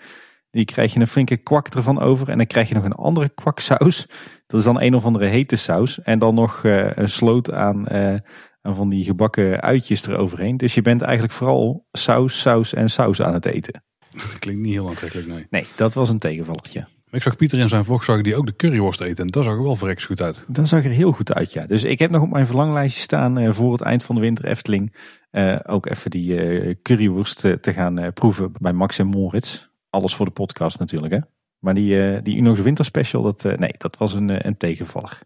[0.52, 2.30] Die krijg je een flinke kwak ervan over.
[2.30, 4.08] En dan krijg je nog een andere kwaksaus.
[4.48, 6.02] Dat is dan een of andere hete saus.
[6.02, 8.16] En dan nog uh, een sloot aan, uh,
[8.62, 10.58] aan van die gebakken uitjes eroverheen.
[10.58, 13.84] Dus je bent eigenlijk vooral saus, saus en saus aan het eten.
[14.40, 15.48] Klinkt niet heel aantrekkelijk, nee.
[15.50, 19.02] Nee, dat was een tegenvallertje ik zag Pieter in zijn vlog die ook de curryworst
[19.02, 19.24] eten.
[19.24, 20.46] En dat zag er wel verreks goed uit.
[20.48, 21.66] Dat zag er heel goed uit, ja.
[21.66, 24.46] Dus ik heb nog op mijn verlanglijstje staan uh, voor het eind van de winter
[24.46, 24.96] Efteling.
[25.32, 29.68] Uh, ook even die uh, curryworst te gaan proeven bij Max en Moritz.
[29.90, 31.20] Alles voor de podcast natuurlijk, hè.
[31.60, 35.20] Maar die, die Uno's Winter Special, dat, nee, dat was een, een tegenvaller.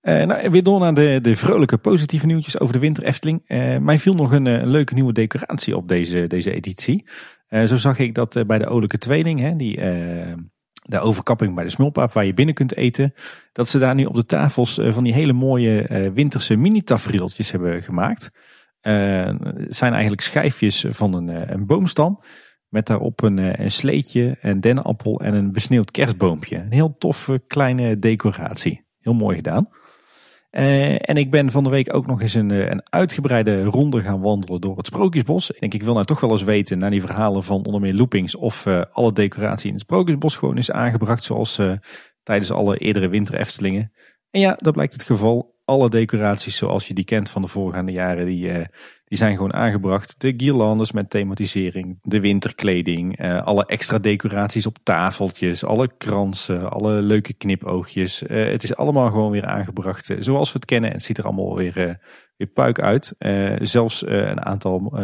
[0.00, 3.42] nou, weer door naar de, de vrolijke positieve nieuwtjes over de winter Efteling.
[3.80, 7.04] mij viel nog een, een, leuke nieuwe decoratie op deze, deze editie.
[7.48, 9.80] zo zag ik dat bij de Olijke Tweeling, hè, die
[10.90, 13.14] de overkapping bij de smulpaap waar je binnen kunt eten.
[13.52, 16.82] Dat ze daar nu op de tafels eh, van die hele mooie uh, winterse mini
[16.82, 18.30] tafereeltjes hebben gemaakt.
[18.82, 19.34] Uh,
[19.68, 22.22] zijn eigenlijk schijfjes van een, een boomstam.
[22.68, 26.56] Met daarop een, een sleetje, een dennenappel en een besneeuwd kerstboompje.
[26.56, 28.86] Een heel toffe kleine decoratie.
[28.98, 29.68] Heel mooi gedaan.
[30.50, 34.00] Uh, en ik ben van de week ook nog eens een, eh, een uitgebreide ronde
[34.00, 35.50] gaan wandelen door het Sprookjesbos.
[35.50, 37.94] Ik denk, ik wil nou toch wel eens weten, naar die verhalen van onder meer
[37.94, 41.60] loopings, of uh, alle decoratie in het Sprookjesbos gewoon is aangebracht, zoals
[42.22, 43.92] tijdens alle eerdere winter Eftelingen.
[44.30, 45.58] En ja, dat blijkt het geval.
[45.64, 48.50] Alle decoraties zoals je die kent van de voorgaande jaren, die,
[49.10, 50.20] die zijn gewoon aangebracht.
[50.20, 56.92] De guirlandes met thematisering, de winterkleding, uh, alle extra decoraties op tafeltjes, alle kransen, alle
[56.92, 58.22] leuke knipoogjes.
[58.22, 60.90] Uh, het is allemaal gewoon weer aangebracht uh, zoals we het kennen.
[60.90, 61.98] En het ziet er allemaal weer,
[62.36, 63.14] weer puik uit.
[63.58, 64.98] zelfs een aantal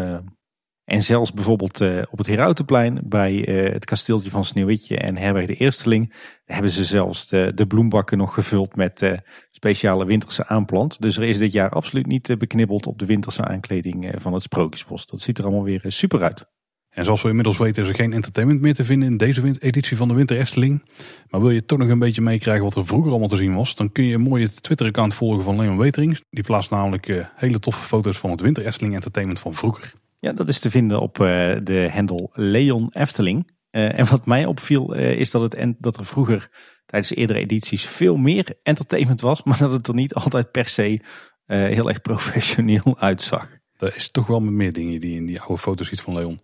[0.86, 5.46] en zelfs bijvoorbeeld uh, op het Herautenplein bij uh, het kasteeltje van Sneeuwwitje en Herberg
[5.46, 9.12] de Eersteling hebben ze zelfs de, de bloembakken nog gevuld met uh,
[9.50, 11.02] speciale winterse aanplant.
[11.02, 15.06] Dus er is dit jaar absoluut niet beknibbeld op de winterse aankleding van het Sprookjesbos.
[15.06, 16.46] Dat ziet er allemaal weer super uit.
[16.88, 19.96] En zoals we inmiddels weten is er geen entertainment meer te vinden in deze editie
[19.96, 20.82] van de Winter Efteling.
[21.28, 23.74] Maar wil je toch nog een beetje meekrijgen wat er vroeger allemaal te zien was,
[23.74, 26.22] dan kun je mooi het Twitter-account volgen van Leon Weterings.
[26.30, 29.92] Die plaatst namelijk hele toffe foto's van het Winter Efteling Entertainment van vroeger.
[30.18, 31.26] Ja, dat is te vinden op uh,
[31.62, 33.54] de hendel Leon Efteling.
[33.70, 36.50] Uh, en wat mij opviel uh, is dat, het en, dat er vroeger
[36.86, 39.42] tijdens eerdere edities veel meer entertainment was.
[39.42, 41.00] Maar dat het er niet altijd per se
[41.46, 43.48] heel erg professioneel uitzag.
[43.76, 46.40] Dat is toch wel met meer dingen die in die oude foto's ziet van Leon.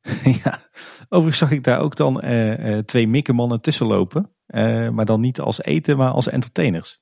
[0.44, 0.68] ja,
[1.08, 2.22] overigens zag ik daar ook dan
[2.84, 4.34] twee mikkemannen tussen lopen.
[4.92, 7.00] maar dan niet als eten, maar als entertainers.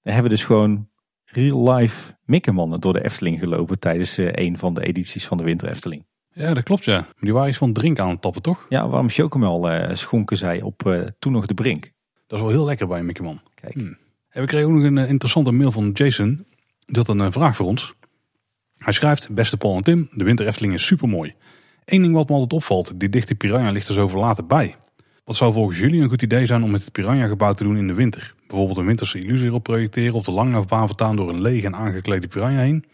[0.00, 0.88] We hebben dus gewoon
[1.34, 5.68] real-life Mikkemannen door de Efteling gelopen tijdens uh, een van de edities van de Winter
[5.68, 6.04] Efteling.
[6.32, 6.96] Ja, dat klopt ja.
[7.00, 8.66] Maar die waren iets van drink aan het tappen, toch?
[8.68, 11.92] Ja, waarom chocomel uh, schonken zij op uh, toen nog de brink.
[12.26, 13.40] Dat is wel heel lekker bij een.
[13.54, 13.74] Kijk.
[13.74, 13.96] Hmm.
[14.28, 16.46] En we kregen ook nog een interessante mail van Jason.
[16.84, 17.94] Die had een vraag voor ons.
[18.78, 21.34] Hij schrijft, beste Paul en Tim, de Winter Efteling is super mooi.
[21.84, 24.76] Eén ding wat me altijd opvalt, die dichte piranha ligt er zo verlaten bij.
[25.24, 27.76] Wat zou volgens jullie een goed idee zijn om met het piranha gebouw te doen
[27.76, 28.34] in de winter?
[28.46, 32.28] Bijvoorbeeld een winterse illusie erop projecteren of de langlaufbaan vertaan door een lege en aangeklede
[32.28, 32.84] piranha heen?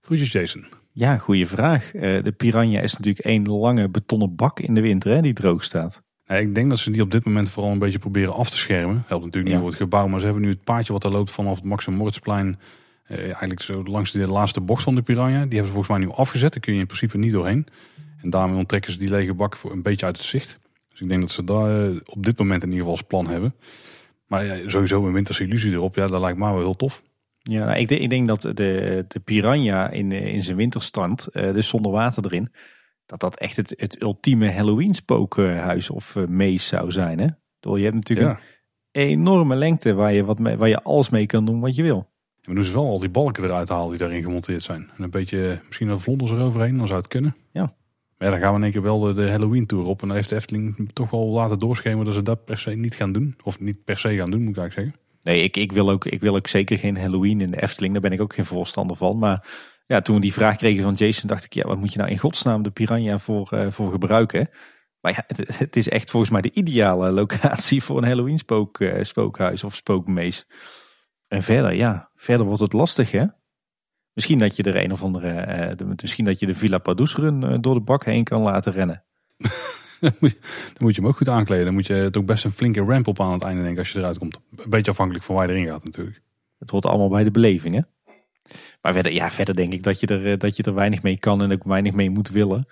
[0.00, 0.66] Groetjes Jason.
[0.92, 1.94] Ja, goede vraag.
[1.94, 5.64] Eh, de piranha is natuurlijk één lange betonnen bak in de winter hè, die droog
[5.64, 6.02] staat.
[6.26, 9.04] ik denk dat ze die op dit moment vooral een beetje proberen af te schermen.
[9.06, 11.30] Helpt natuurlijk niet voor het gebouw, maar ze hebben nu het paadje wat er loopt
[11.30, 12.58] vanaf het Max Moritzplein.
[13.04, 15.30] Eh, eigenlijk zo langs de laatste bocht van de piranha.
[15.30, 16.52] Die hebben ze volgens mij nu afgezet.
[16.52, 17.66] Daar kun je in principe niet doorheen.
[18.20, 20.60] En daarmee onttrekken ze die lege bak voor een beetje uit het zicht.
[21.02, 23.54] Ik denk dat ze daar eh, op dit moment in ieder geval als plan hebben.
[24.26, 27.02] Maar ja, sowieso een winterse illusie erop, ja, dat lijkt me wel heel tof.
[27.38, 31.42] Ja, nou, ik, denk, ik, denk dat de, de piranha in, in zijn winterstand, uh,
[31.42, 32.52] dus zonder water erin,
[33.06, 37.18] dat dat echt het, het ultieme Halloween spookhuis of uh, mees zou zijn.
[37.18, 37.26] Hè?
[37.60, 38.38] je hebt natuurlijk
[38.92, 41.82] een enorme lengte waar je, wat mee, waar je alles mee kan doen wat je
[41.82, 42.10] wil.
[42.42, 44.90] En we doen ze wel al die balken eruit halen die daarin gemonteerd zijn.
[44.96, 47.36] En een beetje, misschien een vlonders eroverheen, dan zou het kunnen.
[47.52, 47.74] Ja.
[48.22, 50.02] Ja, dan gaan we in één keer wel de, de Halloween tour op.
[50.02, 52.94] En dan heeft de Efteling toch wel laten doorschemeren dat ze dat per se niet
[52.94, 53.36] gaan doen.
[53.42, 54.94] Of niet per se gaan doen, moet ik eigenlijk zeggen.
[55.22, 57.92] Nee, ik, ik, wil ook, ik wil ook zeker geen Halloween in de Efteling.
[57.92, 59.18] Daar ben ik ook geen voorstander van.
[59.18, 59.48] Maar
[59.86, 62.10] ja, toen we die vraag kregen van Jason, dacht ik, ja, wat moet je nou
[62.10, 64.50] in godsnaam de Piranha voor, eh, voor gebruiken?
[65.00, 68.80] Maar ja, het, het is echt volgens mij de ideale locatie voor een Halloween spook,
[68.80, 70.46] eh, spookhuis of spookmees.
[71.28, 73.26] En verder, ja, verder wordt het lastig, hè?
[74.12, 77.16] Misschien dat je er een of andere, eh, de- misschien dat je de Villa Padus
[77.16, 79.02] run eh, door de bak heen kan laten rennen.
[80.00, 81.64] dan moet je- dan moet je hem ook goed aankleden.
[81.64, 83.92] Dan moet je het ook best een flinke ramp op aan het einde denken als
[83.92, 84.38] je eruit komt.
[84.56, 86.20] Een beetje afhankelijk van waar je erin gaat natuurlijk.
[86.58, 87.80] Het hoort allemaal bij de beleving, hè?
[88.82, 91.18] Maar verder, ja, verder denk ik dat je, er, eh, dat je er weinig mee
[91.18, 92.66] kan en ook weinig mee moet willen.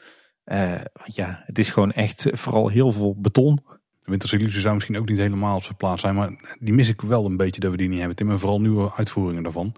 [0.93, 3.61] Want ja, het is gewoon echt vooral heel veel beton.
[4.05, 6.15] De Winterse Illusie zou misschien ook niet helemaal op zijn plaats zijn.
[6.15, 8.17] Maar die mis ik wel een beetje dat we die niet hebben.
[8.17, 9.75] Tim, en vooral nieuwe uitvoeringen daarvan.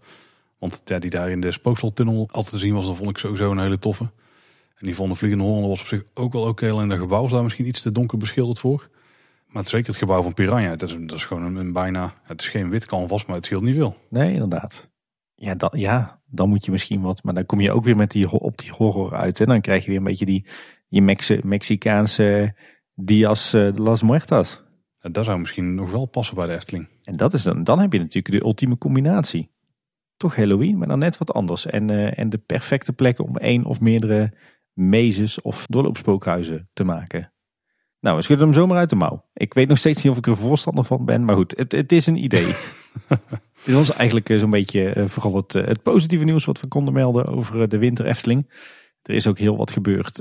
[0.63, 3.51] Want ja, die daar in de Spookseltunnel altijd te zien was, dat vond ik sowieso
[3.51, 4.05] een hele toffe.
[4.75, 6.71] En die van de Vliegende Hollander was op zich ook wel oké.
[6.71, 8.89] Alleen dat gebouw is daar misschien iets te donker beschilderd voor.
[9.47, 12.15] Maar het, zeker het gebouw van Piranha, dat is, dat is gewoon een, een bijna...
[12.23, 13.97] Het is geen wit canvas, maar het scheelt niet veel.
[14.09, 14.91] Nee, inderdaad.
[15.35, 17.23] Ja, dan, ja, dan moet je misschien wat.
[17.23, 19.41] Maar dan kom je ook weer met die, op die horror uit.
[19.41, 20.47] En dan krijg je weer een beetje die,
[20.89, 21.03] die
[21.43, 22.55] Mexicaanse
[22.95, 24.63] Dias eh, de las Muertas.
[25.01, 26.89] Dat zou misschien nog wel passen bij de Efteling.
[27.03, 29.52] En dat is dan, dan heb je natuurlijk de ultieme combinatie.
[30.23, 31.67] Toch Halloween, maar dan net wat anders.
[31.67, 34.33] En, eh, en de perfecte plekken om één of meerdere
[34.73, 37.33] mezes of doorloopspookhuizen te maken.
[38.01, 39.25] Nou, we schudden hem zomaar uit de mouw.
[39.33, 41.93] Ik weet nog steeds niet of ik er voorstander van ben, maar goed, het, het
[41.93, 42.47] is een idee.
[43.65, 46.95] Dit was eigenlijk eh, zo'n beetje eh, vooral het, het positieve nieuws wat we konden
[46.95, 48.53] melden over de winter Efteling.
[49.03, 50.19] Er is ook heel wat gebeurd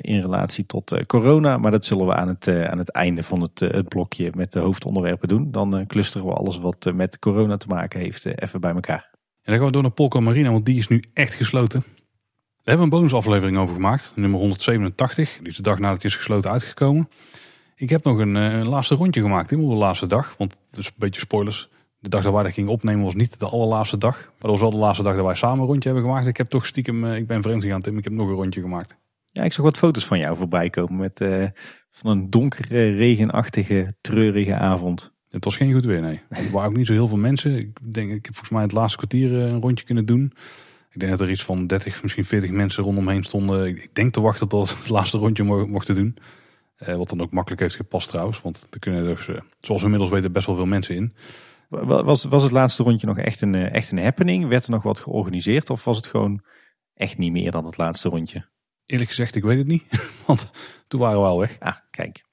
[0.00, 3.60] in relatie tot corona, maar dat zullen we aan het, aan het einde van het,
[3.60, 5.50] het blokje met de hoofdonderwerpen doen.
[5.50, 9.13] Dan clusteren we alles wat met corona te maken heeft even bij elkaar.
[9.44, 11.80] En dan gaan we door naar Polka Marina, want die is nu echt gesloten.
[11.80, 15.36] Daar hebben we een bonusaflevering over gemaakt, nummer 187.
[15.38, 17.08] Die is de dag nadat het is gesloten uitgekomen.
[17.76, 20.34] Ik heb nog een, eh, laatste rondje gemaakt, helemaal de laatste dag.
[20.38, 21.68] Want het is een beetje spoilers.
[21.98, 24.16] De dag dat wij dat gingen opnemen was niet de allerlaatste dag.
[24.16, 26.26] Maar dat was wel de laatste dag dat wij samen een rondje hebben gemaakt.
[26.26, 28.60] Ik heb toch stiekem, eh, ik ben vreemd gegaan Tim, ik heb nog een rondje
[28.60, 28.96] gemaakt.
[29.24, 31.44] Ja, ik zag wat foto's van jou voorbij komen met eh,
[31.90, 35.13] van een donkere, regenachtige, treurige avond.
[35.34, 36.20] Het was geen goed weer, nee.
[36.28, 37.56] Er waren ook niet zo heel veel mensen.
[37.56, 40.32] Ik denk, ik heb volgens mij het laatste kwartier eh, een rondje kunnen doen.
[40.90, 43.66] Ik denk dat er iets van 30, misschien 40 mensen rondomheen stonden.
[43.66, 46.16] Ik, denk te wachten tot het laatste rondje mo- mochten doen.
[46.76, 48.40] Eh, wat dan ook makkelijk heeft gepast trouwens.
[48.40, 51.14] Want er kunnen dus, eh, zoals we inmiddels weten, best wel veel mensen in.
[51.68, 54.48] Wa- Was, was het laatste rondje nog echt een, echt een happening?
[54.48, 56.42] Werd er nog wat georganiseerd of was het gewoon
[56.94, 58.48] echt niet meer dan het laatste rondje?
[58.86, 60.10] Eerlijk gezegd, ik weet het niet.
[60.26, 60.50] Want
[60.88, 61.56] toen waren we al weg.
[61.60, 62.24] Ah, kijk.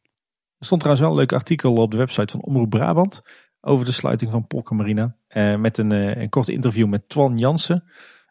[0.61, 3.21] Er stond trouwens wel een leuk artikel op de website van Omroep Brabant
[3.61, 5.15] over de sluiting van Polka Marina.
[5.27, 7.83] Eh, met een, eh, een kort interview met Twan Jansen,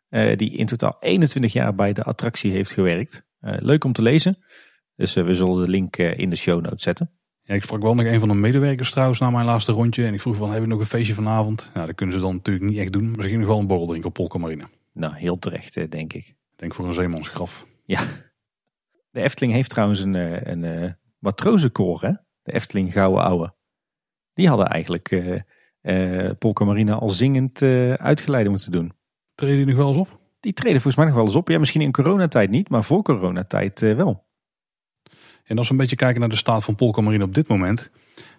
[0.09, 3.28] eh, die in totaal 21 jaar bij de attractie heeft gewerkt.
[3.41, 4.39] Leuk om te lezen.
[4.97, 7.11] Dus we zullen de link in de show notes zetten.
[7.43, 10.07] Ja, ik sprak wel nog een van de medewerkers trouwens na mijn laatste rondje.
[10.07, 11.70] En ik vroeg van, hebben we nog een feestje vanavond?
[11.74, 13.11] Nou, dat kunnen ze dan natuurlijk niet echt doen.
[13.11, 14.68] Maar ze gingen nog wel een borrel drinken op Polka Marina.
[14.93, 16.26] Nou, heel terecht, denk ik.
[16.26, 17.66] Ik denk voor een zeemansgraf.
[17.85, 18.03] Ja.
[19.11, 20.14] De Efteling heeft trouwens een,
[20.51, 22.12] een matrozenkoor, hè?
[22.43, 23.55] De Efteling Gouden Ouwe.
[24.35, 25.43] Die hadden eigenlijk
[26.39, 28.93] Polka Marina al zingend eh uitgeleide moeten doen.
[29.35, 30.18] Treden die nog wel eens op?
[30.41, 31.49] Die treden volgens mij nog wel eens op.
[31.49, 34.27] Ja, misschien in coronatijd niet, maar voor coronatijd wel.
[35.45, 37.91] En als we een beetje kijken naar de staat van Polka Marine op dit moment.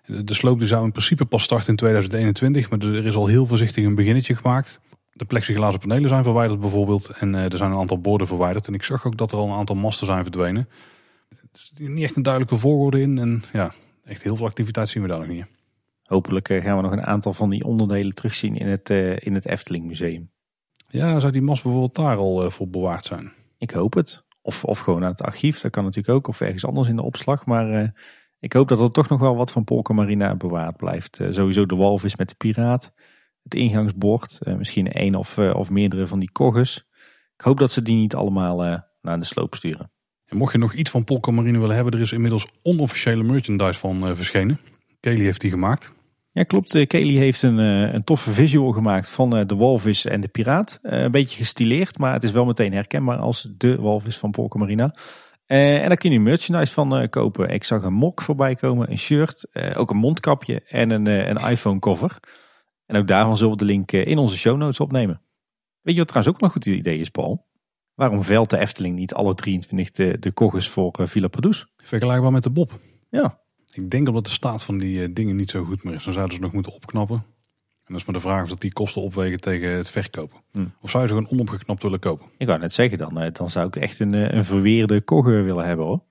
[0.06, 2.70] De sloop die zou in principe pas starten in 2021.
[2.70, 4.80] Maar er is al heel voorzichtig een beginnetje gemaakt.
[5.12, 7.10] De plexiglazen panelen zijn verwijderd bijvoorbeeld.
[7.10, 8.68] En er zijn een aantal borden verwijderd.
[8.68, 10.70] En ik zag ook dat er al een aantal masten zijn verdwenen.
[11.52, 13.18] Er is niet echt een duidelijke volgorde in.
[13.18, 13.74] En ja,
[14.04, 15.46] echt heel veel activiteit zien we daar nog niet.
[16.04, 19.34] Hopelijk eh, gaan we nog een aantal van die onderdelen terugzien in het, eh, in
[19.34, 20.32] het Efteling Museum.
[20.88, 23.34] Ja, zou die mast bijvoorbeeld daar al eh, voor bewaard zijn?
[23.58, 24.24] Ik hoop het.
[24.42, 26.28] Of, of gewoon aan het archief, dat kan natuurlijk ook.
[26.28, 27.46] Of ergens anders in de opslag.
[27.46, 27.94] Maar
[28.40, 31.20] ik hoop dat er toch nog wel wat van Polka Marina bewaard blijft.
[31.30, 32.94] Sowieso de walvis met de piraat.
[33.44, 34.40] Het ingangsbord.
[34.58, 36.88] misschien één of, of meerdere van die kogges.
[37.36, 38.58] Ik hoop dat ze die niet allemaal
[39.02, 39.92] naar de sloop sturen.
[40.32, 43.80] En mocht je nog iets van Polka Marine willen hebben, er is inmiddels onofficiële merchandise
[43.80, 44.60] van eh, verschenen.
[45.00, 45.94] Kelly heeft die gemaakt.
[46.34, 46.76] Ja, klopt.
[46.76, 50.80] Eh, Kelly heeft een, eh, een toffe visual gemaakt van de walvis en de piraat.
[50.82, 54.96] Een beetje gestileerd, maar het is wel meteen herkenbaar als de walvis van Polka Marina.
[55.46, 57.50] Eh, en daar kun je merchandise van kopen.
[57.50, 61.80] Ik zag een mok voorbij komen, een shirt, ook een mondkapje en een, een iPhone
[61.80, 62.20] cover.
[62.86, 65.22] En ook daarvan zullen we de link in onze show notes opnemen.
[65.82, 67.46] Weet je wat trouwens ook nog een goed idee is, Paul?
[67.96, 71.66] Waarom velt de Efteling niet alle 23 de, de kogges voor eh, Villa Padus?
[71.78, 72.80] Vergelijkbaar met de Bob.
[73.10, 73.40] Ja,
[73.74, 76.04] Ik denk omdat de staat van die eh, dingen niet zo goed meer is.
[76.04, 77.16] Dan zouden ze nog moeten opknappen.
[77.16, 80.38] En dat is maar de vraag of dat die kosten opwegen tegen het verkopen.
[80.52, 80.66] Hm.
[80.82, 82.26] Of zou je ze gewoon onopgeknapt willen kopen?
[82.38, 85.66] Ik wou net zeggen, dan, eh, dan zou ik echt een, een verweerde kogge willen
[85.66, 86.02] hebben hoor.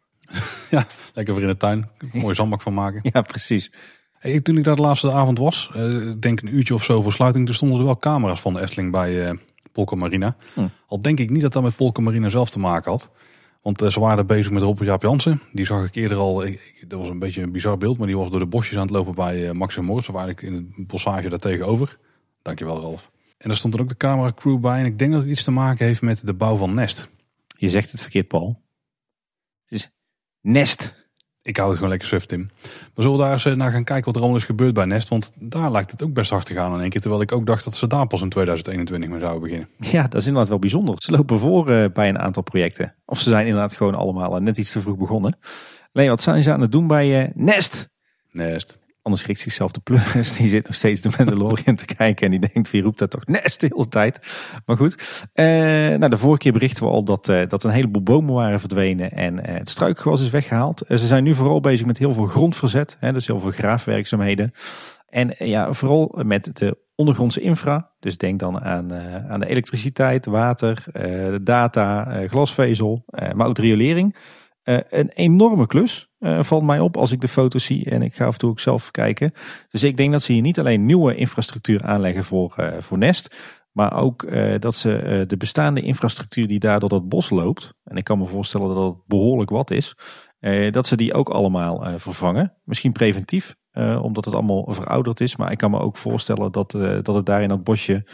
[1.15, 3.01] Lekker weer in de tuin, een mooie zandbak van maken.
[3.13, 3.73] Ja, precies.
[4.13, 7.13] Hey, toen ik daar de laatste avond was, ik denk een uurtje of zo voor
[7.13, 9.39] sluiting, toen stonden er wel camera's van de Efteling bij
[9.81, 10.37] Polka Marina.
[10.55, 10.67] Hm.
[10.87, 13.11] Al denk ik niet dat dat met Polka Marina zelf te maken had.
[13.63, 15.41] Want eh, ze waren bezig met Robert Jaap Jansen.
[15.53, 18.17] Die zag ik eerder al, ik- dat was een beetje een bizar beeld, maar die
[18.17, 20.09] was door de bosjes aan het lopen bij eh, Max en Moritz.
[20.09, 21.99] Of eigenlijk in het bossage daar tegenover.
[22.43, 23.11] Dankjewel Ralf.
[23.39, 24.79] En daar stond er ook de camera crew bij.
[24.79, 27.09] En ik denk dat het iets te maken heeft met de bouw van Nest.
[27.57, 28.63] Je zegt het verkeerd, Paul.
[29.65, 29.91] Het is
[30.41, 30.95] nest.
[31.43, 32.51] Ik hou het gewoon lekker suf, Tim.
[32.63, 34.85] Maar zullen we daar eens eh, naar gaan kijken wat er allemaal is gebeurd bij
[34.85, 35.09] Nest?
[35.09, 37.01] Want daar lijkt het ook best hard te gaan in één keer.
[37.01, 39.69] Terwijl ik ook dacht dat ze daar pas in 2021 mee zouden beginnen.
[39.79, 40.95] Ja, dat is inderdaad wel bijzonder.
[40.99, 42.95] Ze lopen voor eh, bij een aantal projecten.
[43.05, 45.39] Of ze zijn inderdaad gewoon allemaal eh, net iets te vroeg begonnen.
[45.93, 47.89] Alleen wat zijn ze aan het doen bij Nest?
[48.31, 48.79] Nest.
[49.03, 50.37] Anders schrikt zichzelf de pleuris.
[50.37, 52.25] Die zit nog steeds de Mandalorian te kijken.
[52.25, 54.21] En die denkt, wie roept dat toch Nest de hele tijd?
[54.67, 55.29] Maar goed.
[55.33, 58.61] Eh, nou, de vorige keer berichten we al dat, eh, dat een heleboel bomen waren
[58.61, 59.13] verdwenen.
[59.13, 60.81] En eh, het struikgewas is weggehaald.
[60.81, 62.97] Eh, ze zijn nu vooral bezig met heel veel grondverzet.
[63.01, 64.53] Hè, dus heel veel graafwerkzaamheden.
[65.09, 67.91] En eh, ja, vooral met de ondergrondse infra.
[67.99, 70.85] Dus denk dan aan, eh, aan de elektriciteit, water,
[71.43, 74.17] data, glasvezel, maar ook de riolering.
[74.63, 78.27] Een enorme klus eh, valt mij op als ik de foto's zie en ik ga
[78.27, 79.33] af en toe ook zelf kijken.
[79.71, 83.37] Dus ik denk dat ze hier niet alleen nieuwe infrastructuur aanleggen voor, eh, voor Nest,
[83.73, 87.97] maar ook eh, dat ze de bestaande infrastructuur die daar door dat bos loopt, en
[87.97, 89.97] ik kan me voorstellen dat dat behoorlijk wat is,
[90.71, 92.55] dat ze die ook allemaal vervangen.
[92.65, 93.55] Misschien preventief,
[94.03, 96.71] omdat het allemaal verouderd is, maar ik kan me ook voorstellen dat,
[97.03, 98.05] dat het daar in dat bosje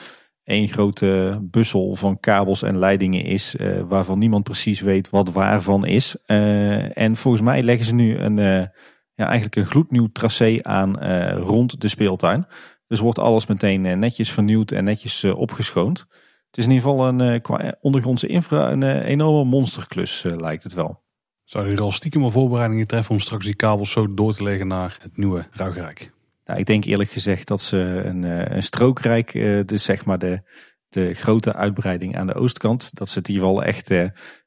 [0.46, 5.86] één grote bussel van kabels en leidingen is, eh, waarvan niemand precies weet wat waarvan
[5.86, 6.16] is.
[6.26, 8.66] Eh, en volgens mij leggen ze nu een, eh,
[9.14, 10.98] ja, eigenlijk een gloednieuw tracé aan
[11.36, 12.46] rond de speeltuin.
[12.86, 15.98] Dus wordt alles meteen netjes vernieuwd en netjes opgeschoond.
[16.46, 21.02] Het is in ieder geval een, qua ondergrondse infra een enorme monsterklus, lijkt het wel.
[21.44, 24.42] Zou je er al stiekem al voorbereidingen treffen om straks die kabels zo door te
[24.42, 26.14] leggen naar het nieuwe Ruigrijk?
[26.46, 30.18] Nou, ik denk eerlijk gezegd dat ze een, eh, een strookrijk, eh, dus zeg maar
[30.18, 30.40] de,
[30.88, 34.04] de grote uitbreiding aan de oostkant, dat ze die wel echt eh,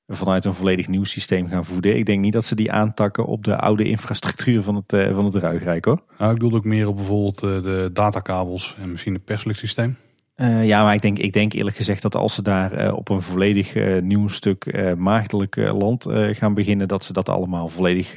[0.08, 1.98] vanuit een volledig nieuw systeem gaan voeden.
[1.98, 5.36] Ik denk niet dat ze die aantakken op de oude infrastructuur van het, van het
[5.36, 6.04] Ruigrijk hoor.
[6.18, 9.98] Nou, ik bedoel ook meer op bijvoorbeeld de datakabels en misschien het persluchtsysteem.
[10.36, 13.22] Eh, ja, maar ik denk, ik denk eerlijk gezegd dat als ze daar op een
[13.22, 18.16] volledig nieuw stuk maagdelijk land gaan beginnen, dat ze dat allemaal volledig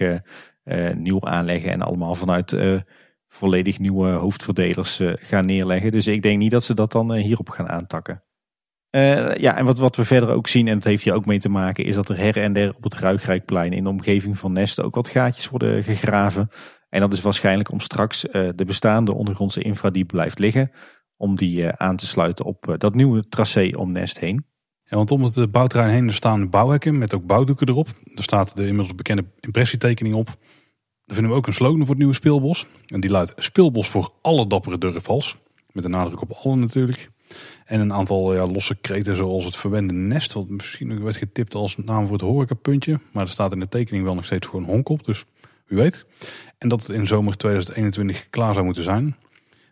[0.95, 2.57] nieuw aanleggen en allemaal vanuit
[3.33, 5.91] volledig nieuwe hoofdverdelers eh, gaan neerleggen.
[5.91, 8.23] Dus ik denk niet dat ze dat dan eh, hierop gaan aantakken.
[8.91, 11.39] Eh, ja, en wat, wat we verder ook zien, en het heeft hier ook mee
[11.39, 14.53] te maken, is dat er her en der op het Ruigrijkplein in de omgeving van
[14.53, 16.49] Nest ook wat gaatjes worden gegraven.
[16.89, 20.71] En dat is waarschijnlijk om straks de bestaande ondergrondse infra die blijft liggen,
[21.17, 24.47] om die aan te sluiten op dat nieuwe tracé om Nest heen.
[24.85, 27.89] Ja, want om het bouwterrein heen er staan bouwhekken met ook bouwdoeken erop.
[28.15, 30.37] Er staat de inmiddels bekende impressietekening op.
[31.05, 32.67] Dan vinden we ook een slogan voor het nieuwe speelbos.
[32.87, 35.37] En die luidt speelbos voor alle dappere durfvals.
[35.73, 37.11] Met een nadruk op alle natuurlijk.
[37.65, 40.33] En een aantal ja, losse kreten zoals het verwende nest.
[40.33, 43.01] Wat misschien ook werd getipt als naam voor het horecapuntje.
[43.13, 45.05] Maar er staat in de tekening wel nog steeds gewoon honk op.
[45.05, 45.25] Dus
[45.67, 46.07] wie weet.
[46.59, 49.17] En dat het in zomer 2021 klaar zou moeten zijn.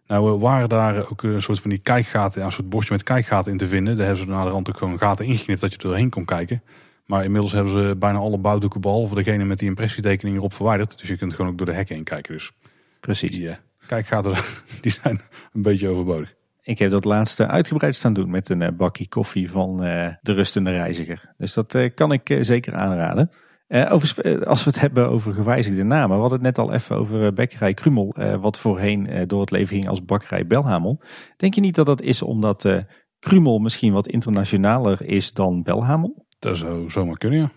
[0.06, 3.52] Nou eh, waren daar ook een soort van die kijkgaten, een soort bosje met kijkgaten
[3.52, 3.96] in te vinden.
[3.96, 6.24] Daar hebben ze naar de rand ook gewoon gaten ingeknipt dat je er doorheen kon
[6.24, 6.62] kijken.
[7.10, 10.98] Maar inmiddels hebben ze bijna alle bouwdoeken behalve degene met die impressietekening erop verwijderd.
[10.98, 12.32] Dus je kunt gewoon ook door de hekken heen kijken.
[12.32, 12.52] Dus
[13.00, 13.30] Precies.
[13.30, 13.56] die eh,
[13.86, 14.34] kijkgaten
[14.80, 15.20] die zijn
[15.52, 16.34] een beetje overbodig.
[16.62, 20.32] Ik heb dat laatste uitgebreid staan doen met een eh, bakje koffie van eh, de
[20.32, 21.34] rustende reiziger.
[21.36, 23.30] Dus dat eh, kan ik zeker aanraden.
[23.68, 26.16] Over, als we het hebben over gewijzigde namen.
[26.16, 28.14] We hadden het net al even over Bekkerij Krumel.
[28.16, 31.02] eh, wat voorheen door het leven ging als Bakkerij Belhamel.
[31.36, 32.84] Denk je niet dat dat is omdat
[33.18, 36.28] Krumel misschien wat internationaler is dan Belhamel?
[36.40, 37.50] Dat zou zomaar kunnen, ja.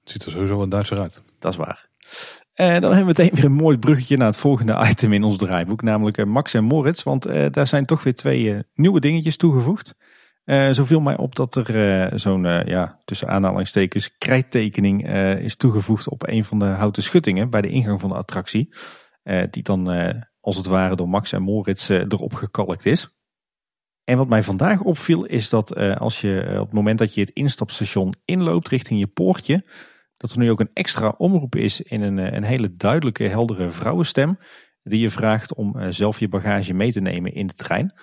[0.00, 1.22] Het ziet er sowieso wat Duitser uit.
[1.38, 1.88] Dat is waar.
[2.52, 5.36] Eh, dan hebben we meteen weer een mooi bruggetje naar het volgende item in ons
[5.36, 5.82] draaiboek.
[5.82, 7.02] Namelijk eh, Max en Moritz.
[7.02, 9.94] Want eh, daar zijn toch weer twee eh, nieuwe dingetjes toegevoegd.
[10.72, 15.10] Zo viel mij op dat er zo'n, ja, tussen aanhalingstekens, krijttekening
[15.40, 18.74] is toegevoegd op een van de houten schuttingen bij de ingang van de attractie.
[19.50, 19.88] Die dan
[20.40, 23.19] als het ware door Max en Moritz erop gekalkt is.
[24.04, 27.14] En wat mij vandaag opviel is dat eh, als je eh, op het moment dat
[27.14, 29.64] je het instapstation inloopt richting je poortje,
[30.16, 33.70] dat er nu ook een extra omroep is in een, eh, een hele duidelijke, heldere
[33.70, 34.38] vrouwenstem.
[34.82, 37.94] Die je vraagt om zelf je bagage mee te nemen in de trein.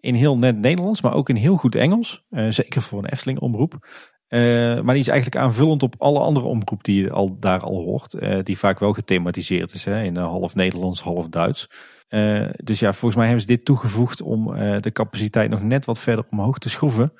[0.00, 2.24] In heel net Nederlands, maar ook in heel goed Engels.
[2.48, 3.88] Zeker voor een Efteling omroep.
[4.28, 8.18] Maar die is eigenlijk aanvullend op alle andere omroep die je al, daar al hoort.
[8.46, 9.84] die vaak wel gethematiseerd is.
[9.84, 11.68] Hè, in half Nederlands, half Duits.
[12.08, 15.84] Uh, dus ja, volgens mij hebben ze dit toegevoegd om uh, de capaciteit nog net
[15.84, 17.12] wat verder omhoog te schroeven.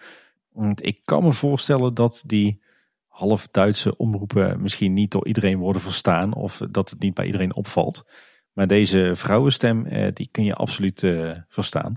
[0.53, 2.63] Want ik kan me voorstellen dat die
[3.07, 7.55] half Duitse omroepen misschien niet door iedereen worden verstaan of dat het niet bij iedereen
[7.55, 8.11] opvalt.
[8.53, 11.07] Maar deze vrouwenstem, uh, die kun je absoluut
[11.49, 11.95] verstaan.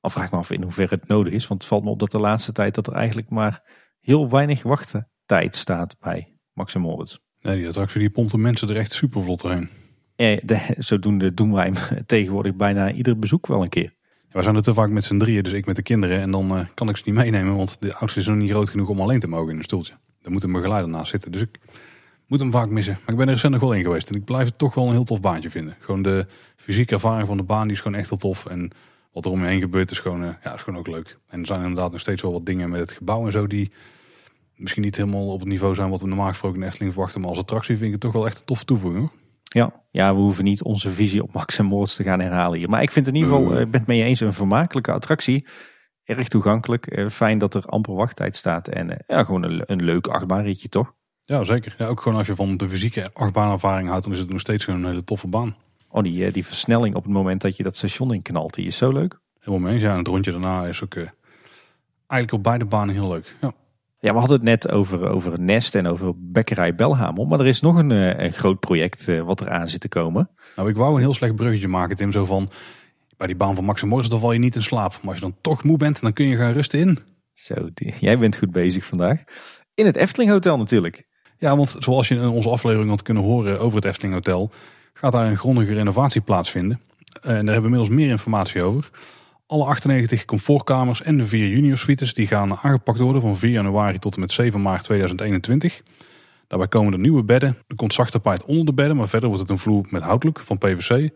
[0.00, 1.98] Al vraag ik me af in hoeverre het nodig is, want het valt me op
[1.98, 3.62] dat de laatste tijd dat er eigenlijk maar
[4.00, 7.18] heel weinig wachttijd staat bij Max Moritz.
[7.40, 9.68] Nee, die attractie die pompt de mensen er echt super vlot doorheen.
[10.16, 11.74] Ja, de, zodoende doen wij hem
[12.06, 13.94] tegenwoordig bijna ieder bezoek wel een keer.
[14.30, 16.20] We zijn er te vaak met z'n drieën, dus ik met de kinderen.
[16.20, 18.70] En dan uh, kan ik ze niet meenemen, want de oudste is nog niet groot
[18.70, 19.94] genoeg om alleen te mogen in een stoeltje.
[20.22, 21.32] Daar moet een begeleider naast zitten.
[21.32, 21.58] Dus ik
[22.26, 22.98] moet hem vaak missen.
[23.00, 24.08] Maar ik ben er recent nog wel in geweest.
[24.08, 25.76] En ik blijf het toch wel een heel tof baantje vinden.
[25.80, 28.46] Gewoon de fysieke ervaring van de baan die is gewoon echt heel tof.
[28.46, 28.70] En
[29.12, 31.18] wat er om je heen gebeurt is gewoon, uh, ja, is gewoon ook leuk.
[31.28, 33.70] En er zijn inderdaad nog steeds wel wat dingen met het gebouw en zo die
[34.56, 37.20] misschien niet helemaal op het niveau zijn wat we normaal gesproken in Efteling verwachten.
[37.20, 39.25] Maar als attractie vind ik het toch wel echt een toffe toevoeging hoor.
[39.56, 42.68] Ja, ja, we hoeven niet onze visie op Max en Moritz te gaan herhalen hier.
[42.68, 45.46] Maar ik vind in ieder geval, eh, ik ben het mee eens, een vermakelijke attractie.
[46.04, 46.86] Erg toegankelijk.
[46.86, 48.68] Eh, fijn dat er amper wachttijd staat.
[48.68, 50.94] En eh, ja, gewoon een, een leuk achtbaanritje toch?
[51.24, 51.74] Ja, zeker.
[51.78, 54.64] Ja, ook gewoon als je van de fysieke achtbaanervaring houdt, dan is het nog steeds
[54.64, 55.56] gewoon een hele toffe baan.
[55.88, 58.76] Oh, die, die versnelling op het moment dat je dat station in knalt, die is
[58.76, 59.20] zo leuk.
[59.38, 59.82] Helemaal mee eens.
[59.82, 60.94] Ja, en het rondje daarna is ook
[62.06, 63.36] eigenlijk op beide banen heel leuk.
[63.40, 63.52] Ja.
[63.98, 67.24] Ja, we hadden het net over, over Nest en over Bekkerij Belhamel.
[67.24, 70.30] Maar er is nog een, eh, een groot project eh, wat eraan zit te komen.
[70.56, 72.12] Nou, ik wou een heel slecht bruggetje maken, Tim.
[72.12, 72.50] Zo van,
[73.16, 74.90] bij die baan van Max en Morris, dan val je niet in slaap.
[74.90, 76.98] Maar als je dan toch moe bent, dan kun je gaan rusten in.
[77.32, 79.22] Zo, jij bent goed bezig vandaag.
[79.74, 81.06] In het Efteling Hotel natuurlijk.
[81.38, 84.50] Ja, want zoals je in onze aflevering had kunnen horen over het Efteling Hotel...
[84.92, 86.80] gaat daar een grondige renovatie plaatsvinden.
[87.20, 88.90] En daar hebben we inmiddels meer informatie over.
[89.48, 93.98] Alle 98 comfortkamers en de vier junior suites die gaan aangepakt worden van 4 januari
[93.98, 95.82] tot en met 7 maart 2021.
[96.46, 97.56] Daarbij komen er nieuwe bedden.
[97.66, 100.40] Er komt zacht tapijt onder de bedden, maar verder wordt het een vloer met houtlook
[100.40, 101.10] van PVC.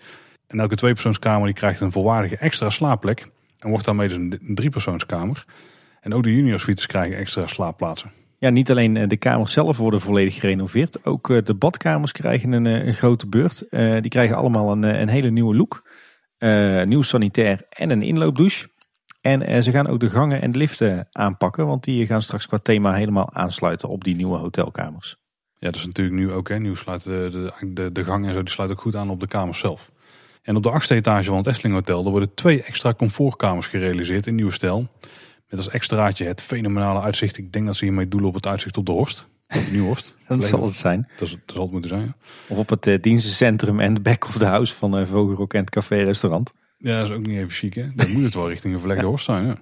[0.46, 3.30] En elke tweepersoonskamer die krijgt een volwaardige extra slaapplek.
[3.58, 5.44] En wordt daarmee dus een driepersoonskamer.
[6.00, 8.10] En ook de junior suites krijgen extra slaapplaatsen.
[8.38, 11.04] Ja, niet alleen eh, de kamers zelf worden volledig gerenoveerd.
[11.04, 13.64] Ook eh, de badkamers krijgen een, eh, grote beurt.
[14.00, 15.82] Die krijgen allemaal een, een hele nieuwe look
[16.84, 18.68] nieuw sanitair en een inloopdouche.
[19.20, 22.46] En uh, ze gaan ook de gangen en de liften aanpakken, want die gaan straks
[22.46, 25.16] qua thema helemaal aansluiten op die nieuwe hotelkamers.
[25.54, 26.48] Ja, dat is natuurlijk nu ook.
[26.48, 26.58] Hè.
[26.58, 29.26] Nu sluit de, de, de, gang en zo, die sluit ook goed aan op de
[29.26, 29.90] kamers zelf.
[30.42, 34.26] En op de achtste etage van het Efteling Hotel, er worden twee extra comfortkamers gerealiseerd
[34.26, 34.88] in nieuwe stijl.
[35.48, 37.38] Met als extraatje het fenomenale uitzicht.
[37.38, 39.28] Ik denk dat ze hiermee doelen op het uitzicht op de Horst.
[39.70, 40.14] Nieuwhorst.
[40.28, 41.08] dat zal het zijn.
[41.18, 42.14] Dat, is, dat zal het moeten zijn, ja.
[42.48, 45.60] Of op het uh, dienstencentrum en de back of the house van uh, Vogelrok en
[45.60, 46.52] het café-restaurant.
[46.76, 47.86] Ja, dat is ook niet even chic, hè.
[47.94, 49.56] Dan moet het wel richting een verlegde horst zijn, ja.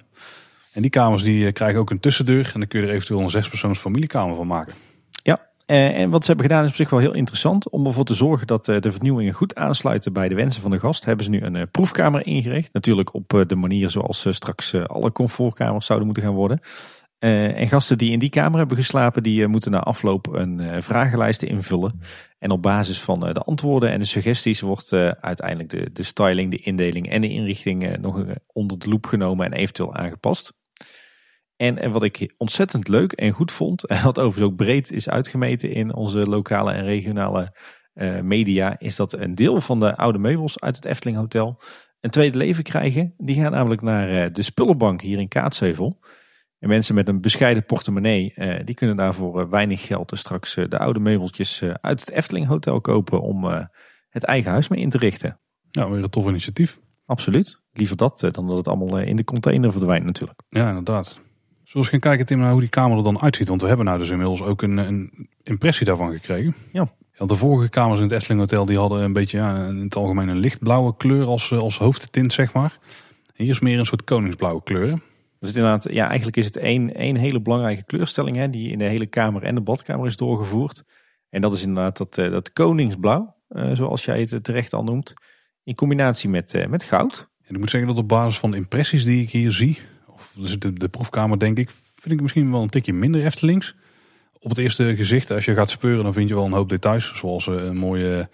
[0.72, 2.50] En die kamers die uh, krijgen ook een tussendeur.
[2.54, 4.74] En dan kun je er eventueel een zespersoons familiekamer van maken.
[5.22, 7.68] Ja, en wat ze hebben gedaan is op zich wel heel interessant.
[7.68, 11.04] Om ervoor te zorgen dat de vernieuwingen goed aansluiten bij de wensen van de gast.
[11.04, 12.72] Hebben ze nu een proefkamer ingericht.
[12.72, 16.60] Natuurlijk op de manier zoals straks alle comfortkamers zouden moeten gaan worden.
[17.20, 20.58] Uh, en gasten die in die kamer hebben geslapen, die uh, moeten na afloop een
[20.58, 22.00] uh, vragenlijst invullen.
[22.38, 26.56] En op basis van de antwoorden en de suggesties wordt uiteindelijk de, de styling, de
[26.56, 30.52] indeling en de inrichting nog onder de loep genomen en eventueel aangepast.
[31.56, 35.08] En, en wat ik ontzettend leuk en goed vond, en wat overigens ook breed is
[35.08, 37.56] uitgemeten in onze lokale en regionale
[38.22, 41.62] media, is dat een deel van de oude meubels uit het Efteling Hotel
[42.00, 43.14] een tweede leven krijgen.
[43.16, 45.98] Die gaan namelijk naar de Spullenbank hier in Kaatsheuvel.
[46.58, 50.56] En mensen met een bescheiden portemonnee, eh, die kunnen daarvoor eh, weinig geld dus straks
[50.56, 53.68] eh, de oude meubeltjes uit het Efteling Hotel kopen om
[54.08, 55.38] het eigen huis mee in te richten.
[55.70, 56.78] Ja, weer een tof initiatief.
[57.06, 57.60] Absoluut.
[57.72, 60.40] Liever dat dan dat het allemaal in de container verdwijnt natuurlijk.
[60.48, 61.20] Ja, inderdaad.
[61.64, 63.48] Zoals gaan kijken Tim naar hoe die kamer er dan uitziet.
[63.48, 66.54] Want we hebben nou dus inmiddels ook een, een impressie daarvan gekregen.
[66.72, 66.92] Ja.
[67.16, 70.28] De vorige kamers in het Efteling Hotel die hadden een beetje ja, in het algemeen
[70.28, 72.78] een lichtblauwe kleur als, als hoofdtint zeg maar.
[73.34, 74.98] hier is meer een soort koningsblauwe kleur.
[75.40, 78.84] Dus inderdaad, ja, eigenlijk is het één, één hele belangrijke kleurstelling hè, die in de
[78.84, 80.84] hele kamer en de badkamer is doorgevoerd.
[81.30, 85.14] En dat is inderdaad dat, uh, dat koningsblauw, uh, zoals jij het terecht al noemt,
[85.64, 87.28] in combinatie met, uh, met goud.
[87.42, 90.34] En ik moet zeggen dat op basis van de impressies die ik hier zie, of
[90.36, 93.76] dus de, de proefkamer denk ik, vind ik misschien wel een tikje minder Eftelings.
[94.40, 97.12] Op het eerste gezicht, als je gaat speuren, dan vind je wel een hoop details,
[97.16, 98.28] zoals een mooie,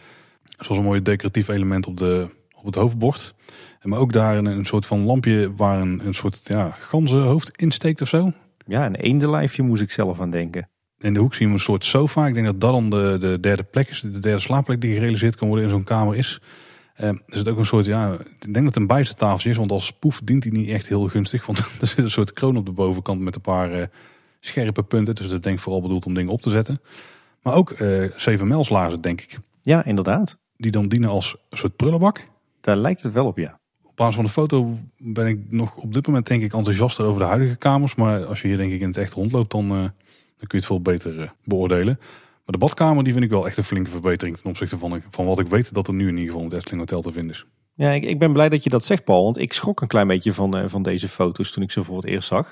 [0.59, 2.29] zoals een mooie decoratief element op, de,
[2.65, 3.35] op het hoofdbord.
[3.83, 8.03] Maar ook daar een, een soort van lampje waar een, een soort ja, ganzenhoofd insteekt
[8.03, 8.33] of zo.
[8.67, 10.69] Ja, een eendenlijfje moest ik zelf aan denken.
[10.99, 12.27] In de hoek zien we een soort sofa.
[12.27, 14.01] Ik denk dat dat dan de, de derde plek is.
[14.01, 16.41] De derde slaapplek die gerealiseerd kan worden in zo'n kamer is.
[17.01, 19.57] Uh, er zit ook een soort, ja, ik denk dat het een bijzettafeltje is.
[19.57, 21.47] Want als poef dient hij niet echt heel gunstig.
[21.47, 23.85] Want er zit een soort kroon op de bovenkant met een paar uh,
[24.41, 25.15] scherpe punten.
[25.15, 26.81] Dus dat denk ik vooral bedoeld om dingen op te zetten.
[27.43, 29.39] Maar ook uh, 7 mijlslaarzen denk ik.
[29.62, 30.39] Ja, inderdaad.
[30.57, 32.25] Die dan dienen als een soort prullenbak.
[32.65, 33.61] Daar lijkt het wel op, ja.
[33.83, 37.21] Op basis van de foto ben ik nog op dit moment denk ik enthousiaster over
[37.21, 37.95] de huidige kamers.
[37.95, 39.93] Maar als je hier denk ik in het echt rondloopt, dan, uh, dan
[40.37, 41.97] kun je het veel beter uh, beoordelen.
[41.99, 45.27] Maar de badkamer die vind ik wel echt een flinke verbetering ten opzichte van, van
[45.27, 47.35] wat ik weet dat er nu in ieder geval in het Efteling Hotel te vinden
[47.35, 47.45] is.
[47.75, 50.07] Ja, ik, ik ben blij dat je dat zegt Paul, want ik schrok een klein
[50.07, 52.49] beetje van, uh, van deze foto's toen ik ze voor het eerst zag.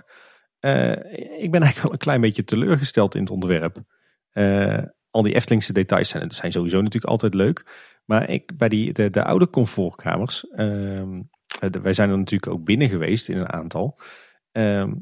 [1.38, 3.76] ik ben eigenlijk wel een klein beetje teleurgesteld in het onderwerp.
[5.10, 7.64] al die Eftelingse details zijn, zijn sowieso natuurlijk altijd leuk.
[8.04, 11.20] Maar ik, bij die, de, de oude comfortkamers, uh,
[11.82, 14.00] wij zijn er natuurlijk ook binnen geweest in een aantal.
[14.52, 14.92] Uh,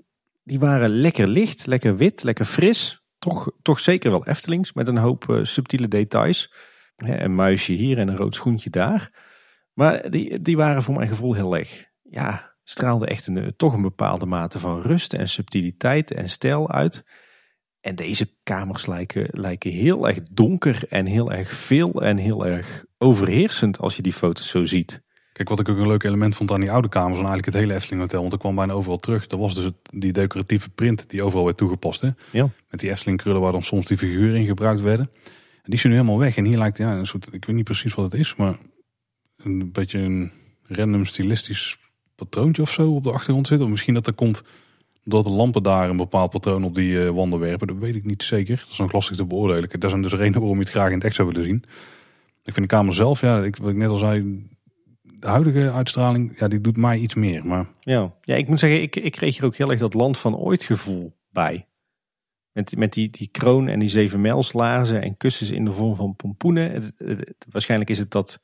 [0.43, 2.99] die waren lekker licht, lekker wit, lekker fris.
[3.19, 6.53] Toch, toch zeker wel Eftelings met een hoop uh, subtiele details.
[6.97, 9.29] een muisje hier en een rood schoentje daar.
[9.73, 13.83] Maar die, die waren voor mijn gevoel heel erg, ja, straalde echt een, toch een
[13.83, 17.05] bepaalde mate van rust en subtiliteit en stijl uit.
[17.81, 22.85] En deze kamers lijken, lijken heel erg donker en heel erg veel en heel erg
[22.99, 25.03] overheersend als je die foto's zo ziet.
[25.33, 27.55] Kijk, wat ik ook een leuk element vond aan die oude kamers en eigenlijk het
[27.55, 29.26] hele Efteling Hotel, want er kwam bijna overal terug.
[29.26, 32.01] Dat was dus het, die decoratieve print die overal werd toegepast.
[32.01, 32.09] Hè?
[32.31, 32.51] Ja.
[32.70, 35.11] Met die Efteling krullen waar dan soms die figuren in gebruikt werden.
[35.62, 36.37] En die zijn nu helemaal weg.
[36.37, 38.57] En hier lijkt, ja, een soort, ik weet niet precies wat het is, maar
[39.37, 41.78] een beetje een random stilistisch
[42.14, 43.61] patroontje of zo op de achtergrond zit.
[43.61, 44.43] Of misschien dat er komt
[45.05, 48.05] dat de lampen daar een bepaald patroon op die uh, wanden werpen, dat weet ik
[48.05, 48.57] niet zeker.
[48.57, 49.81] Dat is nog lastig te beoordelen.
[49.81, 51.65] Dat zijn dus redenen waarom je het graag in het echt zou willen zien.
[52.43, 54.49] Ik vind de kamer zelf, ja, ik, wat ik net al zei,
[55.03, 57.47] de huidige uitstraling, ja, die doet mij iets meer.
[57.47, 57.67] Maar...
[57.81, 58.15] Ja.
[58.23, 60.63] ja, ik moet zeggen, ik, ik kreeg hier ook heel erg dat land van ooit
[60.63, 61.69] gevoel bij.
[62.53, 66.17] Met, met die, die kroon en die zeven mijlslaarzen en kussens in de vorm van
[66.17, 66.71] pompoenen.
[66.73, 68.41] Het, waarschijnlijk is het dat,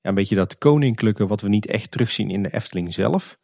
[0.00, 3.38] ja, een beetje dat koninklijke wat we niet echt terugzien in de Efteling zelf.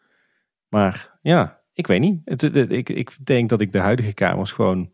[0.69, 2.43] Maar ja, ik weet niet.
[2.71, 4.93] Ik, ik denk dat ik de huidige kamers gewoon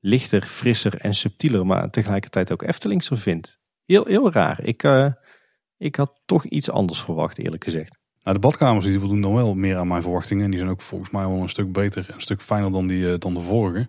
[0.00, 3.58] lichter, frisser en subtieler, maar tegelijkertijd ook Eftelingser vind.
[3.84, 4.64] Heel, heel raar.
[4.64, 5.12] Ik, uh,
[5.76, 7.98] ik had toch iets anders verwacht, eerlijk gezegd.
[8.22, 10.44] Nou, de badkamers die voldoen dan wel meer aan mijn verwachtingen.
[10.44, 13.02] En die zijn ook volgens mij wel een stuk beter, een stuk fijner dan, die,
[13.02, 13.88] uh, dan de vorige.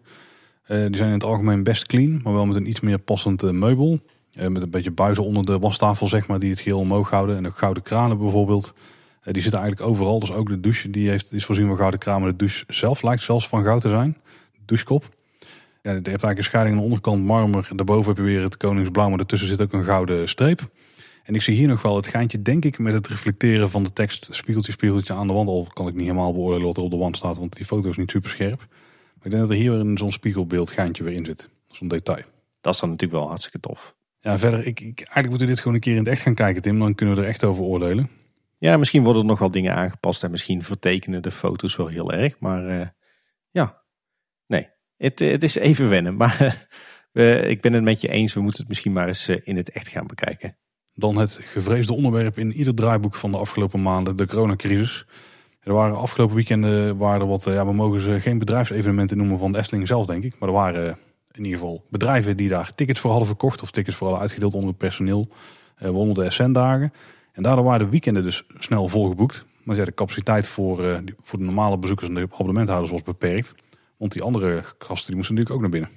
[0.67, 3.51] Uh, die zijn in het algemeen best clean, maar wel met een iets meer passend
[3.51, 3.99] meubel.
[4.34, 7.38] met een beetje buizen onder de wastafel, zeg maar, die het geheel omhoog houden.
[7.38, 8.73] En ook gouden kranen bijvoorbeeld.
[9.30, 10.19] Eh, die zitten eigenlijk overal.
[10.19, 12.21] Dus ook de douche die heeft, is voorzien van gouden.
[12.21, 14.17] Maar de douche zelf lijkt zelfs van goud te zijn.
[14.51, 15.03] De douchekop.
[15.82, 17.69] Ja, je hebt eigenlijk een scheiding aan de onderkant marmer.
[17.75, 19.09] Daarboven heb je weer het koningsblauw.
[19.09, 20.69] Maar ertussen zit ook een gouden streep.
[21.23, 23.93] En ik zie hier nog wel het geintje, denk ik, met het reflecteren van de
[23.93, 24.27] tekst.
[24.32, 25.47] Spiegeltje, spiegeltje aan de wand.
[25.47, 27.38] Al kan ik niet helemaal beoordelen wat er op de wand staat.
[27.38, 28.59] Want die foto is niet super scherp.
[28.59, 31.49] Maar ik denk dat er hier weer zo'n spiegelbeeld geintje weer in zit.
[31.67, 32.23] Zo'n detail.
[32.61, 33.95] Dat is dan natuurlijk wel hartstikke tof.
[34.19, 36.34] Ja, verder, ik, ik, eigenlijk moeten we dit gewoon een keer in het echt gaan
[36.34, 36.80] kijken, Tim.
[36.80, 38.09] Dan kunnen we er echt over oordelen.
[38.60, 42.12] Ja, misschien worden er nog wel dingen aangepast en misschien vertekenen de foto's wel heel
[42.12, 42.39] erg.
[42.39, 42.88] Maar uh,
[43.51, 43.82] ja,
[44.47, 46.16] nee, het, het is even wennen.
[46.16, 46.68] Maar
[47.14, 49.57] uh, ik ben het met je eens, we moeten het misschien maar eens uh, in
[49.57, 50.57] het echt gaan bekijken.
[50.93, 55.05] Dan het gevreesde onderwerp in ieder draaiboek van de afgelopen maanden, de coronacrisis.
[55.60, 59.51] Er waren afgelopen weekenden waren er wat, ja, we mogen ze geen bedrijfsevenementen noemen van
[59.51, 60.39] de Efteling zelf, denk ik.
[60.39, 60.97] Maar er waren
[61.32, 64.53] in ieder geval bedrijven die daar tickets voor hadden verkocht of tickets voor hadden uitgedeeld
[64.53, 65.30] onder het personeel.
[65.78, 66.91] waaronder de SN-dagen.
[67.39, 69.45] En daardoor waren de weekenden dus snel volgeboekt.
[69.63, 73.55] Maar ja, de capaciteit voor, uh, voor de normale bezoekers en de abonnementhouders was beperkt.
[73.97, 75.89] Want die andere gasten die moesten natuurlijk ook naar binnen.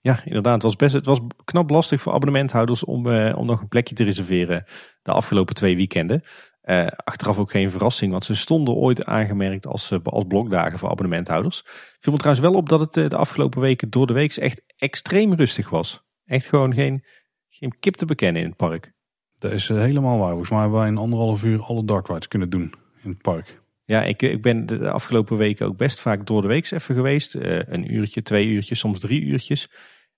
[0.00, 0.54] Ja, inderdaad.
[0.54, 3.94] Het was, best, het was knap lastig voor abonnementhouders om, uh, om nog een plekje
[3.94, 4.64] te reserveren
[5.02, 6.22] de afgelopen twee weekenden.
[6.64, 11.62] Uh, achteraf ook geen verrassing, want ze stonden ooit aangemerkt als, als blokdagen voor abonnementhouders.
[12.00, 15.34] Viel me trouwens wel op dat het de afgelopen weken door de week echt extreem
[15.34, 16.02] rustig was.
[16.24, 17.04] Echt gewoon geen,
[17.48, 18.96] geen kip te bekennen in het park.
[19.38, 20.28] Dat is eh, helemaal waar.
[20.28, 22.72] Volgens mij hebben wij in anderhalf uur alle dark rides kunnen doen
[23.02, 23.60] in het park.
[23.84, 27.34] Ja, ik, ik ben de afgelopen weken ook best vaak door de week even geweest.
[27.34, 29.70] Uh, een uurtje, twee uurtjes, soms drie uurtjes.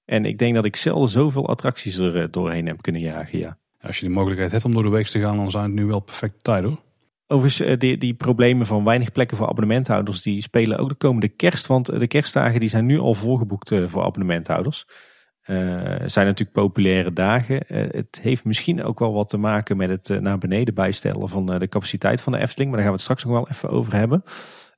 [0.04, 3.58] En ik denk dat ik zelden zoveel attracties er uh, doorheen heb kunnen jagen, ja.
[3.80, 5.84] Als je de mogelijkheid hebt om door de week te gaan, dan zijn het nu
[5.84, 6.80] wel perfecte tijd hoor.
[7.26, 11.66] Overigens, die, die problemen van weinig plekken voor abonnementhouders, die spelen ook de komende kerst.
[11.66, 14.86] Want de kerstdagen die zijn nu al volgeboekt voor abonnementhouders.
[15.50, 17.62] Uh, zijn natuurlijk populaire dagen.
[17.68, 21.28] Uh, het heeft misschien ook wel wat te maken met het uh, naar beneden bijstellen
[21.28, 22.70] van de capaciteit van de Efteling.
[22.70, 24.22] Maar daar gaan we het straks nog wel even over hebben.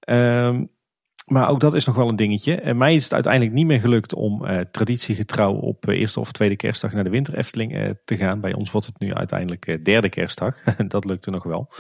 [0.01, 0.65] Ehm,
[1.27, 2.55] maar ook dat is nog wel een dingetje.
[2.61, 6.93] En mij is het uiteindelijk niet meer gelukt om traditiegetrouw op eerste of tweede kerstdag
[6.93, 8.41] naar de winter Efteling te gaan.
[8.41, 10.63] Bij ons wordt het nu uiteindelijk derde kerstdag.
[10.89, 11.73] dat lukte nog wel.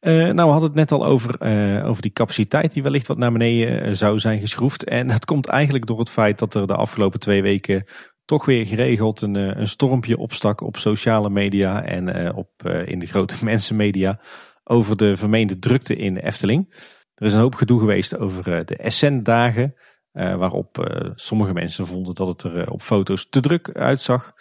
[0.00, 1.40] nou, we hadden het net al over,
[1.84, 4.84] over die capaciteit die wellicht wat naar beneden zou zijn geschroefd.
[4.84, 7.84] En dat komt eigenlijk door het feit dat er de afgelopen twee weken
[8.26, 12.86] toch weer geregeld een, eh, een stormpje opstak op sociale media en uh, op, uh,
[12.86, 14.20] in de grote mensenmedia
[14.64, 16.74] over de vermeende drukte in Efteling.
[17.14, 19.74] Er is een hoop gedoe geweest over de Essent-dagen,
[20.12, 24.32] waarop sommige mensen vonden dat het er op foto's te druk uitzag.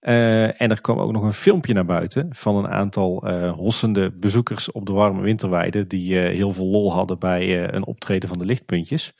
[0.00, 4.86] en er kwam ook nog een filmpje naar buiten van een aantal hossende bezoekers op
[4.86, 5.86] de warme winterweide.
[5.86, 9.12] Die heel veel lol hadden bij een optreden van de lichtpuntjes.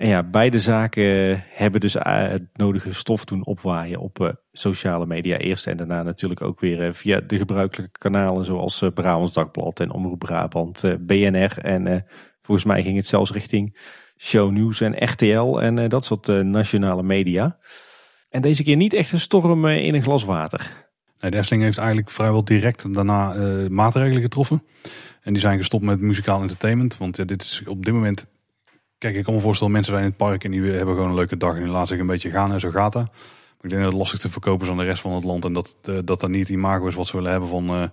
[0.00, 5.66] En ja, beide zaken hebben dus het nodige stof doen opwaaien op sociale media eerst.
[5.66, 10.82] En daarna natuurlijk ook weer via de gebruikelijke kanalen zoals Brabants Dagblad en Omroep Brabant,
[11.00, 11.58] BNR.
[11.58, 12.06] En
[12.40, 13.78] volgens mij ging het zelfs richting
[14.16, 17.58] shownieuws en RTL en dat soort nationale media.
[18.30, 20.88] En deze keer niet echt een storm in een glas water.
[21.18, 23.34] Nee, de heeft eigenlijk vrijwel direct daarna
[23.68, 24.62] maatregelen getroffen.
[25.22, 26.96] En die zijn gestopt met muzikaal entertainment.
[26.96, 28.38] Want ja, dit is op dit moment...
[29.00, 31.16] Kijk, ik kan me voorstellen, mensen zijn in het park en die hebben gewoon een
[31.16, 31.54] leuke dag.
[31.54, 33.04] En die laten zich een beetje gaan en zo gaat dat.
[33.04, 35.44] Maar ik denk dat het lastig te verkopen is aan de rest van het land.
[35.44, 37.90] En dat dat, dat niet die imago is wat ze willen hebben van...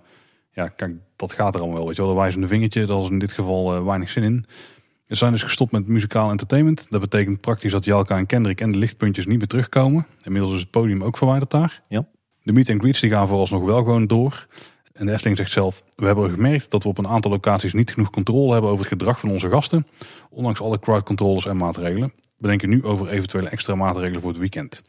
[0.52, 1.86] ja, kijk, dat gaat er allemaal wel.
[1.86, 4.46] Weet je wel, de wijzende vingertje, daar is in dit geval weinig zin in.
[5.06, 6.86] We zijn dus gestopt met muzikaal entertainment.
[6.90, 10.06] Dat betekent praktisch dat Jalka en Kendrick en de lichtpuntjes niet meer terugkomen.
[10.22, 11.82] Inmiddels is het podium ook verwijderd daar.
[11.88, 12.06] Ja.
[12.42, 14.46] De meet and greets die gaan vooralsnog wel gewoon door.
[14.92, 17.92] En de Efteling zegt zelf, we hebben gemerkt dat we op een aantal locaties niet
[17.92, 19.86] genoeg controle hebben over het gedrag van onze gasten.
[20.30, 22.12] Ondanks alle crowd controllers en maatregelen.
[22.38, 24.82] We denken nu over eventuele extra maatregelen voor het weekend.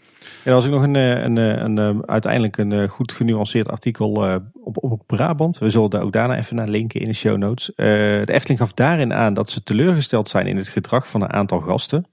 [0.44, 3.70] Ja, als ik nog een, eh, een, eh, een, een, eh, uiteindelijk een goed genuanceerd
[3.70, 4.12] artikel
[4.54, 5.58] op, op Brabant.
[5.58, 7.72] We zullen daar ook daarna even naar linken in de show notes.
[7.76, 11.60] de Efteling gaf daarin aan dat ze teleurgesteld zijn in het gedrag van een aantal
[11.60, 12.10] gasten.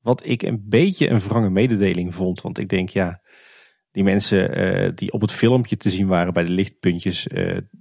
[0.00, 2.40] Wat ik een beetje een wrange mededeling vond.
[2.40, 3.20] Want ik denk, ja,
[3.92, 7.28] die mensen die op het filmpje te zien waren bij de lichtpuntjes,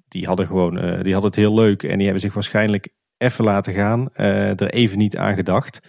[0.08, 1.84] die hadden gewoon, die hadden het heel leuk.
[1.84, 5.80] En die hebben zich waarschijnlijk even laten gaan, er even niet aan gedacht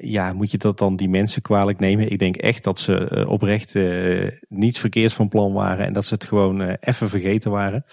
[0.00, 2.10] ja, moet je dat dan die mensen kwalijk nemen?
[2.10, 6.04] Ik denk echt dat ze uh, oprecht uh, niets verkeerds van plan waren en dat
[6.04, 7.84] ze het gewoon even vergeten waren.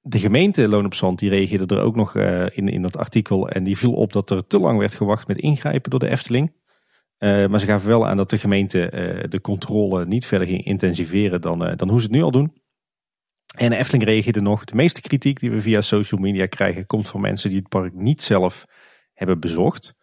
[0.00, 2.16] De gemeente Loon op Zand die reageerde er ook nog
[2.54, 5.36] in, in dat artikel en die viel op dat er te lang werd gewacht met
[5.36, 6.52] ingrijpen door de Efteling.
[7.18, 8.90] maar ze gaven wel aan dat de gemeente
[9.28, 12.61] de controle niet verder ging intensiveren dan, dan hoe ze het nu al doen.
[13.52, 14.64] En de Efteling reageerde nog.
[14.64, 17.94] De meeste kritiek die we via social media krijgen komt van mensen die het park
[17.94, 18.66] niet zelf
[19.14, 19.94] hebben bezocht.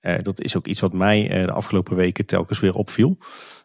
[0.00, 3.18] Uh, dat is ook iets wat mij uh, de afgelopen weken telkens weer opviel.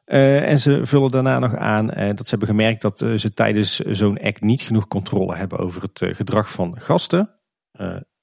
[0.05, 4.19] Uh, en ze vullen daarna nog aan dat ze hebben gemerkt dat ze tijdens zo'n
[4.19, 7.39] act niet genoeg controle hebben over het gedrag van gasten.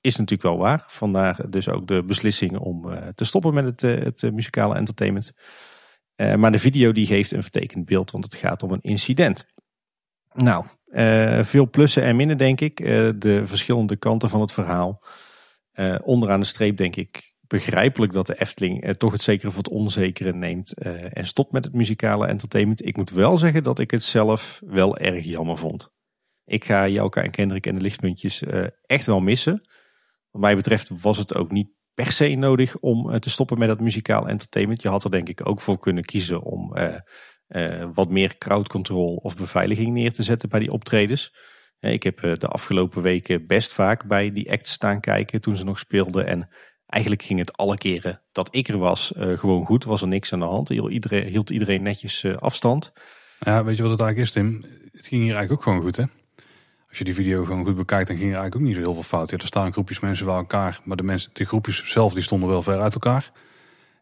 [0.00, 0.84] is natuurlijk wel waar.
[0.86, 5.32] Vandaar dus ook de beslissing om te stoppen met het, het muzikale entertainment.
[6.16, 9.46] maar de video die geeft een vertekend beeld, want het gaat om een incident.
[10.32, 10.64] Nou,
[11.43, 12.76] veel plussen en minnen denk ik.
[13.20, 15.05] de verschillende kanten van het verhaal.
[16.03, 19.72] onderaan de streep denk ik begrijpelijk dat de Efteling eh, toch het zekere voor het
[19.72, 22.87] onzekere neemt eh, en stopt met het muzikale entertainment.
[22.87, 25.91] Ik moet wel zeggen dat ik het zelf wel erg jammer vond.
[26.45, 29.68] Ik ga Jouka en Kendrick en de lichtpuntjes eh, echt wel missen.
[30.30, 33.68] Wat mij betreft was het ook niet per se nodig om eh, te stoppen met
[33.68, 34.82] het muzikaal entertainment.
[34.82, 36.74] Je had er denk ik ook voor kunnen kiezen om
[37.47, 41.34] eh, eh, wat meer crowd control of beveiliging neer te zetten bij die optredens.
[41.80, 45.78] Ik heb de afgelopen weken best vaak bij die acts staan kijken toen ze nog
[45.78, 46.26] speelden.
[46.26, 46.49] En
[46.86, 49.84] Eigenlijk ging het alle keren dat ik er was gewoon goed.
[49.84, 50.70] Was er niks aan de hand.
[50.70, 52.92] Iedereen, hield iedereen netjes afstand.
[53.40, 54.64] Ja, weet je wat het eigenlijk is Tim?
[54.92, 56.05] Het ging hier eigenlijk ook gewoon goed hè?
[56.88, 58.94] Als je die video gewoon goed bekijkt dan ging er eigenlijk ook niet zo heel
[58.94, 59.32] veel fout.
[59.32, 60.80] Er staan groepjes mensen bij elkaar.
[60.84, 63.32] Maar de, mensen, de groepjes zelf die stonden wel ver uit elkaar.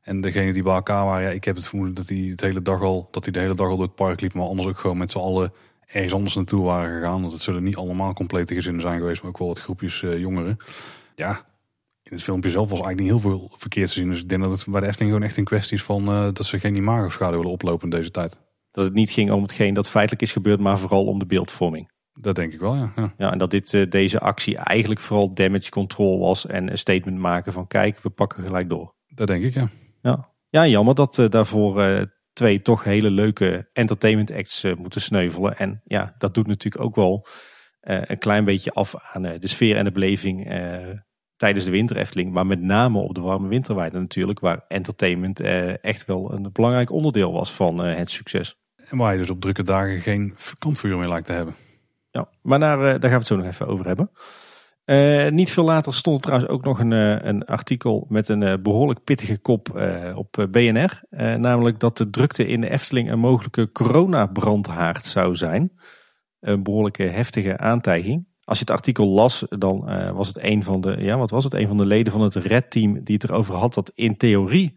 [0.05, 2.62] En degene die bij elkaar waren, ja, ik heb het vermoeden dat hij het hele
[2.62, 4.98] dag al, dat de hele dag al door het park liep, maar anders ook gewoon
[4.98, 5.52] met z'n allen
[5.86, 7.20] ergens anders naartoe waren gegaan.
[7.20, 10.18] Want het zullen niet allemaal complete gezinnen zijn geweest, maar ook wel wat groepjes uh,
[10.18, 10.57] jongeren.
[11.14, 11.30] Ja,
[12.02, 14.09] in het filmpje zelf was eigenlijk niet heel veel verkeerd te zien.
[14.09, 16.22] Dus ik denk dat het bij de Efteling gewoon echt een kwestie is van uh,
[16.32, 18.40] dat ze geen imago-schade willen oplopen in deze tijd.
[18.70, 21.92] Dat het niet ging om hetgeen dat feitelijk is gebeurd, maar vooral om de beeldvorming.
[22.12, 22.92] Dat denk ik wel, ja.
[22.96, 26.78] Ja, ja en dat dit, uh, deze actie eigenlijk vooral damage control was en een
[26.78, 28.94] statement maken van kijk, we pakken gelijk door.
[29.07, 29.68] Dat denk ik, ja.
[30.11, 35.59] Ja, ja jammer dat uh, daarvoor twee toch hele leuke entertainment acts moeten sneuvelen.
[35.59, 37.26] En ja, dat doet natuurlijk ook wel
[37.80, 40.46] een klein beetje af aan de sfeer en de beleving
[41.36, 42.32] tijdens de winter Efteling.
[42.32, 44.40] Maar met name op de warme winterweide natuurlijk.
[44.40, 48.57] Waar entertainment eh, echt wel een belangrijk onderdeel was van eh, het succes.
[48.76, 51.55] En waar je dus op drukke dagen geen kampvuur meer lijkt te hebben.
[52.11, 54.11] Ja, maar daar, eh, daar gaan we het zo nog even over hebben.
[55.30, 56.91] Niet veel later stond trouwens ook nog een,
[57.28, 59.68] een artikel met een behoorlijk pittige kop
[60.14, 61.03] op BNR.
[61.39, 65.72] namelijk dat de drukte in de Efteling een mogelijke coronabrandhaard zou zijn.
[66.41, 68.26] Een behoorlijke heftige aantijging.
[68.45, 71.55] Als je het artikel las, dan was het een van de, ja, wat was het?
[71.55, 74.74] Een van de leden van het Red-team die het erover had dat in theorie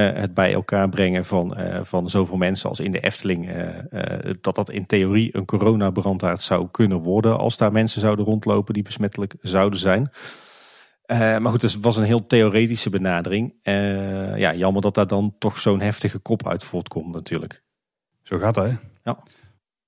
[0.00, 3.50] het bij elkaar brengen van, uh, van zoveel mensen als in de Efteling,
[4.40, 8.82] dat dat in theorie een coronabrandhaard zou kunnen worden als daar mensen zouden rondlopen die
[8.82, 10.10] besmettelijk zouden zijn.
[11.06, 13.54] maar goed, het was een heel theoretische benadering.
[14.36, 17.62] ja, jammer dat daar dan toch zo'n heftige kop uit voortkomt natuurlijk.
[18.22, 18.74] Zo gaat dat, hè?
[19.04, 19.22] Ja.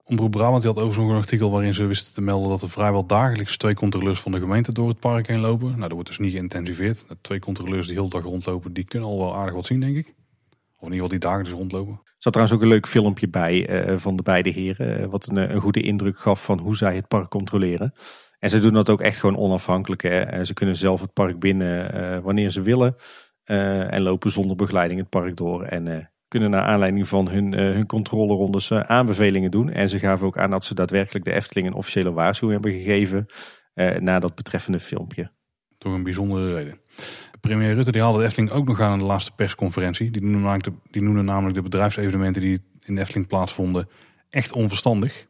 [0.09, 3.57] Omroep Brabant had overigens een artikel waarin ze wisten te melden dat er vrijwel dagelijks
[3.57, 5.69] twee controleurs van de gemeente door het park heen lopen.
[5.69, 7.05] Nou, dat wordt dus niet geïntensiveerd.
[7.09, 9.97] De twee controleurs die heel dag rondlopen, die kunnen al wel aardig wat zien, denk
[9.97, 10.07] ik.
[10.77, 11.93] Of in ieder geval die dagelijks rondlopen.
[11.93, 15.01] Er zat trouwens ook een leuk filmpje bij uh, van de beide heren.
[15.01, 17.95] Uh, wat een, een, goede indruk gaf van hoe zij het park controleren.
[18.39, 20.03] En ze doen dat ook echt gewoon onafhankelijk.
[20.03, 20.45] Hè.
[20.45, 22.97] Ze kunnen zelf het park binnen wanneer ze willen.
[23.45, 25.63] en lopen zonder begeleiding het park door.
[25.63, 29.70] En kunnen naar aanleiding van hun, uh, hun controlerondes uh, aanbevelingen doen.
[29.70, 33.26] En ze gaven ook aan dat ze daadwerkelijk de Efteling een officiële waarschuwing hebben gegeven
[33.74, 35.31] uh, na dat betreffende filmpje.
[35.79, 36.81] Toch een bijzondere reden.
[37.41, 40.11] Premier Rutte die haalde de Efteling ook nog aan in de laatste persconferentie.
[40.11, 43.89] Die noemde namelijk de, die noemde namelijk de bedrijfsevenementen die in de Efteling plaatsvonden
[44.31, 45.26] echt onverstandig.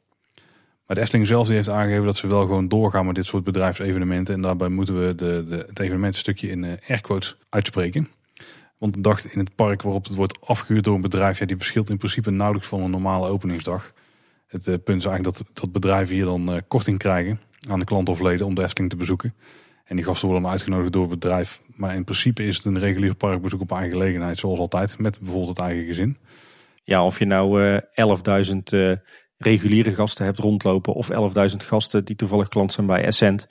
[0.87, 3.45] Maar de Efteling zelf die heeft aangegeven dat ze wel gewoon doorgaan met dit soort
[3.45, 4.35] bedrijfsevenementen.
[4.35, 8.09] En daarbij moeten we de, de, het evenementenstukje in airquotes uitspreken.
[8.79, 11.57] Want de dag in het park waarop het wordt afgehuurd door een bedrijf, ja, die
[11.57, 13.93] verschilt in principe nauwelijks van een normale openingsdag.
[14.47, 17.85] Het uh, punt is eigenlijk dat, dat bedrijven hier dan uh, korting krijgen aan de
[17.85, 19.35] klant of leden om de Efteling te bezoeken.
[19.85, 21.63] En die gasten worden dan uitgenodigd door het bedrijf.
[21.75, 25.57] Maar in principe is het een regulier parkbezoek op eigen gelegenheid, zoals altijd, met bijvoorbeeld
[25.57, 26.17] het eigen gezin.
[26.85, 27.79] Ja, of je nou uh,
[28.93, 28.99] 11.000
[29.37, 31.11] reguliere gasten hebt rondlopen of
[31.51, 33.47] 11.000 gasten die toevallig klant zijn bij Essent.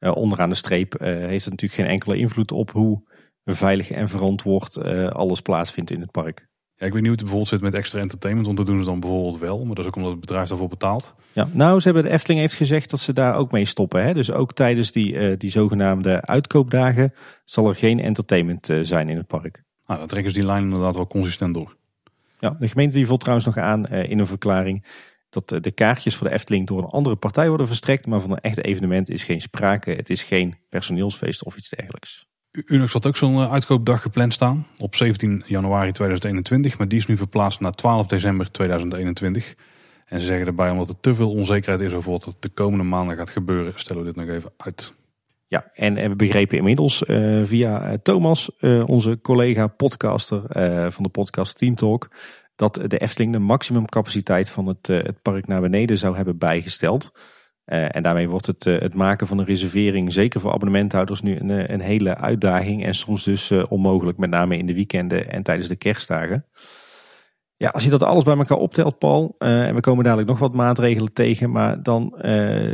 [0.00, 3.02] onderaan de streep heeft het natuurlijk geen enkele invloed op hoe
[3.44, 6.48] veilig en verantwoord uh, alles plaatsvindt in het park.
[6.80, 8.90] Ja, ik weet niet hoe het bijvoorbeeld zit met extra entertainment, want dat doen ze
[8.90, 9.64] dan bijvoorbeeld wel.
[9.64, 11.14] Maar dat is ook omdat het bedrijf daarvoor betaalt.
[11.32, 14.04] Ja, nou, ze hebben de Efteling heeft gezegd dat ze daar ook mee stoppen.
[14.04, 14.14] Hè?
[14.14, 17.14] Dus ook tijdens die, uh, die zogenaamde uitkoopdagen
[17.44, 19.62] zal er geen entertainment uh, zijn in het park.
[19.86, 21.76] Nou, dan trekken ze die lijn inderdaad wel consistent door.
[22.38, 24.86] Ja, de gemeente die vult trouwens nog aan in een verklaring
[25.30, 28.06] dat de kaartjes voor de Efteling door een andere partij worden verstrekt.
[28.06, 29.90] Maar van een echt evenement is geen sprake.
[29.90, 32.29] Het is geen personeelsfeest of iets dergelijks.
[32.50, 37.06] Unox had ook zo'n eh, uitkoopdag gepland staan op 17 januari 2021, maar die is
[37.06, 39.54] nu verplaatst naar 12 december 2021.
[40.06, 42.84] En ze zeggen erbij, omdat er te veel onzekerheid is over wat er de komende
[42.84, 44.94] maanden gaat gebeuren, stellen we dit nog even uit.
[45.46, 48.50] Ja, en we begrepen inmiddels uh, via eh, Thomas,
[48.86, 50.42] onze collega podcaster
[50.92, 52.10] van de podcast Team Talk,
[52.56, 57.12] dat de Efteling de maximumcapaciteit van het, het park naar beneden zou hebben bijgesteld.
[57.70, 61.36] Uh, en daarmee wordt het, uh, het maken van een reservering, zeker voor abonnementhouders, nu
[61.38, 62.84] een, eh, een hele uitdaging.
[62.84, 66.46] En soms dus onmogelijk, met name in de weekenden en tijdens de kerstdagen.
[67.56, 70.54] Ja, als je dat alles bij elkaar optelt, Paul, en we komen dadelijk nog wat
[70.54, 72.14] maatregelen tegen, maar dan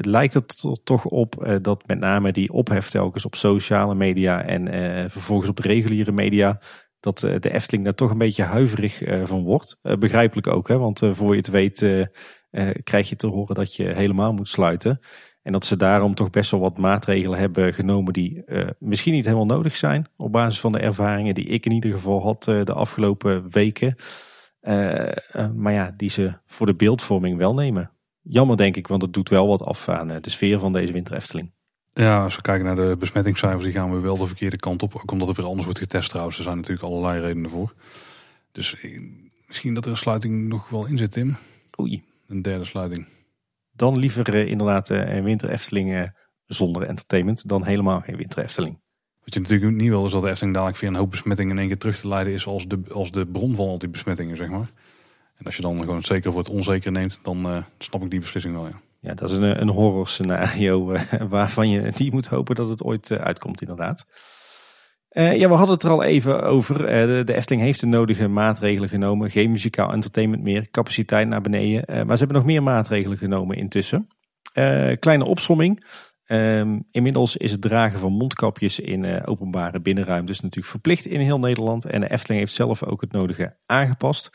[0.01, 4.70] lijkt het er toch op dat met name die ophef telkens op sociale media en
[5.11, 6.61] vervolgens op de reguliere media,
[7.01, 9.78] dat de Efteling daar toch een beetje huiverig van wordt.
[9.99, 12.09] begrijpelijk ook, hè, want voor je het weet
[12.57, 15.01] uh, krijg je te horen dat je helemaal moet sluiten.
[15.43, 19.25] En dat ze daarom toch best wel wat maatregelen hebben genomen die uh, misschien niet
[19.25, 20.07] helemaal nodig zijn.
[20.17, 23.97] Op basis van de ervaringen die ik in ieder geval had uh, de afgelopen weken.
[25.55, 27.91] maar ja, die ze voor de beeldvorming wel nemen.
[28.23, 31.15] Jammer denk ik, want het doet wel wat af aan de sfeer van deze winter
[31.15, 31.53] Efteling.
[31.93, 34.95] Ja, als we kijken naar de besmettingscijfers, die gaan we wel de verkeerde kant op.
[34.95, 36.37] Ook omdat er weer anders wordt getest trouwens.
[36.37, 37.75] Er zijn natuurlijk allerlei redenen voor.
[38.53, 38.77] Dus
[39.47, 41.37] misschien dat er een sluiting nog wel in zit, Tim.
[41.81, 43.07] Oei een derde sluiting.
[43.72, 46.12] Dan liever inderdaad een winter Efteling
[46.47, 48.79] zonder entertainment dan helemaal geen winter Efteling.
[49.24, 51.59] Wat je natuurlijk niet wil is dat de Efteling dadelijk via een hoop besmettingen in
[51.59, 54.37] één keer terug te leiden is als de, als de bron van al die besmettingen,
[54.37, 54.70] zeg maar.
[55.37, 58.20] En als je dan gewoon het zeker voor het onzeker neemt, dan snap ik die
[58.20, 58.81] beslissing wel, ja.
[59.01, 60.97] Ja, dat is een, een horror scenario
[61.29, 64.07] waarvan je niet moet hopen dat het ooit uitkomt, inderdaad.
[65.17, 66.81] Uh, ja, we hadden het er al even over.
[66.81, 69.31] Uh, de, Efteling heeft de nodige maatregelen genomen.
[69.31, 71.85] Geen muzikaal entertainment meer, capaciteit naar beneden.
[71.91, 74.09] Uh, maar ze hebben nog meer maatregelen genomen intussen.
[74.99, 75.87] kleine opsomming.
[76.25, 81.85] Ehm, inmiddels is het dragen van mondkapjes in openbare binnenruimtes natuurlijk verplicht in heel Nederland.
[81.85, 84.31] En de Efteling heeft zelf ook het nodige aangepast.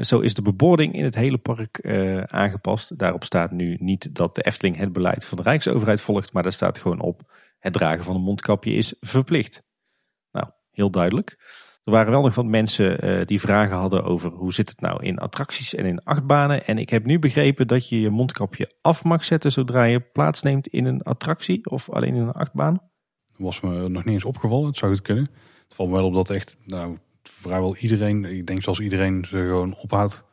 [0.00, 1.86] zo is de bebording in het hele park
[2.26, 2.98] aangepast.
[2.98, 6.52] Daarop staat nu niet dat de Efteling het beleid van de Rijksoverheid volgt, maar daar
[6.52, 7.22] staat gewoon op
[7.58, 9.62] het dragen van een mondkapje is verplicht.
[10.30, 11.36] Nou, heel duidelijk.
[11.82, 15.04] Er waren wel nog wat mensen uh, die vragen hadden over hoe zit het nou
[15.04, 16.66] in attracties en in achtbanen.
[16.66, 20.66] En ik heb nu begrepen dat je je mondkapje af mag zetten zodra je plaatsneemt
[20.66, 22.74] in een attractie of alleen in een achtbaan.
[23.26, 25.30] Dat was me nog niet eens opgevallen, het zou het kunnen.
[25.64, 29.36] Het valt me wel op dat echt nou, vrijwel iedereen, ik denk zoals iedereen ze
[29.36, 30.24] gewoon ophoudt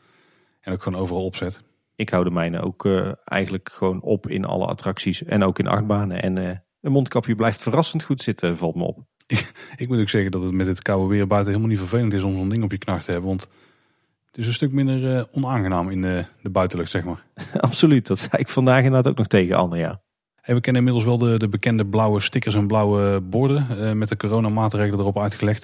[0.62, 1.64] en ook gewoon overal opzet.
[1.96, 5.68] Ik hou de mijne ook uh, eigenlijk gewoon op in alle attracties en ook in
[5.68, 6.22] achtbanen.
[6.22, 6.52] En uh,
[6.86, 9.04] een mondkapje blijft verrassend goed zitten, valt me op.
[9.78, 12.24] Ik, moet ook zeggen dat het met het koude weer buiten helemaal niet vervelend is
[12.24, 13.30] om zo'n ding op je knar te hebben.
[13.30, 13.42] Want
[14.26, 17.26] het is een stuk minder uh, onaangenaam in de, de, buitenlucht, zeg maar.
[17.58, 20.02] Absoluut, dat zei ik vandaag inderdaad ook nog tegen Anne, ja.
[20.42, 24.18] we kennen inmiddels wel de, de bekende blauwe stickers en blauwe borden uh, met de
[24.18, 25.64] coronamaatregelen erop uitgelegd.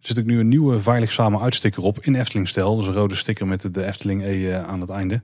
[0.00, 2.76] Er zit ook nu een nieuwe veilig samen uitsticker op in Efteling-stijl.
[2.76, 5.22] Dus een rode sticker met de Efteling E uh, aan het einde.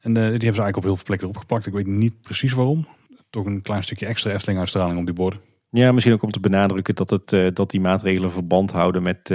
[0.00, 1.66] En die hebben ze eigenlijk op heel veel plekken erop geplakt.
[1.66, 2.86] Ik weet niet precies waarom.
[3.32, 5.40] Toch een klein stukje extra Efteling-uitstraling op die borden.
[5.70, 9.28] Ja, misschien ook om te benadrukken dat, het, dat die maatregelen verband houden met,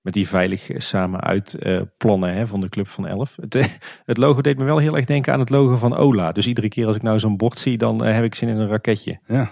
[0.00, 1.58] met die veilig samen uit
[1.98, 3.36] plannen hè, van de Club van Elf.
[3.40, 6.32] Het, het, logo deed me wel heel erg denken aan het logo van Ola.
[6.32, 8.68] Dus iedere keer als ik nou zo'n bord zie, dan heb ik zin in een
[8.68, 9.18] raketje.
[9.26, 9.50] Ja.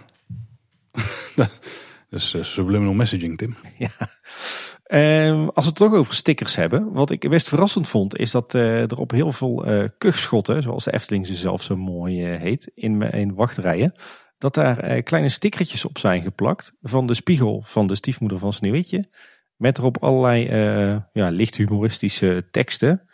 [2.11, 3.57] dus uh, subliminal messaging, Tim.
[3.79, 3.91] Ja.
[4.93, 6.93] Um, als we het toch over stickers hebben.
[6.93, 10.85] Wat ik best verrassend vond, is dat uh, er op heel veel uh, kuchschotten, zoals
[10.85, 13.95] de Efteling ze zelf zo mooi heet, in, in wachtrijen,
[14.39, 19.09] dat daar kleine stickertjes op zijn geplakt van de spiegel van de stiefmoeder van Sneeuwwitje.
[19.57, 20.49] Met erop allerlei
[21.13, 23.09] ja, licht humoristische teksten.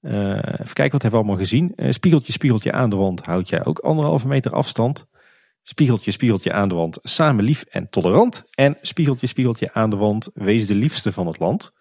[0.00, 1.72] even kijken, wat hebben we allemaal gezien?
[1.76, 5.06] spiegeltje, spiegeltje aan de wand, houd jij ook anderhalve meter afstand.
[5.62, 8.44] Spiegeltje, spiegeltje aan de wand, samen lief en tolerant.
[8.50, 11.72] En spiegeltje, spiegeltje aan de wand, wees de liefste van het land.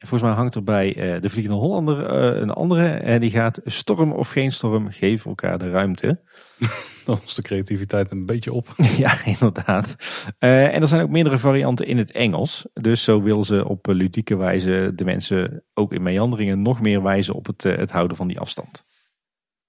[0.00, 1.98] En volgens mij hangt er bij uh, de Vliegende Hollander
[2.34, 2.88] uh, een andere.
[2.88, 6.20] En die gaat storm of geen storm, geef elkaar de ruimte.
[7.04, 8.74] Dan is de creativiteit een beetje op.
[8.96, 9.96] ja, inderdaad.
[10.38, 12.66] Uh, en er zijn ook meerdere varianten in het Engels.
[12.72, 17.34] Dus zo wil ze op ludieke wijze de mensen ook in meanderingen nog meer wijzen
[17.34, 18.84] op het, het houden van die afstand.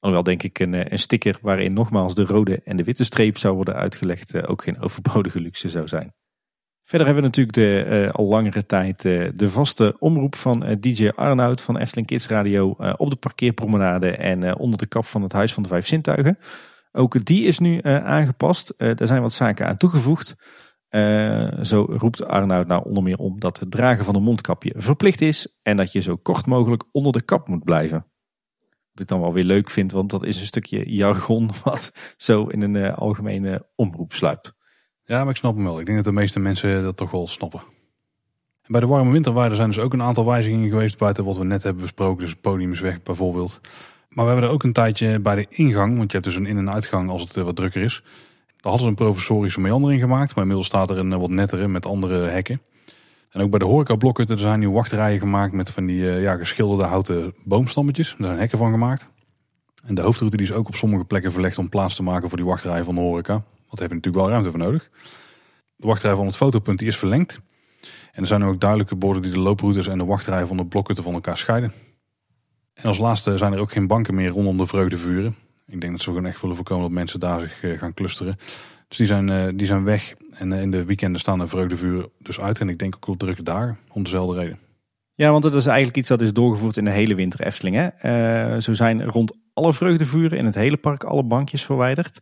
[0.02, 3.38] Alhoewel denk ik een, eh, een sticker waarin nogmaals de rode en de witte streep
[3.38, 6.14] zou worden uitgelegd eh, ook geen overbodige luxe zou zijn.
[6.84, 11.62] Verder hebben we natuurlijk de, uh, al langere tijd de vaste omroep van DJ Arnoud
[11.62, 15.64] van Efteling Kids Radio op de parkeerpromenade en onder de kap van het Huis van
[15.64, 16.38] de Vijf Zintuigen.
[16.92, 18.74] Ook die is nu aangepast.
[18.78, 20.36] er zijn wat zaken aan toegevoegd.
[21.62, 25.60] zo roept Arnoud nou onder meer om dat het dragen van een mondkapje verplicht is
[25.62, 28.11] en dat je zo kort mogelijk onder de kap moet blijven.
[28.92, 32.46] Wat ik dan wel weer leuk vind, want dat is een stukje jargon wat zo
[32.46, 34.54] in een uh, algemene omroep sluipt.
[35.04, 35.80] Ja, maar ik snap hem wel.
[35.80, 37.60] Ik denk dat de meeste mensen dat toch wel snappen.
[38.62, 41.44] En bij de warme winterwaarden zijn dus ook een aantal wijzigingen geweest buiten wat we
[41.44, 42.26] net hebben besproken.
[42.26, 43.60] Dus podiumsweg bijvoorbeeld.
[44.10, 46.46] Maar we hebben er ook een tijdje bij de ingang, want je hebt dus een
[46.46, 48.02] in- en uitgang als het wat drukker is.
[48.62, 51.86] Daar hadden ze een professorische meandering gemaakt, maar inmiddels staat er een wat nettere met
[51.86, 52.62] andere hekken.
[53.32, 56.84] En ook bij de horecablokken zijn nu wachtrijen gemaakt met van die uh, ja, geschilderde
[56.84, 58.16] houten boomstammetjes.
[58.18, 59.10] Daar zijn hekken van gemaakt.
[59.84, 62.38] En de hoofdroute die is ook op sommige plekken verlegd om plaats te maken voor
[62.38, 63.34] die wachtrijen van de horeca.
[63.34, 64.90] Want daar heb je natuurlijk wel ruimte voor nodig.
[65.76, 67.40] De wachtrij van het fotopunt die is verlengd.
[68.12, 71.04] En er zijn ook duidelijke borden die de looproutes en de wachtrijen van de blokhutten
[71.04, 71.74] van elkaar scheiden.
[72.74, 75.36] En als laatste zijn er ook geen banken meer rondom de vreugdevuren.
[75.68, 78.38] Ik denk dat ze gewoon echt willen voorkomen dat mensen daar zich eh, gaan clusteren.
[78.92, 80.16] Dus die zijn, uh, die zijn weg.
[80.38, 82.60] En uh, in de weekenden staan de vreugdevuren dus uit.
[82.60, 84.60] En ik denk ook op drukke dagen, om dezelfde reden.
[85.14, 87.76] Ja, want dat is eigenlijk iets dat is doorgevoerd in de hele winter Efteling.
[87.76, 87.90] Hè?
[88.54, 92.22] Uh, zo zijn rond alle vreugdevuren in het hele park alle bankjes verwijderd.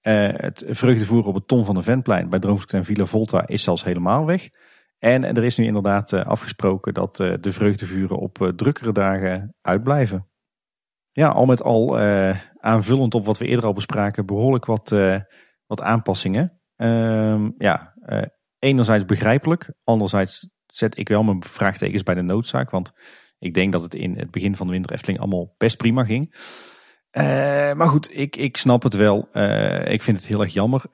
[0.00, 3.84] het vreugdevoer op het Tom van de Ventplein bij Droomvlucht en Villa Volta is zelfs
[3.84, 4.48] helemaal weg.
[4.98, 10.26] En er is nu inderdaad afgesproken dat de vreugdevuren op drukkere dagen uitblijven.
[11.12, 11.98] Ja, al met al
[12.60, 14.92] aanvullend op wat we eerder al bespraken, behoorlijk wat
[15.68, 16.60] wat aanpassingen.
[16.76, 18.22] Um, ja, uh,
[18.58, 22.70] enerzijds begrijpelijk, anderzijds zet ik wel mijn vraagtekens bij de noodzaak.
[22.70, 22.92] Want
[23.38, 26.34] ik denk dat het in het begin van de winter Efteling allemaal best prima ging.
[27.12, 27.24] Uh,
[27.72, 29.28] maar goed, ik, ik snap het wel.
[29.32, 30.84] Uh, ik vind het heel erg jammer.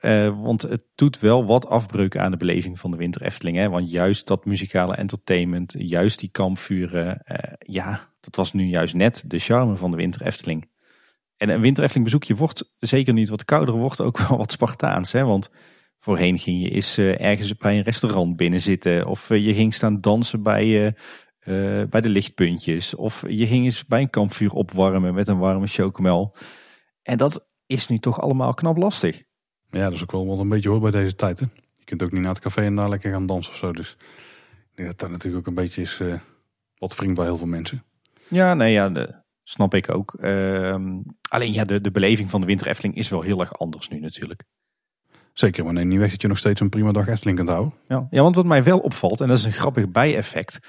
[0.41, 3.57] Want het doet wel wat afbreuk aan de beleving van de winter Efteling.
[3.57, 3.69] Hè?
[3.69, 7.21] Want juist dat muzikale entertainment, juist die kampvuren.
[7.59, 10.69] ja, dat was nu juist net de charme van de winter Efteling.
[11.45, 15.11] En een winter Efteling bezoekje wordt zeker niet wat kouder, wordt ook wel wat Spartaans.
[15.11, 15.23] Hè?
[15.23, 15.49] Want
[15.99, 19.07] voorheen ging je eens uh, ergens bij een restaurant binnen zitten.
[19.07, 20.85] Of uh, je ging staan dansen bij,
[21.45, 22.95] uh, bij de lichtpuntjes.
[22.95, 26.35] Of je ging eens bij een kampvuur opwarmen met een warme chocomel.
[27.01, 29.23] En dat is nu toch allemaal knap lastig.
[29.69, 31.39] Ja, dat is ook wel wat een beetje hoor bij deze tijd.
[31.39, 31.45] Hè?
[31.73, 33.71] Je kunt ook niet naar het café en daar lekker gaan dansen of zo.
[33.71, 33.97] Dus
[34.71, 36.01] ik denk dat dat natuurlijk ook een beetje is
[36.77, 37.83] wat vriend bij heel veel mensen.
[38.29, 40.17] Ja, nee, ja, de, Snap ik ook.
[40.19, 40.75] Uh,
[41.29, 43.99] alleen ja, de, de beleving van de winter Efteling is wel heel erg anders nu
[43.99, 44.43] natuurlijk.
[45.33, 47.73] Zeker, maar neem niet weg dat je nog steeds een prima dag Efteling kunt houden.
[47.87, 50.59] Ja, ja want wat mij wel opvalt, en dat is een grappig bijeffect.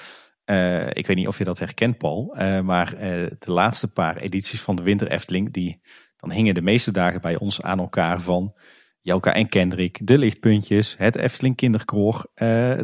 [0.45, 2.37] Uh, ik weet niet of je dat herkent, Paul.
[2.39, 3.01] Uh, maar uh,
[3.39, 5.81] de laatste paar edities van de winter Efteling, die,
[6.17, 8.55] dan hingen de meeste dagen bij ons aan elkaar van
[9.01, 12.27] Jelka en Kendrick, de lichtpuntjes, het Efteling kinderkoor,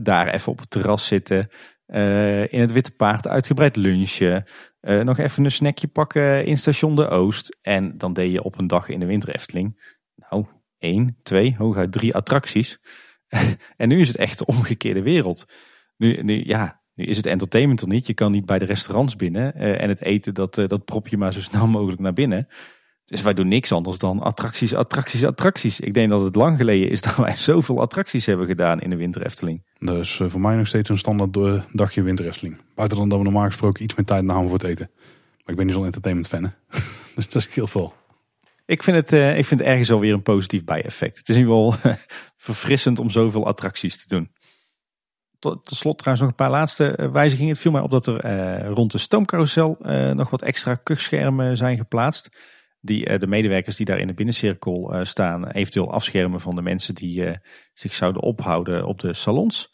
[0.02, 1.51] daar even op het terras zitten,
[2.51, 4.45] in het Witte Paard uitgebreid lunchen,
[4.83, 7.59] uh, nog even een snackje pakken in station De Oost.
[7.63, 9.97] En dan deed je op een dag in de winter Efteling.
[10.15, 10.47] Nou,
[10.79, 12.79] één, twee, hooguit drie attracties.
[13.77, 15.53] en nu is het echt de omgekeerde wereld.
[15.97, 18.07] Nu, nu, ja, nu is het entertainment er niet.
[18.07, 19.53] Je kan niet bij de restaurants binnen.
[19.57, 22.49] Uh, en het eten, dat, dat prop je maar zo snel mogelijk naar binnen.
[23.12, 25.80] Dus wij doen niks anders dan attracties, attracties, attracties.
[25.80, 28.97] Ik denk dat het lang geleden is dat wij zoveel attracties hebben gedaan in de
[28.97, 29.62] winter Efteling.
[29.78, 32.60] Is eh, voor mij nog steeds een standaard eh, dagje winter Efteling.
[32.74, 34.90] Buiten dan dat we normaal gesproken iets meer tijd namen voor het eten.
[34.94, 36.52] Maar ik ben niet zo'n entertainment fan.
[37.14, 37.94] Dus dat scheelt wel.
[38.66, 41.18] Ik vind het, uh, ik vind het ergens alweer een positief bijeffect.
[41.18, 41.97] Het is in ieder geval
[42.36, 44.30] verfrissend om zoveel attracties te doen.
[45.39, 47.52] Tot, tot, slot trouwens nog een paar laatste wijzigingen.
[47.52, 49.76] Het viel mij op dat er uh, rond de stoomcarousel
[50.14, 52.30] nog wat extra kuchschermen zijn geplaatst.
[52.85, 57.39] Die de medewerkers die daar in de binnencirkel staan eventueel afschermen van de mensen die
[57.73, 59.71] zich zouden ophouden op de salons.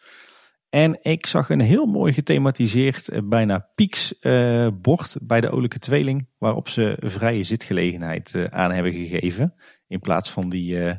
[0.69, 5.79] En ik zag een heel mooi gethematiseerd, eh, bijna pieks uh, bord bij de Olijke
[5.79, 6.29] Tweeling.
[6.39, 9.55] Waarop ze vrije zitgelegenheid uh, aan hebben gegeven.
[9.87, 10.95] In plaats van die, uh,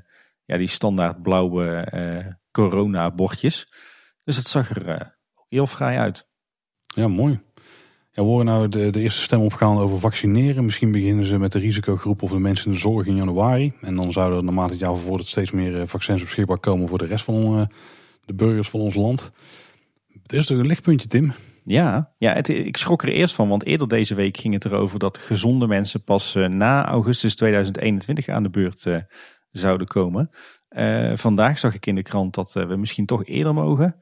[0.46, 3.74] ja, die standaard blauwe corona bordjes.
[4.24, 5.18] Dus het zag er
[5.50, 6.28] heel vrij uit.
[6.96, 7.40] Ja, mooi.
[8.20, 10.66] We horen nou de, de eerste stem opgaan over vaccineren.
[10.66, 13.74] Misschien beginnen ze met de risicogroep of de mensen in de zorg in januari.
[13.82, 17.06] En dan zouden er naarmate het jaar vervordert steeds meer vaccins beschikbaar komen voor de
[17.06, 17.70] rest van
[18.26, 19.32] de burgers van ons land.
[20.22, 21.34] Het is toch een lichtpuntje, Tim?
[21.64, 25.00] Ja, ja het, ik schrok er eerst van, want eerder deze week ging het erover
[25.00, 28.88] dat gezonde mensen pas uh, na augustus 2021 aan de beurt
[29.52, 30.30] zouden komen.
[31.14, 33.96] Vandaag zag ik in de krant dat we misschien toch eerder mogen.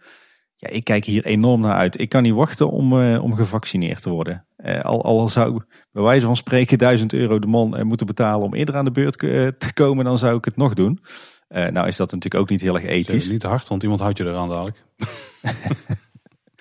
[0.59, 1.99] Ja, ik kijk hier enorm naar uit.
[1.99, 4.45] Ik kan niet wachten om, om gevaccineerd te worden.
[4.81, 8.53] al, al zou ik bij wijze van spreken 1000 euro de man moeten betalen om
[8.53, 9.17] eerder aan de beurt
[9.59, 10.99] te komen, dan zou ik het nog doen.
[11.47, 13.29] nou is dat natuurlijk ook niet heel erg ethisch.
[13.29, 14.83] niet te hard, want iemand houdt je eraan dadelijk.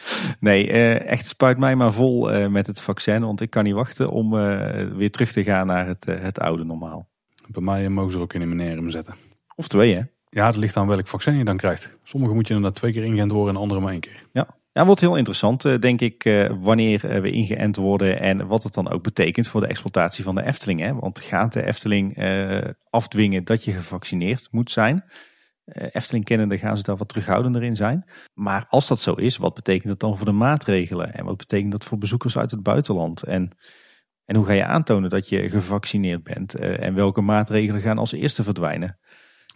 [0.41, 3.21] Nee, uh, echt spuit mij maar vol uh, met het vaccin.
[3.21, 6.65] Want ik kan niet wachten om uh, weer terug te gaan naar het, het oude
[6.65, 7.09] normaal.
[7.49, 9.15] Bij mij mogen ze er ook in een meneer zetten.
[9.55, 10.03] Of twee hè?
[10.37, 11.99] Ja, het ligt aan welk vaccin je dan krijgt.
[12.03, 14.27] Sommige moet je inderdaad twee keer ingeënt worden en andere maar één keer.
[14.33, 18.21] Ja, ja wordt heel interessant denk ik wanneer we ingeënt worden.
[18.21, 20.81] En wat het dan ook betekent voor de exploitatie van de Efteling.
[20.81, 20.95] Hè?
[20.95, 22.19] Want gaat de Efteling
[22.91, 25.05] afdwingen dat je gevaccineerd moet zijn?
[25.67, 28.05] Eh, Efteling kennende gaan ze daar wat terughoudender in zijn.
[28.35, 31.15] Maar als dat zo is, wat betekent dat dan voor de maatregelen?
[31.15, 33.23] En wat betekent dat voor bezoekers uit het buitenland?
[33.23, 33.51] En,
[34.25, 36.55] en hoe ga je aantonen dat je gevaccineerd bent?
[36.55, 38.99] Eh, en welke maatregelen gaan als eerste verdwijnen?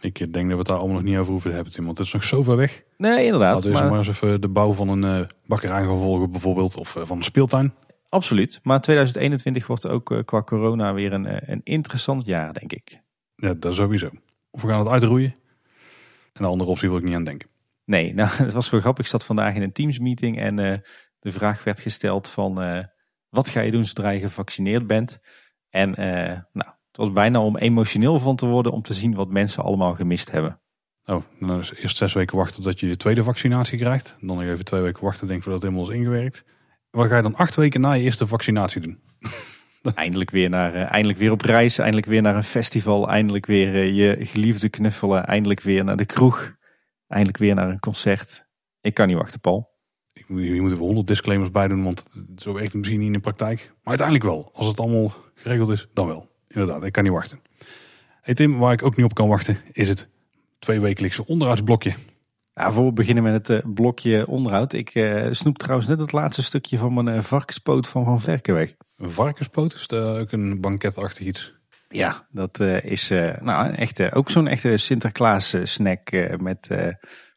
[0.01, 1.85] Ik denk dat we het daar allemaal nog niet over hoeven te hebben, Tim.
[1.85, 2.83] Want het is nog zo ver weg.
[2.97, 3.53] Nee, inderdaad.
[3.53, 3.89] Laten we maar...
[3.89, 6.77] maar eens even de bouw van een uh, bakkerij gaan volgen bijvoorbeeld.
[6.77, 7.73] Of van een speeltuin.
[8.09, 8.59] Absoluut.
[8.63, 13.01] Maar 2021 wordt ook qua corona weer een, een interessant jaar, denk ik.
[13.35, 14.09] Ja, dat sowieso.
[14.51, 15.31] Of we gaan het uitroeien.
[16.33, 17.49] En de andere optie wil ik niet aan denken.
[17.85, 19.05] Nee, nou, het was wel grappig.
[19.05, 20.77] Ik zat vandaag in een Teams meeting en uh,
[21.19, 22.83] de vraag werd gesteld van uh,
[23.29, 25.19] wat ga je doen zodra je gevaccineerd bent?
[25.69, 29.29] En uh, nou, het was bijna om emotioneel van te worden om te zien wat
[29.29, 30.59] mensen allemaal gemist hebben.
[31.05, 34.15] Oh, dan is eerst zes weken wachten tot je je tweede vaccinatie krijgt.
[34.19, 36.43] Dan nog even twee weken wachten, denk ik, voordat het helemaal is ingewerkt.
[36.89, 38.99] Wat ga je dan acht weken na je eerste vaccinatie doen?
[39.95, 43.75] eindelijk, weer naar, uh, eindelijk weer op reis, eindelijk weer naar een festival, eindelijk weer
[43.75, 46.55] uh, je geliefde knuffelen, eindelijk weer naar de kroeg,
[47.07, 48.45] eindelijk weer naar een concert.
[48.81, 49.69] Ik kan niet wachten, Paul.
[50.13, 53.13] Ik, je moet er honderd disclaimers bij doen, want zo werkt het misschien niet in
[53.13, 53.59] de praktijk.
[53.59, 54.49] Maar uiteindelijk wel.
[54.53, 56.30] Als het allemaal geregeld is, dan wel.
[56.53, 57.39] Inderdaad, ik kan niet wachten.
[58.21, 60.09] Hey Tim, waar ik ook niet op kan wachten, is het
[60.59, 61.93] twee wekelijkse onderhoudsblokje.
[62.53, 64.73] Ja, voor we beginnen met het uh, blokje onderhoud.
[64.73, 64.89] Ik
[65.31, 68.75] snoep trouwens net het laatste stukje van mijn varkenspoot van Van Vlerken weg.
[68.97, 69.73] Een varkenspoot?
[69.73, 71.53] Is dat ook een banketachtig iets?
[71.89, 73.09] Ja, dat uh, is
[73.39, 76.67] nou, echt, ook zo'n echte Sinterklaas snack met,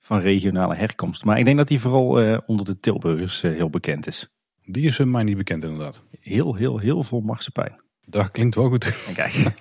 [0.01, 1.25] van regionale herkomst.
[1.25, 4.29] Maar ik denk dat die vooral onder de Tilburgers heel bekend is.
[4.65, 6.03] Die is mij niet bekend inderdaad.
[6.21, 7.83] Heel, heel, heel veel marsepein.
[8.07, 8.93] Dat klinkt wel goed.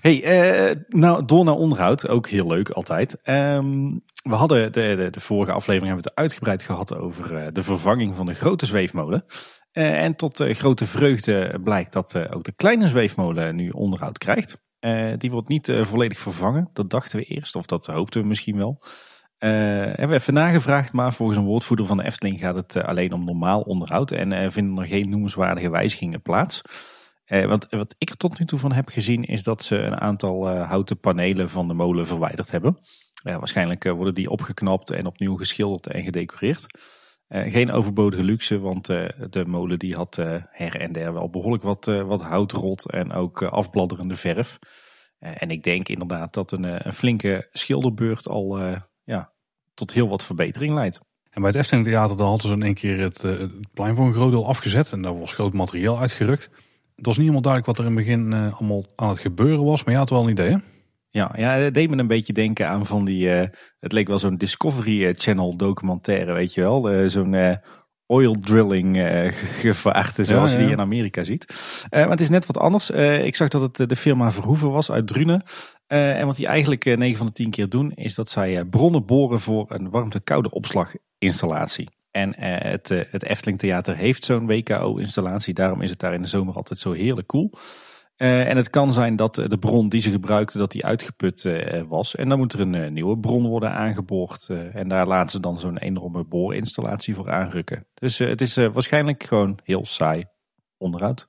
[0.00, 2.08] Hey, nou door naar onderhoud.
[2.08, 3.18] Ook heel leuk altijd.
[3.24, 8.16] Um, we hadden de, de, vorige aflevering hebben we het uitgebreid gehad over de vervanging
[8.16, 9.24] van de grote zweefmolen.
[9.72, 14.58] Uh, en tot grote vreugde blijkt dat ook de kleine zweefmolen nu onderhoud krijgt.
[15.16, 16.70] die wordt niet volledig vervangen.
[16.72, 18.84] Dat dachten we eerst, of dat hoopten we misschien wel.
[19.38, 23.24] hebben we even nagevraagd, maar volgens een woordvoerder van de Efteling gaat het alleen om
[23.24, 24.10] normaal onderhoud.
[24.10, 26.62] En vinden er geen noemenswaardige wijzigingen plaats.
[27.26, 30.48] Want wat ik er tot nu toe van heb gezien is dat ze een aantal
[30.48, 32.78] houten panelen van de molen verwijderd hebben.
[33.22, 36.66] waarschijnlijk worden die opgeknapt en opnieuw geschilderd en gedecoreerd.
[37.28, 40.16] Uh, geen overbodige luxe, want de molen die had
[40.50, 44.58] her en der wel behoorlijk wat, wat houtrot en ook afbladderende verf.
[45.18, 48.58] en ik denk inderdaad dat een, een flinke schilderbeurt al
[49.04, 49.32] ja,
[49.74, 51.00] tot heel wat verbetering leidt.
[51.30, 54.12] En bij het Efteling Theater hadden ze in één keer het, het, plein voor een
[54.12, 56.50] groot deel afgezet en daar was groot materiaal uitgerukt.
[56.96, 59.84] Het was niet helemaal duidelijk wat er in het begin allemaal aan het gebeuren was,
[59.84, 60.56] maar je had wel een idee hè?
[61.16, 63.26] Ja, ja, het deed me een beetje denken aan van die.
[63.26, 63.44] Uh,
[63.80, 66.92] het leek wel zo'n Discovery eh, Channel documentaire, weet je wel.
[66.92, 67.58] Uh, zo'n
[68.06, 71.54] oil drilling uh, gevaarte, zoals je die in Amerika ziet.
[71.90, 72.90] maar het is net wat anders.
[72.90, 75.44] ik zag dat het de firma Verhoeven was uit Drunen.
[75.86, 79.40] en wat die eigenlijk 9 van de 10 keer doen, is dat zij bronnen boren
[79.40, 81.88] voor een warmte-koude opslaginstallatie.
[82.16, 82.34] En
[82.70, 85.54] het, het Efteling Theater heeft zo'n WKO-installatie.
[85.54, 87.26] Daarom is het daar in de zomer altijd zo heerlijk.
[87.26, 87.50] Cool.
[88.16, 91.48] en het kan zijn dat de bron die ze gebruikten, dat die uitgeput
[91.88, 92.14] was.
[92.14, 94.50] En dan moet er een nieuwe bron worden aangeboord.
[94.72, 97.86] en daar laten ze dan zo'n enorme boorinstallatie voor aanrukken.
[97.94, 100.24] Dus het is waarschijnlijk gewoon heel saai
[100.76, 101.28] onderhoud.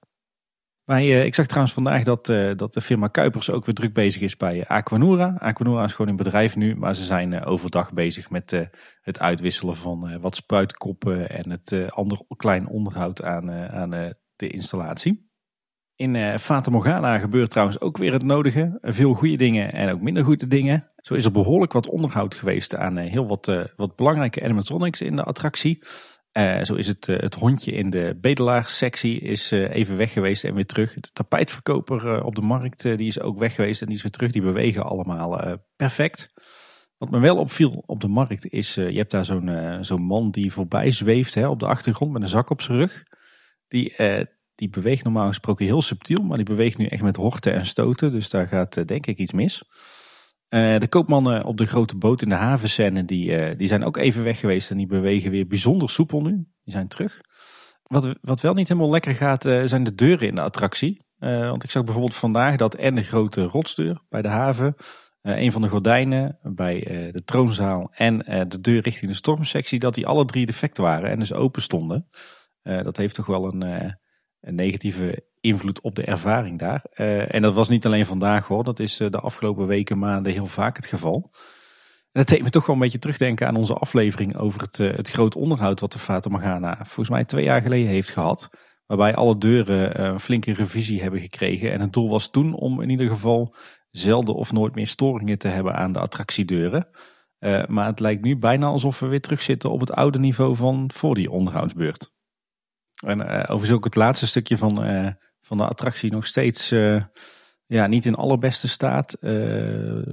[0.87, 2.25] Wij, ik zag trouwens vandaag dat,
[2.57, 5.35] dat de firma Kuipers ook weer druk bezig is bij Aquanura.
[5.39, 8.67] Aquanura is gewoon in bedrijf nu, maar ze zijn overdag bezig met
[9.01, 13.89] het uitwisselen van wat spruitkoppen en het ander klein onderhoud aan, aan
[14.35, 15.29] de installatie.
[15.95, 18.77] In Fata Morgana gebeurt trouwens ook weer het nodige.
[18.81, 20.91] Veel goede dingen en ook minder goede dingen.
[20.95, 25.23] Zo is er behoorlijk wat onderhoud geweest aan heel wat, wat belangrijke animatronics in de
[25.23, 25.83] attractie.
[26.65, 30.93] Zo is het, het hondje in de bedelaarssectie is even weg geweest en weer terug.
[30.93, 34.31] De tapijtverkoper op de markt die is ook weg geweest en die is weer terug.
[34.31, 36.33] Die bewegen allemaal perfect.
[36.97, 40.53] Wat me wel opviel op de markt is, je hebt daar zo'n zo'n man die
[40.53, 43.03] voorbij zweeft hè, op de achtergrond met een zak op zijn rug.
[43.67, 43.93] Die,
[44.57, 48.11] die beweegt normaal gesproken heel subtiel, maar die beweegt nu echt met horten en stoten.
[48.11, 49.63] Dus daar gaat eh, denk ik iets mis.
[50.49, 53.97] Uh, de koopmannen op de grote boot in de havenscène, die, uh, die zijn ook
[53.97, 56.31] even weg geweest en die bewegen weer bijzonder soepel nu.
[56.63, 57.21] Die zijn terug.
[57.83, 61.05] Wat, wat wel niet helemaal lekker gaat, uh, zijn de deuren in de attractie.
[61.19, 64.75] want ik zag bijvoorbeeld vandaag dat en de grote rotsdeur bij de haven,
[65.21, 66.79] een van de gordijnen bij
[67.11, 68.17] de troonzaal en
[68.47, 72.09] de deur richting de stormsectie, dat die alle drie defect waren en dus open stonden.
[72.61, 73.97] dat heeft toch wel een
[74.41, 76.85] een negatieve invloed op de ervaring daar.
[76.95, 80.33] Uh, en dat was niet alleen vandaag hoor, dat is uh, de afgelopen weken, maanden
[80.33, 81.29] heel vaak het geval.
[82.11, 84.95] En dat deed me toch wel een beetje terugdenken aan onze aflevering over het, uh,
[84.95, 88.49] het groot onderhoud wat de Fata Morgana volgens mij twee jaar geleden heeft gehad.
[88.85, 91.71] Waarbij alle deuren een flinke revisie hebben gekregen.
[91.71, 93.55] En het doel was toen om in ieder geval
[93.91, 96.87] zelden of nooit meer storingen te hebben aan de attractiedeuren.
[97.67, 101.15] maar het lijkt nu bijna alsof we weer terugzitten op het oude niveau van voor
[101.15, 102.11] die onderhoudsbeurt.
[103.05, 105.11] En uh, overigens ook het laatste stukje van, uh,
[105.41, 107.01] van de attractie nog steeds uh,
[107.65, 109.17] ja, niet in allerbeste staat.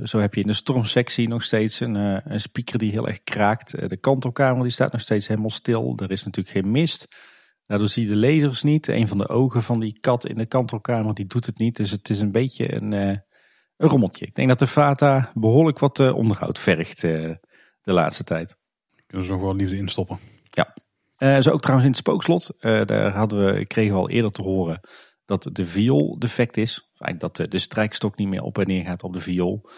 [0.02, 1.94] zo heb je in de stormsectie nog steeds een,
[2.32, 3.88] een speaker die heel erg kraakt.
[3.88, 5.92] de kantelkamer die staat nog steeds helemaal stil.
[5.96, 7.06] Er is natuurlijk geen mist.
[7.62, 8.88] Daardoor zie je de lasers niet.
[8.88, 11.76] Een van de ogen van die kat in de kantelkamer die doet het niet.
[11.76, 13.22] Dus het is een beetje een, een
[13.76, 14.26] rommeltje.
[14.26, 17.38] Ik denk dat de Fata behoorlijk wat onderhoud vergt de
[17.82, 18.56] laatste tijd.
[19.06, 20.18] Kunnen ze nog wel liefde instoppen.
[20.50, 20.74] Ja.
[21.18, 22.50] Uh, zo ook trouwens in het spookslot.
[22.60, 24.80] Uh, daar hadden we, kregen we al eerder te horen
[25.24, 26.90] dat de viool defect is.
[26.98, 29.70] Eigenlijk dat de, strijkstok niet meer op en neer gaat op de viool.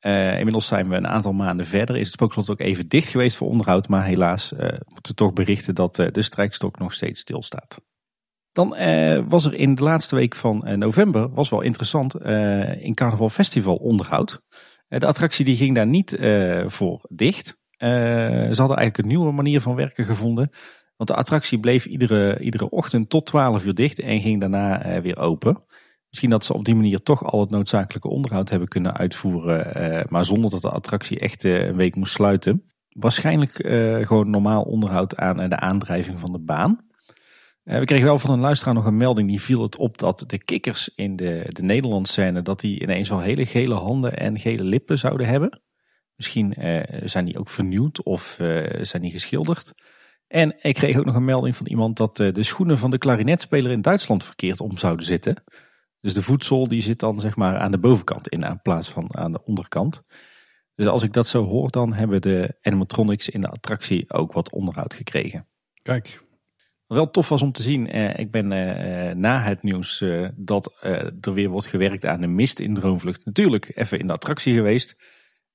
[0.00, 1.96] Uh, inmiddels zijn we een aantal maanden verder.
[1.96, 3.88] Is het spookslot ook even dicht geweest voor onderhoud.
[3.88, 4.52] Maar helaas
[4.84, 7.80] moeten toch berichten dat de strijkstok nog steeds stilstaat.
[8.52, 8.68] Dan
[9.28, 12.20] was er in de laatste week van november, was wel interessant,
[12.80, 14.42] in Carnaval Festival onderhoud.
[14.88, 16.18] de attractie die ging daar niet
[16.66, 17.58] voor dicht.
[17.76, 20.50] ze hadden eigenlijk een nieuwe manier van werken gevonden.
[21.04, 25.00] Want de attractie bleef iedere, iedere ochtend tot 12 uur dicht en ging daarna eh,
[25.00, 25.64] weer open.
[26.08, 30.04] Misschien dat ze op die manier toch al het noodzakelijke onderhoud hebben kunnen uitvoeren, eh,
[30.08, 32.64] maar zonder dat de attractie echt eh, een week moest sluiten.
[32.88, 33.52] Waarschijnlijk
[34.06, 36.86] gewoon normaal onderhoud aan de aandrijving van de baan.
[37.62, 40.44] we kregen wel van een luisteraar nog een melding, die viel het op dat de
[40.44, 44.64] kikkers in de, de Nederlandse scène, dat die ineens wel hele gele handen en gele
[44.64, 45.62] lippen zouden hebben.
[46.16, 46.54] Misschien
[47.04, 48.36] zijn die ook vernieuwd of
[48.80, 49.72] zijn die geschilderd.
[50.34, 52.98] En ik kreeg ook nog een melding van iemand dat eh, de schoenen van de
[52.98, 55.44] klarinetspeler in Duitsland verkeerd om zouden zitten.
[56.00, 59.16] Dus de voedsel die zit dan zeg maar aan de bovenkant in, in plaats van
[59.16, 60.02] aan de onderkant.
[60.74, 64.50] Dus als ik dat zo hoor, dan hebben de animatronics in de attractie ook wat
[64.50, 65.48] onderhoud gekregen.
[65.82, 66.22] Kijk.
[66.86, 70.28] Wat wel tof was om te zien, eh, ik ben eh, na het nieuws eh,
[70.36, 74.12] dat eh, er weer wordt gewerkt aan de mist in Droomvlucht natuurlijk even in de
[74.12, 74.96] attractie geweest.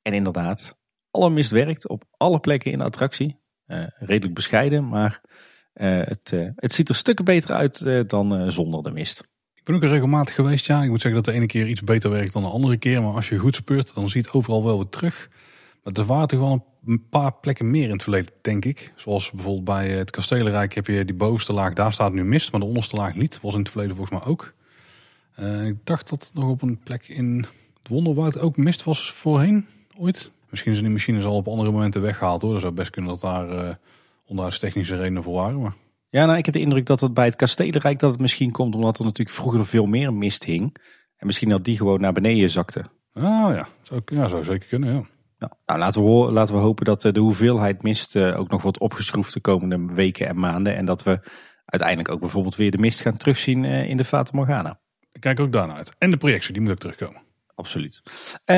[0.02, 0.80] En inderdaad,
[1.12, 3.48] alle mist werkt op alle plekken in de attractie.
[3.70, 5.22] Eh, redelijk bescheiden, maar
[5.74, 9.24] eh, het, eh, het ziet er stukken beter uit dan zonder de mist.
[9.56, 10.84] Ik ben ook regelmatig geweest, ja.
[10.84, 13.02] Ik moet zeggen dat de ene keer iets beter werkt dan de andere keer.
[13.02, 15.30] Maar als je goed speurt, dan zie je het overal wel weer terug.
[15.84, 18.94] Maar er waren toch wel een paar plekken meer in het verleden, denk ik.
[18.96, 22.60] Zoals bijvoorbeeld bij het Kastelenrijk heb je die bovenste laag, daar staat nu mist, maar
[22.60, 23.42] de onderste laag niet.
[23.42, 24.54] Was in het verleden volgens mij ook.
[25.66, 27.46] ik dacht dat nog op een plek in
[27.78, 29.68] het Wonderwoud ook mist was voorheen,
[29.98, 30.32] ooit.
[30.50, 32.52] Misschien zijn die machines al op andere momenten weggehaald hoor.
[32.52, 33.74] Dat zou best kunnen dat daar uh,
[34.26, 35.62] onderhuids technische redenen voor waren.
[35.62, 35.74] Maar...
[36.10, 38.76] Ja, nou, ik heb de indruk dat het bij het Kastelenrijk dat het misschien komt
[38.76, 40.76] omdat er natuurlijk vroeger veel meer mist hing.
[41.18, 42.84] En misschien dat die gewoon naar beneden zakte.
[43.14, 43.24] Ah
[43.54, 45.04] ja, zou, ja, zou zeker kunnen, ja.
[45.38, 48.62] Nou, nou laten, we, laten we hopen dat eh, de hoeveelheid mist eh, ook nog
[48.62, 50.76] wordt opgeschroefd de komende weken en maanden.
[50.76, 51.20] En dat we
[51.66, 54.80] uiteindelijk ook bijvoorbeeld weer de mist gaan terugzien in de Fata Morgana.
[55.12, 55.96] Ik kijk ook daarna uit.
[55.98, 57.28] En de projectie, die moet ook terugkomen
[57.60, 58.02] absoluut.
[58.46, 58.56] Uh,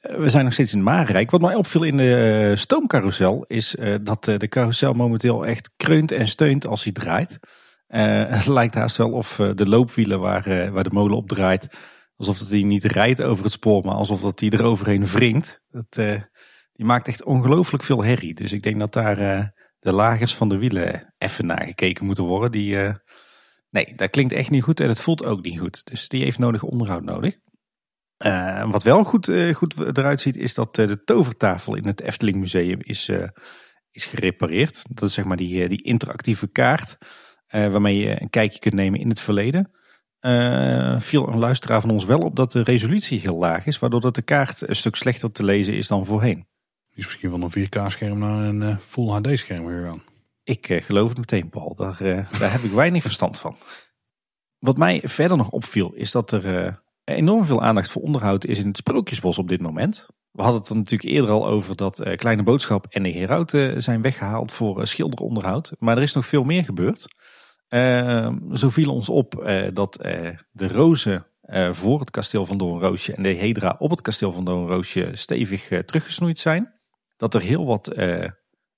[0.00, 1.30] we zijn nog steeds in Marenrijk.
[1.30, 5.70] Wat mij opviel in de uh, stoomcarousel is uh, dat uh, de carousel momenteel echt
[5.76, 7.38] kreunt en steunt als hij draait.
[8.36, 11.68] het lijkt haast wel of de loopwielen waar, waar de molen op draait,
[12.16, 15.60] alsof het die niet rijdt over het spoor, maar alsof dat die er overheen wringt.
[15.70, 15.94] Dat,
[16.72, 18.34] die maakt echt ongelooflijk veel herrie.
[18.34, 19.16] Dus ik denk dat daar
[19.78, 22.50] de lagers van de wielen even naar gekeken moeten worden.
[22.50, 22.76] Die,
[23.70, 25.84] nee, dat klinkt echt niet goed en het voelt ook niet goed.
[25.84, 27.36] Dus die heeft nodig onderhoud nodig.
[28.26, 32.00] Uh, wat wel goed, uh, goed eruit ziet is dat uh, de tovertafel in het
[32.00, 33.10] Efteling Museum is,
[33.90, 34.82] is gerepareerd.
[34.88, 36.98] Dat is zeg maar die, die interactieve kaart
[37.46, 39.70] waarmee je een kijkje kunt nemen in het verleden.
[41.00, 44.14] viel een luisteraar van ons wel op dat de resolutie heel laag is, waardoor dat
[44.14, 46.46] de kaart een stuk slechter te lezen is dan voorheen.
[46.94, 50.02] Is misschien van een 4K-scherm naar een Full HD-scherm gegaan.
[50.44, 51.74] Ik geloof het meteen, Paul.
[51.74, 51.98] Daar,
[52.38, 53.56] daar heb ik weinig verstand van.
[54.58, 58.66] Wat mij verder nog opviel is dat er enorm veel aandacht voor onderhoud is in
[58.66, 60.08] het Sprookjesbos op dit moment.
[60.32, 63.82] We hadden het er natuurlijk eerder al over dat uh, Kleine Boodschap en de Herauten
[63.82, 65.72] zijn weggehaald voor uh, schilderonderhoud.
[65.78, 67.14] Maar er is nog veel meer gebeurd.
[68.52, 69.92] Zo viel ons op eh, dat
[70.50, 71.26] de rozen
[71.70, 76.38] voor het kasteel van Doornroosje en de hedra op het kasteel van Doornroosje stevig teruggesnoeid
[76.38, 76.74] zijn.
[77.16, 77.94] Dat er heel wat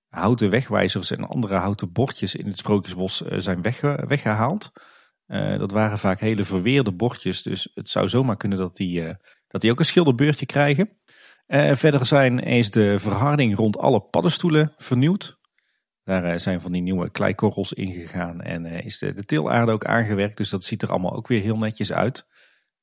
[0.08, 3.62] houten wegwijzers en andere houten bordjes in het Sprookjesbos zijn
[4.06, 4.72] weggehaald.
[5.26, 9.14] Uh, dat waren vaak hele verweerde bordjes, dus het zou zomaar kunnen dat die, uh,
[9.48, 10.98] dat die ook een schilderbeurtje krijgen.
[11.46, 15.38] Uh, verder zijn, is de verharding rond alle paddenstoelen vernieuwd.
[16.02, 20.36] Daar zijn van die nieuwe kleikorrels ingegaan en is de, de teelaarde ook aangewerkt.
[20.36, 22.28] Dus dat ziet er allemaal ook weer heel netjes uit.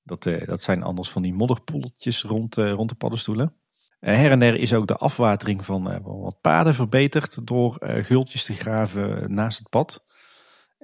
[0.04, 3.56] Dat, dat zijn anders van die modderpoeltjes rond, rond de paddenstoelen.
[4.00, 9.34] her en der is ook de afwatering van wat paden verbeterd door gultjes te graven
[9.34, 10.06] naast het pad.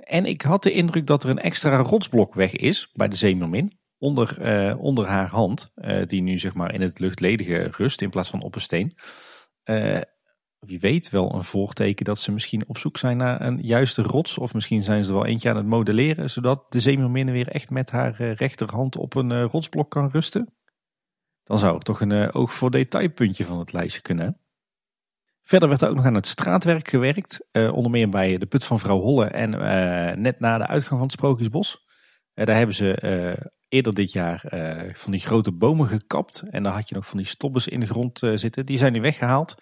[0.04, 3.80] En ik had de indruk dat er een extra rotsblok weg is bij de Zeemermin.
[3.98, 5.72] Onder, uh, onder haar hand.
[5.76, 8.98] Uh, die nu zeg maar in het luchtledige rust in plaats van op een steen.
[9.66, 10.02] Uh,
[10.60, 14.38] wie weet wel een voorteken dat ze misschien op zoek zijn naar een juiste rots.
[14.38, 16.30] Of misschien zijn ze er wel eentje aan het modelleren.
[16.30, 20.54] Zodat de Zeemermin weer echt met haar rechterhand op een rotsblok kan rusten.
[21.44, 24.42] Dan zou er toch een oog voor detailpuntje van het lijstje kunnen.
[25.48, 27.48] Verder werd er ook nog aan het straatwerk gewerkt.
[27.52, 31.00] Uh, onder meer bij de Put van Vrouw Holle en uh, net na de uitgang
[31.00, 31.86] van het Sprookjesbos.
[32.36, 34.44] Uh, daar hebben ze eerder dit jaar
[34.94, 36.44] van die grote bomen gekapt.
[36.50, 38.66] En daar had je nog van die stobbes in de grond zitten.
[38.66, 39.56] Die zijn nu weggehaald.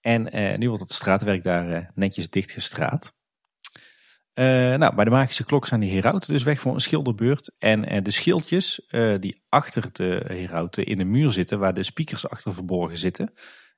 [0.00, 3.12] En nu wordt het straatwerk daar netjes dichtgestraat.
[4.34, 7.54] nou, bij de Magische Klok zijn die herauten dus weg voor een schilderbeurt.
[7.58, 8.86] En de schildjes
[9.20, 13.32] die achter de herauten in de muur zitten, waar de speakers achter verborgen zitten...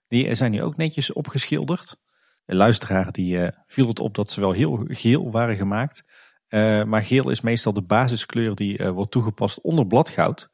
[0.08, 1.96] Die zijn hier ook netjes opgeschilderd.
[2.44, 6.02] De luisteraar die uh, viel het op dat ze wel heel geel waren gemaakt.
[6.48, 10.50] Uh, maar geel is meestal de basiskleur die uh, wordt toegepast onder bladgoud.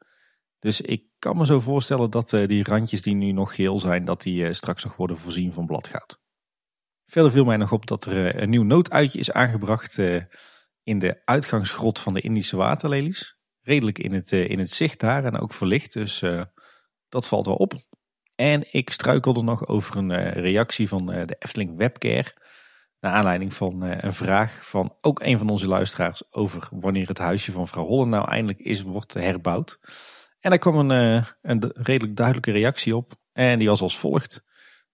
[0.59, 4.21] Dus ik kan me zo voorstellen dat die randjes die nu nog geel zijn, dat
[4.21, 6.19] die straks nog worden voorzien van bladgoud.
[7.05, 9.97] Verder viel mij nog op dat er een nieuw nooduitje is aangebracht
[10.83, 13.37] in de uitgangsgrot van de Indische waterlelies.
[13.61, 16.23] Redelijk in het, in het zicht daar en ook verlicht, dus
[17.09, 17.73] dat valt wel op.
[18.35, 22.33] En ik struikelde nog over een uh, reactie van uh, de Efteling Webcare.
[22.99, 27.17] Naar aanleiding van uh, een vraag van ook een van onze luisteraars over wanneer het
[27.17, 29.79] huisje van vrouw Hollen nou eindelijk is, wordt herbouwd.
[30.39, 33.13] En daar kwam een, een redelijk duidelijke reactie op.
[33.33, 34.43] En die was als volgt.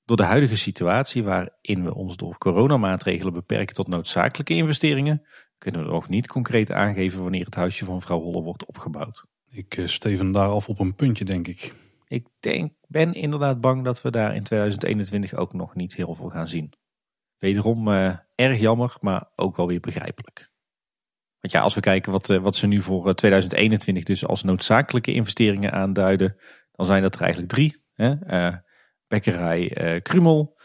[0.05, 5.27] Door de huidige situatie waarin we ons door coronamaatregelen beperken tot noodzakelijke investeringen,
[5.57, 9.25] kunnen we nog niet concreet aangeven wanneer het huisje van vrouw Holle wordt opgebouwd.
[9.49, 11.73] Ik steven daar af op een puntje, denk ik.
[12.11, 16.29] Ik denk, ben inderdaad bang dat we daar in 2021 ook nog niet heel veel
[16.29, 16.73] gaan zien.
[17.37, 20.51] Wederom uh, erg jammer, maar ook wel weer begrijpelijk.
[21.39, 24.43] Want ja, als we kijken wat, uh, wat ze nu voor 2021 eh, dus als
[24.43, 26.37] noodzakelijke investeringen aanduiden,
[26.71, 27.83] dan zijn dat er eigenlijk drie.
[27.93, 28.15] Hè?
[28.27, 28.57] Uh,
[29.07, 30.59] bekkerij Krumel,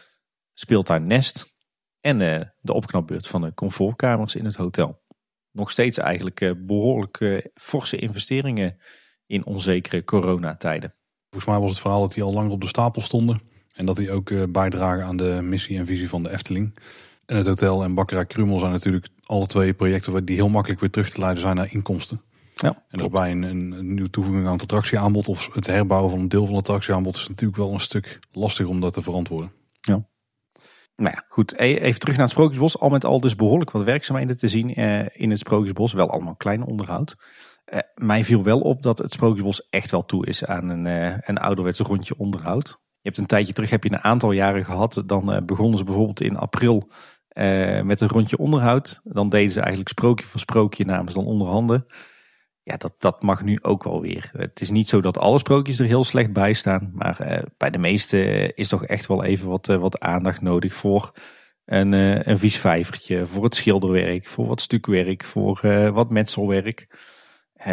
[0.53, 1.53] speeltuin Nest
[1.99, 2.17] en
[2.61, 5.01] de opknapbeurt van de comfortkamers in het hotel.
[5.51, 8.81] Nog steeds eigenlijk behoorlijk forse investeringen
[9.25, 10.96] in onzekere coronatijden.
[11.29, 13.41] Volgens mij was het verhaal dat die al langer op de stapel stonden.
[13.73, 16.73] En dat die ook eh, bijdragen aan de missie en visie van de Efteling.
[17.25, 20.89] En het hotel en bakkerij Krumel zijn natuurlijk alle twee projecten die heel makkelijk weer
[20.89, 22.21] terug te leiden zijn naar inkomsten.
[22.55, 26.09] Ja, en dus bij een, een, een nieuwe toevoeging aan het attractieaanbod of het herbouwen
[26.11, 29.01] van een deel van het attractieaanbod is natuurlijk wel een stuk lastig om dat te
[29.01, 29.51] verantwoorden.
[29.81, 30.05] Ja.
[30.95, 31.53] Nou ja, goed.
[31.53, 32.79] E-, even terug naar het Sprookjesbos.
[32.79, 35.93] Al met al dus behoorlijk wat werkzaamheden te zien eh, in het Sprookjesbos.
[35.93, 37.15] Wel allemaal klein onderhoud.
[37.73, 41.17] Uh, mij viel wel op dat het Sprookjesbos echt wel toe is aan een, uh,
[41.21, 42.67] een ouderwetse rondje onderhoud.
[42.67, 45.03] Je hebt een tijdje terug, heb je een aantal jaren gehad.
[45.05, 46.91] Dan uh, begonnen ze bijvoorbeeld in april
[47.83, 49.01] met een rondje onderhoud.
[49.03, 51.85] Dan deden ze eigenlijk sprookje voor sprookje namens dan onderhanden.
[52.63, 54.29] Ja, dat, dat mag nu ook wel weer.
[54.33, 56.91] Het is niet zo dat alle sprookjes er heel slecht bij staan.
[56.93, 61.11] Maar bij de meeste is toch echt wel even wat, wat aandacht nodig voor
[61.65, 61.93] een,
[62.29, 65.59] een vies vijvertje voor het schilderwerk, voor wat stukwerk, voor
[65.93, 66.87] wat metselwerk.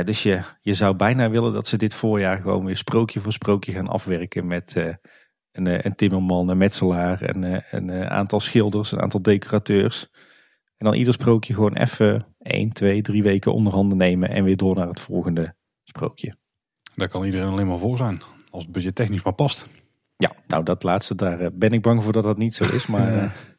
[0.03, 3.73] Dus je, je zou bijna willen dat ze dit voorjaar gewoon weer sprookje voor sprookje
[3.73, 4.75] gaan afwerken met
[5.53, 10.09] een, een timmerman, een metselaar, een, een aantal schilders, een aantal decorateurs.
[10.77, 14.57] En dan ieder sprookje gewoon even 1, 2, 3 weken onder handen nemen en weer
[14.57, 15.55] door naar het volgende
[15.85, 16.35] sprookje.
[16.95, 19.69] Daar kan iedereen alleen maar voor zijn, als het budget technisch maar past.
[20.17, 23.13] Ja, nou dat laatste, daar ben ik bang voor dat dat niet zo is, maar...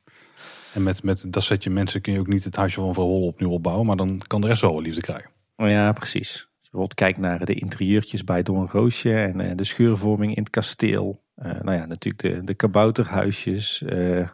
[0.74, 3.28] En met, met dat setje mensen kun je ook niet het huisje van Vrouw Hol
[3.28, 5.32] opnieuw opbouwen, maar dan kan de rest wel wel liefde krijgen.
[5.56, 6.32] Oh ja, precies.
[6.32, 10.44] Als je bijvoorbeeld kijkt naar de interieurtjes bij Don Roosje en uh, de scheurvorming in
[10.44, 11.24] het kasteel.
[11.36, 14.30] Uh, nou ja, natuurlijk de, de kabouterhuisjes, uh,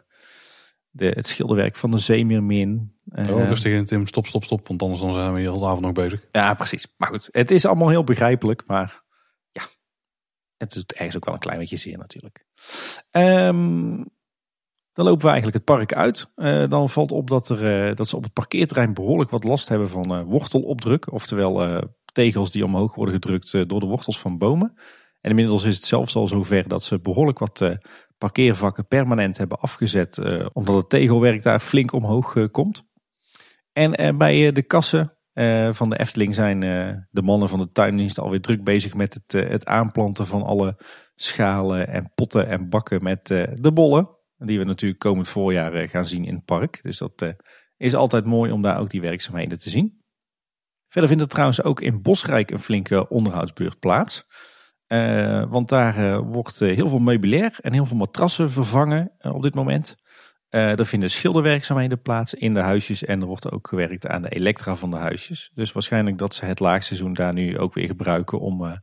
[0.90, 2.96] de, het schilderwerk van de Zeemeermin.
[3.12, 5.80] oh, rustig in Tim, stop, stop, stop, want anders dan zijn we hier heel avond
[5.80, 6.26] nog bezig.
[6.32, 6.94] Ja, precies.
[6.96, 9.02] Maar goed, het is allemaal heel begrijpelijk, maar
[9.50, 9.62] ja,
[10.56, 12.44] het doet ergens ook wel een klein beetje zeer natuurlijk.
[13.10, 14.10] Um,
[14.92, 16.32] dan lopen we eigenlijk het park uit.
[16.36, 19.68] Uh, dan valt op dat, er, uh, dat ze op het parkeerterrein behoorlijk wat last
[19.68, 21.12] hebben van uh, wortelopdruk.
[21.12, 21.82] Oftewel
[22.12, 24.72] tegels die omhoog worden gedrukt door de wortels van bomen.
[25.20, 27.78] En inmiddels is het zelfs al zover dat ze behoorlijk wat
[28.18, 30.18] parkeervakken permanent hebben afgezet.
[30.52, 32.84] omdat het tegelwerk daar flink omhoog komt.
[33.72, 35.16] En bij de kassen
[35.70, 36.60] van de Efteling zijn
[37.10, 40.82] de mannen van de tuindienst alweer druk bezig met het, het aanplanten van alle
[41.14, 44.08] schalen en potten en bakken met de bollen.
[44.44, 46.82] Die we natuurlijk komend voorjaar eh, gaan zien in het park.
[46.82, 47.28] Dus dat eh,
[47.76, 50.00] is altijd mooi om daar ook die werkzaamheden te zien.
[50.88, 54.26] Verder vindt er trouwens ook in Bosrijk een flinke onderhoudsbeurt plaats.
[54.86, 59.96] Uh, want daar wordt heel veel meubilair en heel veel matrassen vervangen op dit moment.
[60.48, 64.76] er vinden schilderwerkzaamheden plaats in de huisjes en er wordt ook gewerkt aan de elektra
[64.76, 65.50] van de huisjes.
[65.54, 68.80] Dus waarschijnlijk dat ze het laagseizoen daar nu ook weer gebruiken om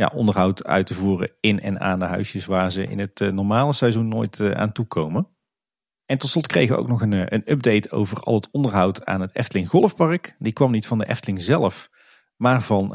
[0.00, 3.30] ja, onderhoud uit te voeren in en aan de huisjes waar ze in het eh,
[3.30, 5.28] normale seizoen nooit eh, aan toekomen.
[6.06, 9.04] En tot slot kregen we ook nog een, eh, een update over al het onderhoud
[9.04, 10.36] aan het Efteling Golfpark.
[10.38, 11.90] Die kwam niet van de Efteling zelf,
[12.36, 12.88] maar van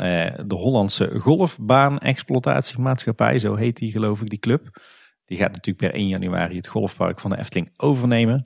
[0.48, 3.40] de Hollandse Golfbaan-exploitatiemaatschappij.
[3.40, 4.82] Zo heet die geloof ik, die club.
[5.26, 8.46] Die gaat natuurlijk per 1 januari het golfpark van de Efteling overnemen.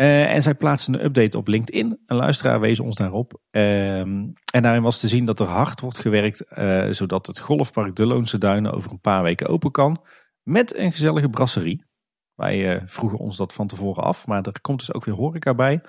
[0.00, 2.02] Uh, en zij plaatsen een update op LinkedIn.
[2.06, 3.40] Een luisteraar wees ons daarop.
[3.50, 7.96] Uh, en daarin was te zien dat er hard wordt gewerkt, uh, zodat het golfpark
[7.96, 10.04] De Loonse Duinen over een paar weken open kan.
[10.42, 11.86] Met een gezellige brasserie.
[12.34, 15.54] Wij eh, vroegen ons dat van tevoren af, maar er komt dus ook weer horeca
[15.54, 15.80] bij.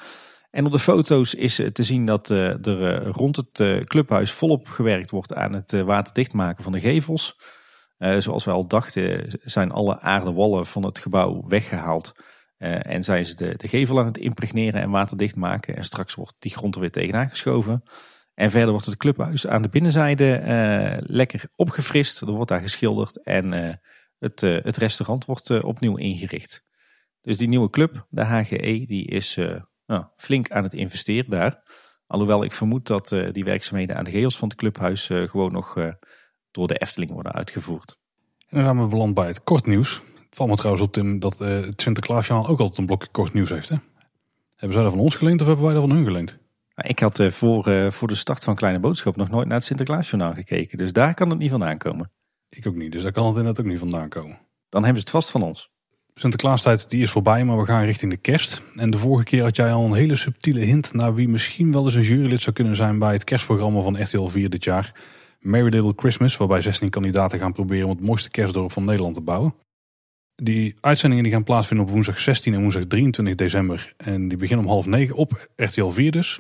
[0.52, 5.34] En op de foto's is te zien dat er rond het clubhuis volop gewerkt wordt
[5.34, 7.40] aan het waterdicht maken van de gevels.
[8.18, 12.14] zoals wij al dachten zijn alle aarde wallen van het gebouw weggehaald.
[12.60, 15.76] Uh, en zijn ze de, de gevel aan het impregneren en waterdicht maken.
[15.76, 17.84] En straks wordt die grond er weer tegenaan geschoven.
[18.34, 22.22] En verder wordt het clubhuis aan de binnenzijde uh, lekker opgefrist.
[22.22, 23.24] Er wordt daar geschilderd.
[23.24, 23.74] En uh,
[24.18, 26.66] het, het restaurant wordt opnieuw ingericht.
[27.22, 29.36] Dus die nieuwe club, de HGE, die is
[29.86, 31.64] nou, flink aan het investeren daar.
[32.08, 35.76] Alhoewel ik vermoed dat die werkzaamheden aan de gevels van het clubhuis gewoon nog
[36.52, 37.98] door de Efteling worden uitgevoerd.
[38.48, 40.02] En dan zijn we beland bij het kort nieuws.
[40.30, 43.50] Valt me trouwens op Tim dat uh, het Sinterklaasjournaal ook altijd een blokje kort nieuws
[43.50, 43.70] heeft.
[43.70, 43.76] Hè?
[44.56, 46.38] Hebben zij dat van ons geleend of hebben wij dat van hun geleend?
[46.76, 49.66] Ik had uh, voor, uh, voor de start van Kleine Boodschap nog nooit naar het
[49.66, 50.78] Sinterklaasjournaal gekeken.
[50.78, 52.12] Dus daar kan het niet vandaan komen.
[52.50, 54.40] Ik ook niet, dus daar kan het inderdaad ook niet vandaan komen.
[54.70, 55.70] Dan hebben ze het vast van ons.
[56.14, 58.64] Sinterklaastijd die is voorbij, maar we gaan richting de kerst.
[58.76, 61.84] En de vorige keer had jij al een hele subtiele hint naar wie misschien wel
[61.84, 65.02] eens een jurylid zou kunnen zijn bij het kerstprogramma van RTL 4 dit jaar.
[65.40, 69.22] Merry Little Christmas, waarbij 16 kandidaten gaan proberen om het mooiste kerstdorp van Nederland te
[69.22, 69.54] bouwen.
[70.42, 73.94] Die uitzendingen die gaan plaatsvinden op woensdag 16 en woensdag 23 december.
[73.98, 76.40] En die beginnen om half negen op RTL 4 dus.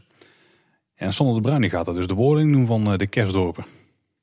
[0.95, 3.65] En Sander de Bruin gaat er dus de woording doen van eh, de kerstdorpen.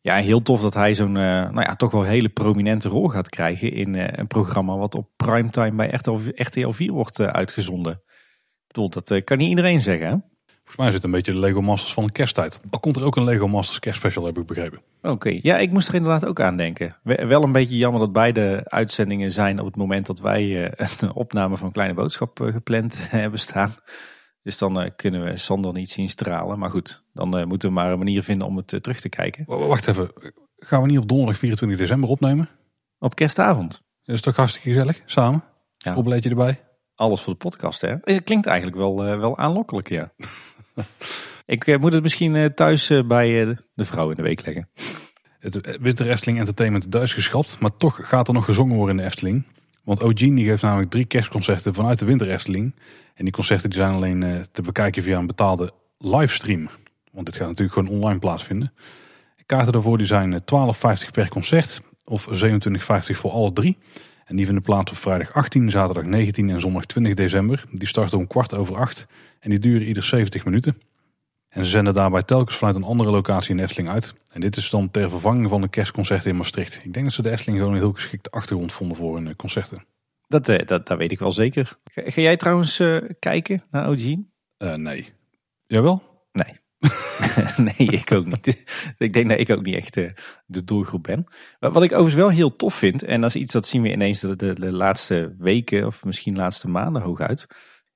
[0.00, 3.28] Ja, heel tof dat hij zo'n, uh, nou ja, toch wel hele prominente rol gaat
[3.28, 7.92] krijgen in uh, een programma wat op primetime bij RTL, RTL 4 wordt uitgezonden.
[7.92, 10.16] Ik bedoel, dat kan niet iedereen zeggen, hè?
[10.66, 12.60] Volgens mij zit een beetje de Lego Masters van de kersttijd.
[12.70, 14.80] Al komt er ook een Lego Masters kerstspecial, heb ik begrepen.
[15.02, 16.96] Oké, ja, ik moest er inderdaad ook aan denken.
[17.02, 20.70] Wel een beetje jammer dat beide uitzendingen zijn op het moment dat wij uh,
[21.00, 23.74] een opname van Kleine Boodschap uh, gepland hebben staan.
[24.42, 26.58] Dus dan uh, kunnen we Sander niet zien stralen.
[26.58, 29.44] Maar goed, dan moeten we maar een manier vinden om het terug te kijken.
[29.46, 30.10] Wacht even,
[30.56, 32.48] gaan we niet op donderdag 24 december opnemen?
[32.98, 33.82] Op kerstavond.
[34.02, 35.44] Dat is toch hartstikke gezellig, samen?
[35.76, 35.96] Ja.
[35.96, 36.60] Erbij?
[36.94, 37.94] Alles voor de podcast, hè?
[38.00, 40.12] Het klinkt eigenlijk wel, wel aanlokkelijk, ja.
[41.46, 44.68] Ik uh, moet het misschien uh, thuis uh, bij de vrouw in de week leggen.
[45.38, 49.08] Het Winter Efteling Entertainment Duits geschrapt, maar toch gaat er nog gezongen worden in de
[49.08, 49.44] Efteling.
[49.84, 52.74] Want Eugene geeft namelijk drie kerstconcerten vanuit de Winter Efteling.
[53.14, 56.68] En die concerten die zijn alleen te bekijken via een betaalde livestream.
[57.12, 58.72] Want dit gaat natuurlijk gewoon online plaatsvinden.
[59.46, 60.38] Kaarten daarvoor die zijn 12,50
[61.12, 63.78] per concert of 27,50 voor alle drie.
[64.26, 67.64] En die vinden plaats op vrijdag 18, zaterdag 19 en zondag 20 december.
[67.70, 69.06] Die starten om kwart over acht
[69.40, 70.78] en die duren ieder 70 minuten.
[71.48, 74.14] En ze zenden daarbij telkens vanuit een andere locatie in Efteling uit.
[74.30, 76.84] En dit is dan ter vervanging van een kerstconcert in Maastricht.
[76.84, 79.84] Ik denk dat ze de Efteling gewoon een heel geschikte achtergrond vonden voor hun concerten.
[80.28, 81.78] Dat, dat, dat weet ik wel zeker.
[81.84, 82.76] Ga, jij trouwens
[83.18, 84.16] kijken naar OG?
[84.58, 85.12] nee.
[85.66, 86.15] Jawel?
[87.56, 87.90] Nee.
[87.90, 88.64] ik ook niet.
[88.98, 89.94] ik denk dat ik ook niet echt
[90.46, 91.26] de doelgroep ben.
[91.58, 94.20] Wat ik overigens wel heel tof vind, en dat is iets dat zien we ineens
[94.20, 97.46] de, laatste weken of misschien laatste maanden hooguit,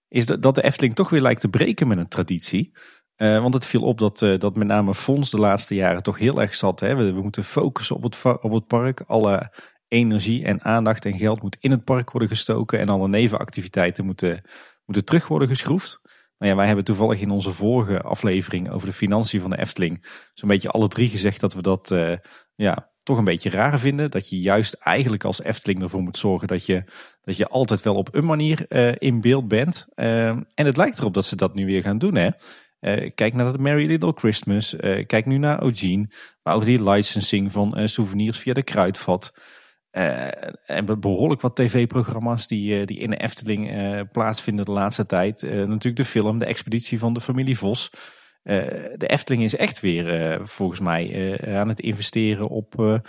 [0.09, 2.73] is dat, dat de Efteling toch weer lijkt te breken met een traditie.
[3.17, 6.19] Uh, want het viel op dat, uh, dat met name Fons de laatste jaren toch
[6.19, 6.81] heel erg zat.
[6.81, 6.95] Hè?
[6.95, 9.01] We, we, moeten focussen op het, op het park.
[9.07, 9.53] Alle
[9.89, 12.79] energie en aandacht en geld moet in het park worden gestoken.
[12.79, 14.43] En alle nevenactiviteiten moeten,
[14.85, 16.01] moeten terug worden geschroefd.
[16.41, 20.07] Nou ja, wij hebben toevallig in onze vorige aflevering over de financiën van de Efteling
[20.35, 22.17] zo'n beetje alle drie gezegd dat we dat uh,
[22.55, 24.11] ja, toch een beetje raar vinden.
[24.11, 26.85] Dat je juist eigenlijk als Efteling ervoor moet zorgen dat je,
[27.23, 29.87] dat je altijd wel op een manier uh, in beeld bent.
[29.97, 32.15] Uh, en het lijkt erop dat ze dat nu weer gaan doen.
[32.15, 32.29] Hè?
[32.81, 34.77] Uh, kijk naar de Merry Little Christmas.
[35.07, 36.15] kijk nu naar Eugene.
[36.43, 39.33] Maar ook die licensing van souvenirs via de Kruidvat.
[39.93, 40.29] Uh,
[40.65, 45.43] en behoorlijk wat tv-programma's die, uh, die in de Efteling uh, plaatsvinden de laatste tijd.
[45.43, 47.91] natuurlijk de film De Expeditie van de Familie Vos.
[48.43, 53.01] de Efteling is echt weer volgens mij aan het investeren op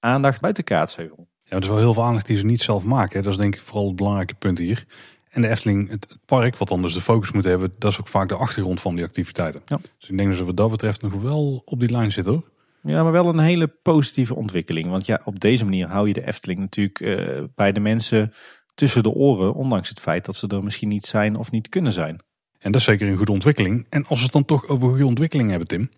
[0.00, 1.28] aandacht buiten Kaatsheuvel.
[1.44, 3.22] Ja, er is wel heel veel aandacht die ze niet zelf maken.
[3.22, 4.84] Dat is denk ik vooral het belangrijke punt hier.
[5.28, 8.08] En de Efteling, het park, wat dan dus de focus moet hebben, dat is ook
[8.08, 9.62] vaak de achtergrond van die activiteiten.
[9.66, 9.78] Ja.
[9.98, 12.52] Dus ik denk dat ze wat dat betreft nog wel op die lijn zitten hoor.
[12.86, 14.90] Ja, maar wel een hele positieve ontwikkeling.
[14.90, 18.32] Want ja, op deze manier hou je de Efteling natuurlijk uh, bij de mensen
[18.74, 19.54] tussen de oren.
[19.54, 22.22] Ondanks het feit dat ze er misschien niet zijn of niet kunnen zijn.
[22.58, 23.86] En dat is zeker een goede ontwikkeling.
[23.90, 25.90] En als we het dan toch over goede ontwikkeling hebben, Tim.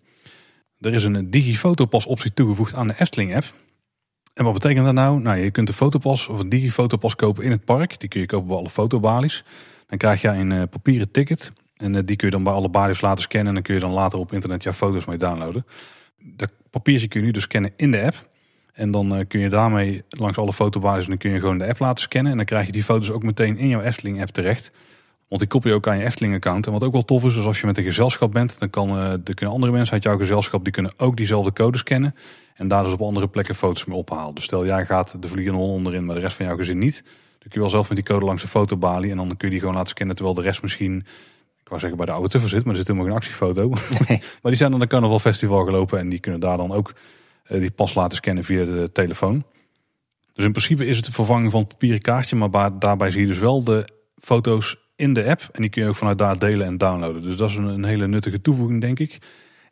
[0.79, 3.45] Er is een digifotopas optie toegevoegd aan de Efteling app.
[4.33, 5.21] En wat betekent dat nou?
[5.21, 7.99] Nou, je kunt een fotopas of een digifotopas kopen in het park.
[7.99, 9.43] Die kun je kopen bij alle fotobalies.
[9.87, 11.51] Dan krijg je een uh, papieren ticket.
[11.77, 13.47] En uh, die kun je dan bij alle balies laten scannen.
[13.47, 15.65] En dan kun je dan later op internet jouw foto's mee downloaden
[16.19, 18.29] dat papiertje kun je nu dus scannen in de app.
[18.73, 21.67] En dan uh, kun je daarmee langs alle fotobasis en dan kun je gewoon de
[21.67, 22.31] app laten scannen.
[22.31, 24.71] En dan krijg je die foto's ook meteen in jouw Efteling app terecht.
[25.27, 26.65] Want die koppel je ook aan je Efteling account.
[26.65, 28.89] En wat ook wel tof is, is als je met een gezelschap bent, dan, kan,
[28.89, 32.15] uh, kunnen andere mensen uit jouw gezelschap, die kunnen ook diezelfde code scannen.
[32.55, 34.35] En daar dus op andere plekken foto's mee ophalen.
[34.35, 37.01] Dus stel jij gaat de vliegende onderin, maar de rest van jouw gezin niet.
[37.03, 39.11] Dan kun je wel zelf met die code langs de fotobalie.
[39.11, 41.05] En dan kun je die gewoon laten scannen terwijl de rest misschien
[41.67, 43.69] ik wou zeggen bij de oude Tuffer zit, maar er zit helemaal geen actiefoto.
[44.41, 46.93] maar die zijn dan de Carnaval Festival gelopen en die kunnen daar dan ook
[47.47, 49.43] uh, die pas laten scannen via de telefoon.
[50.33, 53.27] Dus in principe is het de vervanging van het papieren kaartje, maar daarbij zie je
[53.27, 55.49] dus wel de foto's in de app.
[55.51, 57.21] En die kun je ook vanuit daar delen en downloaden.
[57.21, 59.17] Dus dat is een, een hele nuttige toevoeging, denk ik.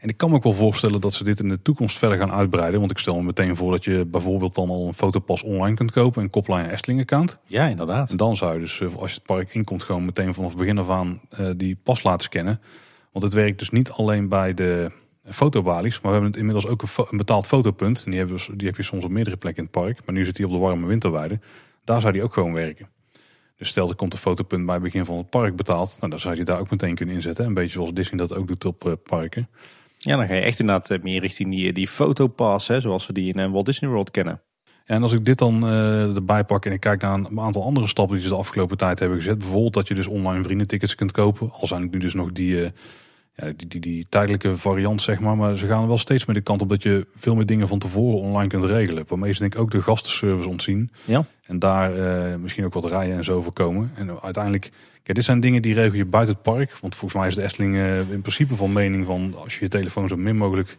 [0.06, 2.32] En ik kan me ook wel voorstellen dat ze dit in de toekomst verder gaan
[2.32, 2.80] uitbreiden.
[2.80, 5.91] Want ik stel me meteen voor dat je bijvoorbeeld dan al een fotopas online kunt
[5.91, 7.40] kopen en koppelen aan je Efteling account.
[7.45, 8.10] Ja, inderdaad.
[8.11, 10.60] En dan zou je dus, eh, als je het park inkomt, gewoon meteen vanaf het
[10.60, 12.61] begin af aan uh, die pas laten scannen.
[13.11, 14.91] Want het werkt dus niet alleen bij de
[15.23, 18.03] fotobalies, maar we hebben het inmiddels ook een, betaald fotopunt.
[18.06, 20.06] En die, hebben, die heb je soms op meerdere plekken in het park.
[20.06, 21.40] Maar nu zit hij op de warme winterweide.
[21.84, 22.90] Daar zou die ook gewoon werken.
[23.57, 25.98] Dus stel er komt een fotopunt bij het begin van het park betaald.
[25.99, 27.45] Nou, dan zou je daar ook meteen kunnen inzetten.
[27.45, 29.49] Een beetje zoals Disney dat ook doet op uh, parken.
[30.06, 33.14] Ja, dan ga je echt inderdaad eh, meer richting die, die fotopass, hè, zoals we
[33.14, 34.41] die in eh, Walt Disney World kennen.
[34.86, 37.88] En als ik dit dan uh, erbij pak en ik kijk naar een aantal andere
[37.88, 39.38] stappen die ze de afgelopen tijd hebben gezet.
[39.38, 41.52] Bijvoorbeeld dat je dus online vriendentickets kunt kopen.
[41.52, 42.72] Al zijn het nu dus nog die,
[43.36, 45.38] ja, die, die, die, tijdelijke variant, zeg maar.
[45.38, 47.80] Maar ze gaan wel steeds meer de kant op dat je veel meer dingen van
[47.80, 49.06] tevoren online kunt regelen.
[49.07, 50.91] Waarmee ze denk ik ook de gastenservice ontzien.
[51.06, 51.26] Ja.
[51.45, 53.91] En daar uh, misschien ook wat rijden en zo voorkomen.
[53.95, 54.72] En uiteindelijk
[55.06, 56.78] Kijk, dit zijn dingen die regel je buiten het park.
[56.82, 59.70] Want volgens mij is de Efteling uh, in principe van mening van als je je
[59.70, 60.78] telefoon zo min mogelijk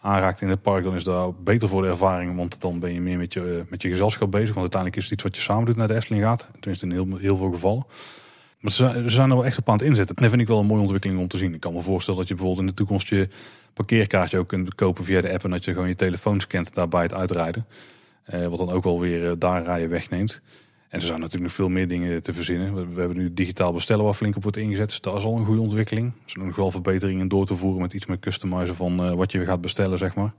[0.00, 2.36] aanraakt in het park, dan is dat beter voor de ervaring.
[2.36, 4.48] Want dan ben je meer met je, uh, met je gezelschap bezig.
[4.48, 6.46] Want uiteindelijk is het iets wat je samen doet naar de Efteling gaat.
[6.60, 7.86] Tenminste in heel, heel veel gevallen.
[8.66, 10.16] Maar ze, zijn er wel echt op aan het inzetten.
[10.16, 11.54] En dat vind ik wel een mooie ontwikkeling om te zien.
[11.54, 13.28] Ik kan me voorstellen dat je bijvoorbeeld in de toekomst je
[13.72, 15.44] parkeerkaartje ook kunt kopen via de app.
[15.44, 17.66] En dat je gewoon je telefoon scant daarbij het uitrijden.
[18.34, 20.40] Uh, wat dan ook wel weer daar rijden wegneemt.
[20.88, 22.94] En er zijn natuurlijk nog veel meer dingen te verzinnen.
[22.94, 24.88] We, hebben nu digitaal bestellen waar flink op wordt ingezet.
[24.88, 26.06] Dus dat is al een goede ontwikkeling.
[26.06, 29.32] Er zijn nog wel verbeteringen door te voeren met iets meer customizen van uh, wat
[29.32, 30.34] je gaat bestellen, zeg maar.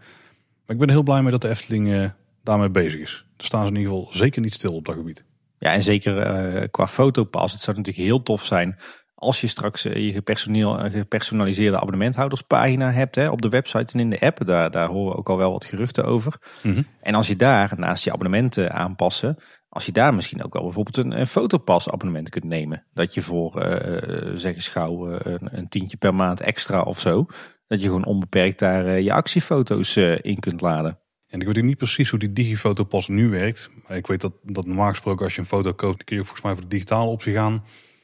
[0.65, 2.11] Maar ik ben heel blij mee dat de Efteling
[2.43, 3.25] daarmee bezig is.
[3.35, 5.25] Daar staan ze in ieder geval zeker niet stil op dat gebied.
[5.59, 7.51] Ja, en zeker uh, qua fotopas.
[7.51, 8.79] Het zou natuurlijk heel tof zijn
[9.15, 10.23] als je straks je
[10.91, 14.45] gepersonaliseerde abonnementhouderspagina hebt hè, op de website en in de app.
[14.45, 16.39] Daar, daar horen we ook al wel wat geruchten over.
[16.63, 16.85] Mm -hmm.
[17.01, 19.37] En als je daar naast je abonnementen aanpassen
[19.69, 22.83] als je daar misschien ook wel bijvoorbeeld een, een fotopas abonnement kunt nemen.
[22.93, 26.99] Dat je voor, uh, zeg eens gauw, uh, een, een, tientje per maand extra of
[26.99, 27.25] zo.
[27.67, 30.99] Dat je gewoon onbeperkt daar uh, je actiefoto's in kunt laden.
[31.27, 33.69] En ik weet niet precies hoe die digifoto pas nu werkt.
[33.87, 36.21] Maar ik weet dat, dat normaal gesproken als je een foto koopt, dan kun je
[36.21, 37.53] volgens mij voor de digitale optie gaan.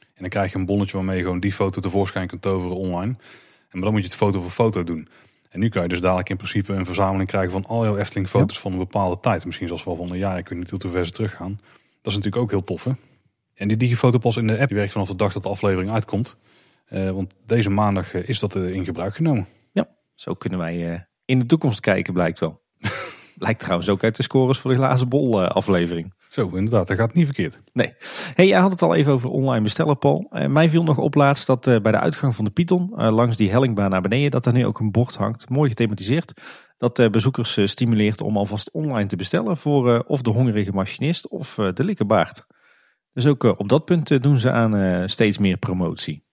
[0.00, 3.16] En dan krijg je een bonnetje waarmee je gewoon die foto tevoorschijn kunt toveren online.
[3.68, 5.08] En dan moet je het foto voor foto doen.
[5.50, 8.28] En nu kan je dus dadelijk in principe een verzameling krijgen van al jouw Efteling
[8.28, 9.44] foto's van een bepaalde tijd.
[9.44, 11.60] Misschien zelfs wel van een jaar, ik weet niet hoe ver ze teruggaan.
[12.02, 12.92] Dat is natuurlijk ook heel tof hè.
[13.54, 15.90] En die digifoto pas in de app die werkt vanaf de dag dat de aflevering
[15.90, 16.36] uitkomt.
[16.88, 19.46] Uh, want deze maandag uh, is dat uh, in gebruik genomen.
[19.72, 22.63] Ja, zo kunnen wij in de toekomst kijken blijkt wel.
[23.44, 26.14] Blijkt trouwens ook uit de scores voor de glazen bol aflevering.
[26.30, 27.60] Zo, inderdaad, dat gaat niet verkeerd.
[27.72, 27.94] Nee.
[28.34, 30.30] Hey, jij had het al even over online bestellen, Paul.
[30.32, 33.12] Uh, mij viel nog op laatst dat uh, bij de uitgang van de Python, uh,
[33.12, 36.32] langs die hellingbaan naar beneden, dat daar nu ook een bord hangt, mooi gethematiseerd.
[36.78, 41.84] Dat bezoekers stimuleert om alvast online te bestellen voor of de hongerige machinist of de
[41.84, 42.46] likkerbaard.
[43.12, 46.24] Dus ook op dat punt doen ze aan steeds meer promotie.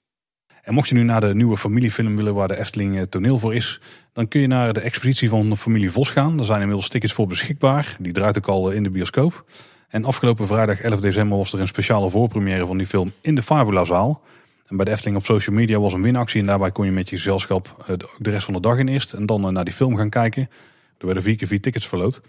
[0.62, 3.82] En mocht je nu naar de nieuwe familiefilm willen waar de Efteling toneel voor is,
[4.14, 6.38] dan kun je naar de expositie van familie Vos gaan.
[6.38, 7.96] Daar zijn inmiddels tickets voor beschikbaar.
[8.00, 9.46] Die draait ook al in de bioscoop.
[9.88, 13.42] En afgelopen vrijdag 11 december was er een speciale voorpremière van die film in de
[13.42, 14.22] Fabula zaal.
[14.68, 17.10] En bij de Efteling op social media was een winactie en daarbij kon je met
[17.10, 19.74] je gezelschap eh, de rest van de dag in eerst en dan eh, naar die
[19.74, 20.50] film gaan kijken.
[20.98, 22.22] Er werden vier keer vier tickets verloot.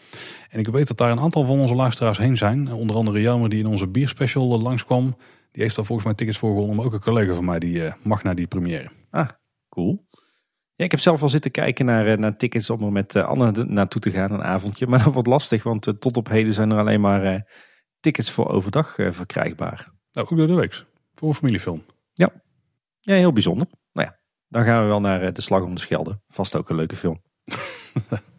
[0.50, 2.72] En ik weet dat daar een aantal van onze luisteraars heen zijn.
[2.72, 5.16] Onder andere Jelmer die in onze bierspecial eh, langskwam.
[5.52, 6.76] Die heeft daar volgens mij tickets voor gewonnen.
[6.76, 8.90] Maar ook een collega van mij die mag naar die première.
[9.10, 9.28] Ah,
[9.68, 10.06] cool.
[10.74, 14.00] Ja, ik heb zelf al zitten kijken naar, naar tickets om er met Anne naartoe
[14.00, 14.86] te gaan een avondje.
[14.90, 17.50] Maar dat wordt lastig, want tot op heden zijn er alleen maar
[18.00, 19.92] tickets voor overdag verkrijgbaar.
[20.12, 20.84] Nou, ook door de week.
[21.14, 21.84] Voor een familiefilm.
[22.12, 22.30] Ja.
[23.00, 23.66] ja, heel bijzonder.
[23.92, 24.18] Nou ja,
[24.48, 26.20] dan gaan we wel naar De Slag om de Schelde.
[26.26, 27.22] Vast ook een leuke film.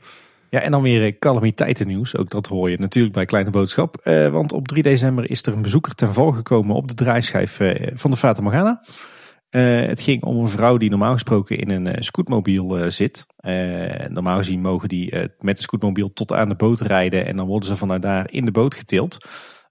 [0.54, 2.18] ja, en dan weer calamiteitennieuws.
[2.18, 4.02] Ook dat hoor je natuurlijk bij Kleine Boodschap.
[4.32, 7.60] want op 3 december is er een bezoeker ten val gekomen op de draaischijf
[7.94, 8.84] van de Fata Morgana.
[9.50, 13.26] Het ging om een vrouw die normaal gesproken in een scootmobiel zit.
[14.08, 17.68] normaal gezien mogen die met de scootmobiel tot aan de boot rijden en dan worden
[17.68, 19.18] ze vanuit daar in de boot getild.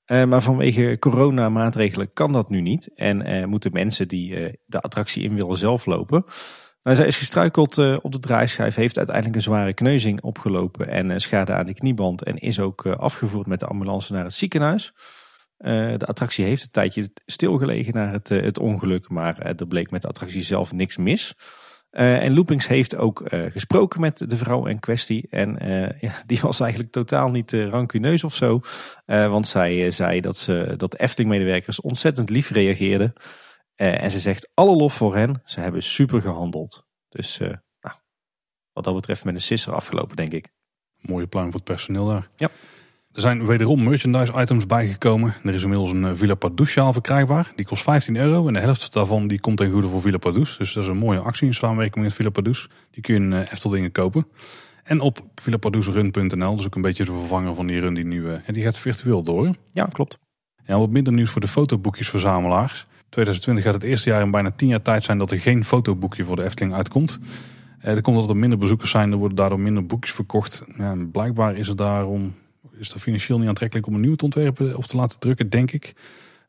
[0.06, 5.56] maar vanwege coronamaatregelen kan dat nu niet en moeten mensen die de attractie in willen
[5.56, 6.24] zelf lopen.
[6.82, 11.52] Nou, zij is gestruikeld op de draaischijf, heeft uiteindelijk een zware kneuzing opgelopen en schade
[11.52, 14.92] aan de knieband en is ook afgevoerd met de ambulance naar het ziekenhuis.
[15.56, 20.08] De attractie heeft een tijdje stilgelegen na het, het ongeluk, maar er bleek met de
[20.08, 21.34] attractie zelf niks mis.
[21.90, 25.26] en Loopings heeft ook gesproken met de vrouw in kwestie.
[25.30, 25.56] En
[26.00, 28.60] ja, die was eigenlijk totaal niet rancuneus of zo.
[29.06, 33.12] want zij zei dat, ze, dat Efteling-medewerkers ontzettend lief reageerden.
[33.90, 35.42] En ze zegt alle lof voor hen.
[35.44, 36.86] Ze hebben super gehandeld.
[37.08, 37.96] Dus nou,
[38.72, 40.48] wat dat betreft met een sisser afgelopen, denk ik.
[40.96, 42.28] Mooie pluim voor het personeel daar.
[42.36, 42.48] Ja.
[43.12, 45.34] Er zijn wederom merchandise items bijgekomen.
[45.44, 47.52] Er is inmiddels een eh, Villa Pardoes sjaal verkrijgbaar.
[47.56, 50.56] Die kost 15 euro en de helft daarvan die komt ten goede voor Villa Pardoes.
[50.56, 52.68] Dus dat is een mooie actie in samenwerking met Villa Pardoes.
[52.90, 54.26] Die kun je in Efteldingen kopen.
[54.82, 58.38] En op villapardoesrun.nl, dus ook een beetje de vervanger van die run die nu uh,
[58.46, 59.54] die gaat virtueel door.
[59.72, 60.18] Ja, klopt.
[60.64, 62.86] Ja, wat minder nieuws voor de fotoboekjesverzamelaars.
[63.12, 66.24] 2020 gaat het eerste jaar in bijna 10 jaar tijd zijn dat er geen fotoboekje
[66.24, 67.18] voor de Efteling uitkomt.
[67.80, 70.62] er komt dat er minder bezoekers zijn, er worden daardoor minder boekjes verkocht.
[70.76, 72.34] Ja, blijkbaar is er daarom
[72.82, 75.72] is het financieel niet aantrekkelijk om een nieuw te ontwerpen of te laten drukken, denk
[75.72, 75.94] ik.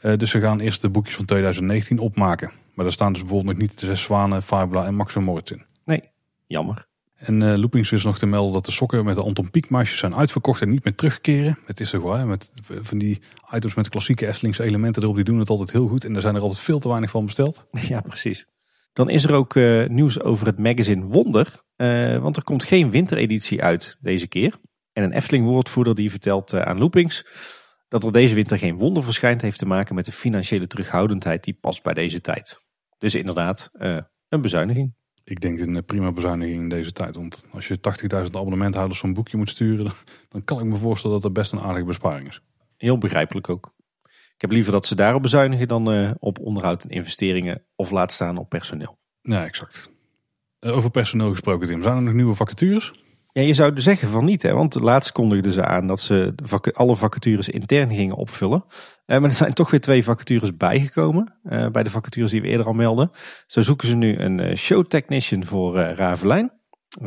[0.01, 2.51] Uh, dus ze gaan eerst de boekjes van 2019 opmaken.
[2.73, 5.65] Maar daar staan dus bijvoorbeeld nog niet de zes zwanen, Fabula en Moritz in.
[5.85, 6.09] Nee,
[6.47, 6.87] jammer.
[7.23, 10.15] En uh, Loopings is nog te melden dat de sokken met de Anton Pieckmaasjes zijn
[10.15, 11.57] uitverkocht en niet meer terugkeren.
[11.65, 12.51] Het is toch wel, hè, met
[12.81, 13.21] van die
[13.51, 16.05] items met klassieke Eftelingse elementen erop, die doen het altijd heel goed.
[16.05, 17.67] En er zijn er altijd veel te weinig van besteld.
[17.87, 18.45] Ja, precies.
[18.93, 21.63] Dan is er ook uh, nieuws over het magazine Wonder.
[21.77, 24.57] Uh, want er komt geen wintereditie uit deze keer.
[24.91, 27.25] En een Efteling-woordvoerder die vertelt eh, aan Loopings
[27.87, 31.57] dat er deze winter geen wonder verschijnt heeft te maken met de financiële terughoudendheid die
[31.61, 32.59] past bij deze tijd.
[32.97, 33.69] Dus inderdaad,
[34.29, 34.95] een bezuiniging.
[35.23, 37.15] Ik denk een eh, prima bezuiniging in deze tijd.
[37.15, 37.77] Want als je
[38.23, 39.91] 80.000 abonnementhouders zo'n boekje moet sturen,
[40.29, 42.41] dan kan ik me voorstellen dat dat best een aardige besparing is.
[42.77, 43.73] Heel begrijpelijk ook.
[44.35, 48.11] Ik heb liever dat ze daarop bezuinigen dan uh, op onderhoud en investeringen of laat
[48.11, 48.97] staan op personeel.
[49.21, 49.91] Ja, exact.
[50.59, 51.81] over personeel gesproken, Tim.
[51.81, 52.91] Zijn er nog nieuwe vacatures?
[53.33, 54.53] Ja, je zou zeggen van niet, hè?
[54.53, 56.33] want laatst kondigden ze aan dat ze
[56.73, 58.65] alle vacatures intern gingen opvullen.
[58.67, 62.47] Uh, maar er zijn toch weer twee vacatures bijgekomen uh, bij de vacatures die we
[62.47, 63.11] eerder al melden.
[63.47, 66.51] Zo zoeken ze nu een uh, show technician voor Ravelijn.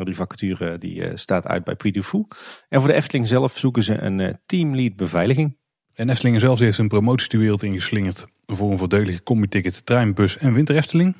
[0.03, 1.93] Die vacature die staat uit bij Puy
[2.69, 5.57] En voor de Efteling zelf zoeken ze een teamlead beveiliging.
[5.93, 10.53] En Efteling zelf heeft een promotie de ingeslingerd voor een voordelige combi-ticket, trein, bus en
[10.53, 11.15] winter Efteling.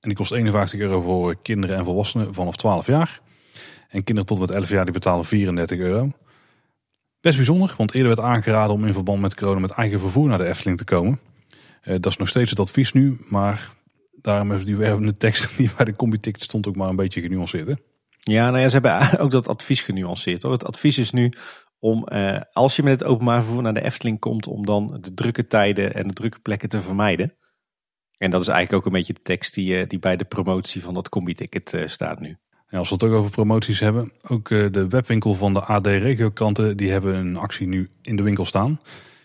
[0.00, 3.20] En die kost 51 euro voor kinderen en volwassenen vanaf 12 jaar.
[3.90, 6.10] En kinderen tot met 11 jaar die betalen 34 euro.
[7.20, 10.38] Best bijzonder, want eerder werd aangeraden om in verband met corona met eigen vervoer naar
[10.38, 11.20] de Efteling te komen.
[11.82, 13.70] Uh, dat is nog steeds het advies nu, maar
[14.12, 17.80] daarom is die wervende tekst die bij de combi stond ook maar een beetje genuanceerd.
[18.20, 20.42] Ja, nou ja, ze hebben ook dat advies genuanceerd.
[20.42, 20.52] Hoor.
[20.52, 21.32] Het advies is nu
[21.78, 25.14] om, eh, als je met het openbaar vervoer naar de Efteling komt, om dan de
[25.14, 27.34] drukke tijden en de drukke plekken te vermijden.
[28.16, 30.82] En dat is eigenlijk ook een beetje de tekst die, eh, die bij de promotie
[30.82, 32.38] van dat combi-ticket eh, staat nu.
[32.78, 36.76] Als we het ook over promoties hebben, ook eh, de webwinkel van de AD Regiokranten,
[36.76, 38.80] die hebben een actie nu in de winkel staan.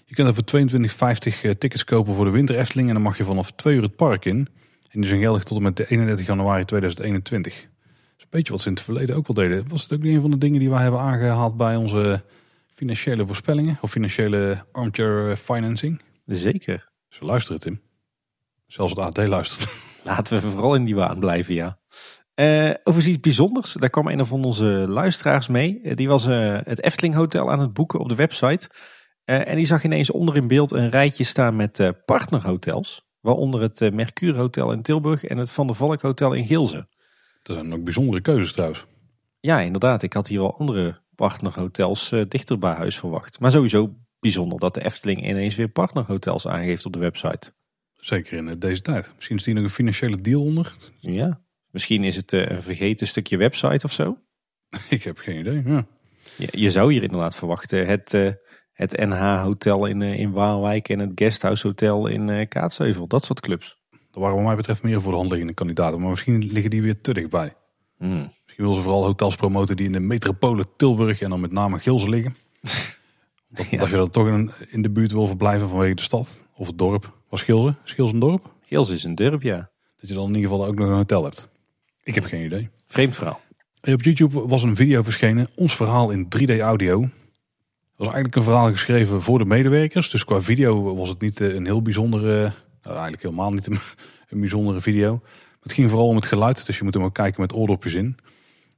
[0.06, 3.18] Je kunt er voor 22,50 eh, tickets kopen voor de Winter Efteling en dan mag
[3.18, 4.48] je vanaf 2 uur het park in.
[4.90, 7.54] En die zijn geldig tot en met de 31 januari 2021.
[7.54, 7.64] Dat
[8.18, 9.70] is een beetje wat ze in het verleden ook wel deden.
[9.70, 12.24] Was het ook niet een van de dingen die wij hebben aangehaald bij onze
[12.74, 16.02] financiële voorspellingen of financiële armchair financing?
[16.26, 16.90] Zeker.
[17.10, 17.82] Ze luisteren, Tim.
[18.68, 19.76] Zelfs het AD luistert.
[20.04, 21.78] Laten we vooral in die waan blijven, ja.
[22.36, 23.74] Eh over iets bijzonders.
[23.74, 25.82] Daar kwam een van onze luisteraars mee.
[25.84, 28.70] Eh, die was eh, het Efteling Hotel aan het boeken op de website.
[29.26, 33.06] En die zag ineens onder in beeld een rijtje staan met partnerhotels.
[33.22, 36.88] Waaronder het Mercure Hotel in Tilburg en het Van der Valk Hotel in Gilze.
[37.44, 38.86] Dat zijn ook bijzondere keuzes trouwens.
[39.40, 40.04] Ja, inderdaad.
[40.04, 43.40] Ik had hier wel andere partnerhotels dichter bij huis verwacht.
[43.40, 47.54] Maar sowieso bijzonder dat de Efteling ineens weer partnerhotels aangeeft op de website.
[47.94, 49.12] Zeker in deze tijd.
[49.16, 50.76] Misschien is hier nog een financiële deal onder.
[51.00, 51.42] Ja,
[51.76, 54.18] misschien is het eh, een vergeten stukje website of zo.
[54.90, 55.62] Ik heb geen idee.
[55.66, 55.86] Ja.
[56.38, 58.32] Je, je zou hier inderdaad verwachten het, eh,
[58.74, 63.08] het NH Hotel in, eh, in Waalwijk en het Guesthouse Hotel in Kaatsheuvel.
[63.08, 63.78] Dat soort clubs.
[63.90, 66.00] Dat waren wat mij betreft meer voor de hand liggende kandidaten.
[66.00, 67.54] Maar misschien liggen die weer te dichtbij.
[67.98, 68.18] Hmm.
[68.18, 71.80] Misschien willen ze vooral hotels promoten die in de metropolen Tilburg en dan met name
[71.80, 72.36] Gilze liggen.
[73.70, 73.82] Ja.
[73.82, 76.78] Als je dan toch in, in de buurt wil verblijven vanwege de stad of het
[76.78, 77.18] dorp.
[77.30, 77.76] Was Gilze?
[77.86, 78.54] Is Gilze een dorp?
[78.62, 79.70] Gils is een dorp, ja.
[80.00, 81.48] Dat je dan in ieder geval ook nog een hotel hebt.
[82.06, 82.70] Ik heb geen idee.
[82.88, 83.42] Vreemd verhaal.
[83.82, 85.48] Op YouTube was een video verschenen.
[85.56, 87.00] Ons verhaal in 3D audio.
[87.00, 87.10] Dat
[87.96, 90.10] was eigenlijk een verhaal geschreven voor de medewerkers.
[90.10, 92.40] Dus qua video was het niet eh, een heel bijzondere...
[92.82, 93.78] Nou, eigenlijk helemaal niet een,
[94.30, 95.22] een bijzondere video.
[95.62, 96.66] Het ging vooral om het geluid.
[96.66, 98.18] Dus je moet hem ook kijken met oordopjes in.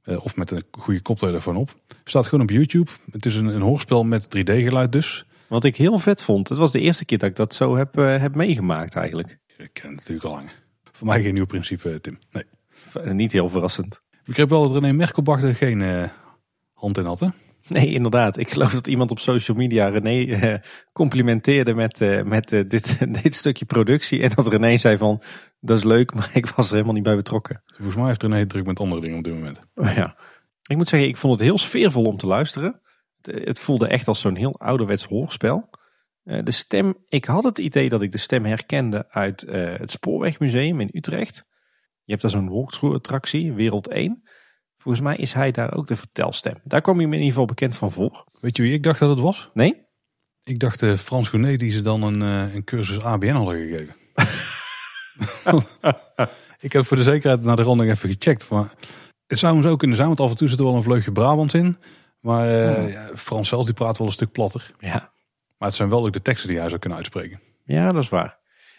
[0.02, 1.74] Eh, of met een goede koptelefoon op.
[1.88, 2.90] Het staat gewoon op YouTube.
[3.10, 5.26] Het is een, een hoorspel met 3D geluid dus.
[5.48, 7.98] Wat ik heel vet vond, het was de eerste keer dat ik dat zo heb,
[7.98, 9.38] eh, heb meegemaakt eigenlijk.
[9.56, 10.50] Ik ken het natuurlijk al lang.
[10.92, 12.18] Voor mij geen nieuw principe, eh, Tim.
[12.30, 12.44] Nee.
[13.04, 14.00] Niet heel verrassend.
[14.28, 16.08] Ik begreep wel dat René Merkelbach er geen eh,
[16.72, 17.28] hand in had, hè?
[17.68, 18.36] Nee, inderdaad.
[18.36, 20.54] Ik geloof dat iemand op social media René eh,
[20.92, 24.22] complimenteerde met, eh, met dit, dit stukje productie.
[24.22, 25.22] En dat René zei van,
[25.60, 27.62] dat is leuk, maar ik was er helemaal niet bij betrokken.
[27.66, 29.60] Volgens mij heeft René druk met andere dingen op dit moment.
[29.74, 30.16] Ja.
[30.66, 32.80] Ik moet zeggen, ik vond het heel sfeervol om te luisteren.
[33.20, 35.68] Het, het voelde echt als zo'n heel ouderwets hoorspel.
[36.22, 40.90] De stem, ik had het idee dat ik de stem herkende uit het Spoorwegmuseum in
[40.92, 41.46] Utrecht.
[42.08, 44.22] Je hebt daar zo'n walkthrough attractie, Wereld 1.
[44.76, 46.54] Volgens mij is hij daar ook de vertelstem.
[46.64, 48.24] Daar kwam hij me in ieder geval bekend van voor.
[48.40, 49.50] Weet je wie ik dacht dat het was?
[49.54, 49.86] Nee?
[50.42, 53.94] Ik dacht eh, Frans Gournay die ze dan een, eh, een cursus ABN hadden gegeven.
[56.66, 58.48] ik heb voor de zekerheid naar de ronding even gecheckt.
[58.48, 58.72] Maar
[59.26, 61.12] het zou hem zo kunnen zijn, want af en toe zit er wel een vleugje
[61.12, 61.76] Brabant in.
[62.20, 64.70] Maar eh, ja, Frans zelf die praat wel een stuk platter.
[64.78, 65.12] Ja.
[65.58, 67.40] Maar het zijn wel ook de teksten die hij zou kunnen uitspreken.
[67.64, 68.38] Ja, dat is waar.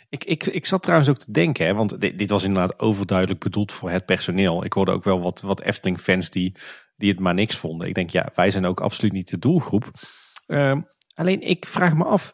[0.10, 3.40] Ik, ik, ik zat trouwens ook te denken, hè, want dit, dit was inderdaad overduidelijk
[3.40, 4.64] bedoeld voor het personeel.
[4.64, 6.56] Ik hoorde ook wel wat, wat Efteling-fans die,
[6.95, 7.88] die het maar niks vonden.
[7.88, 9.91] Ik denk, ja, wij zijn ook absoluut niet de doelgroep.
[10.45, 10.81] Ehm,
[11.14, 12.34] alleen ik vraag me af,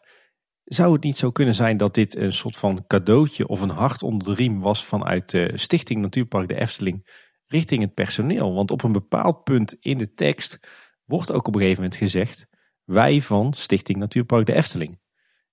[0.64, 4.02] zou het niet zo kunnen zijn dat dit een soort van cadeautje of een hart
[4.02, 8.54] onder de riem was vanuit de Stichting Natuurpark de Efteling richting het personeel?
[8.54, 10.58] Want op een bepaald punt in de tekst
[11.04, 12.46] wordt ook op een gegeven moment gezegd,
[12.84, 15.00] wij van Stichting Natuurpark de Efteling.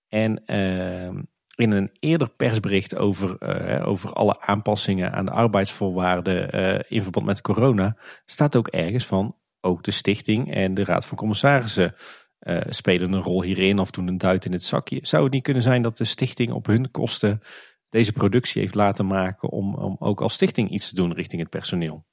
[0.08, 1.22] En ehm,
[1.56, 7.26] in een eerder persbericht over, eh, over alle aanpassingen aan de arbeidsvoorwaarden eh, in verband
[7.26, 11.96] met corona, staat ook ergens van ook de stichting en de raad van commissarissen
[12.40, 15.00] eh, spelen een rol hierin of doen een duit in het zakje.
[15.02, 17.42] Zou het niet kunnen zijn dat de stichting op hun kosten
[17.90, 21.50] deze productie heeft laten maken om, om ook als stichting iets te doen richting het
[21.50, 22.06] personeel?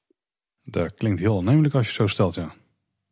[0.62, 2.52] Dat klinkt heel aannemelijk als je zo stelt, ja.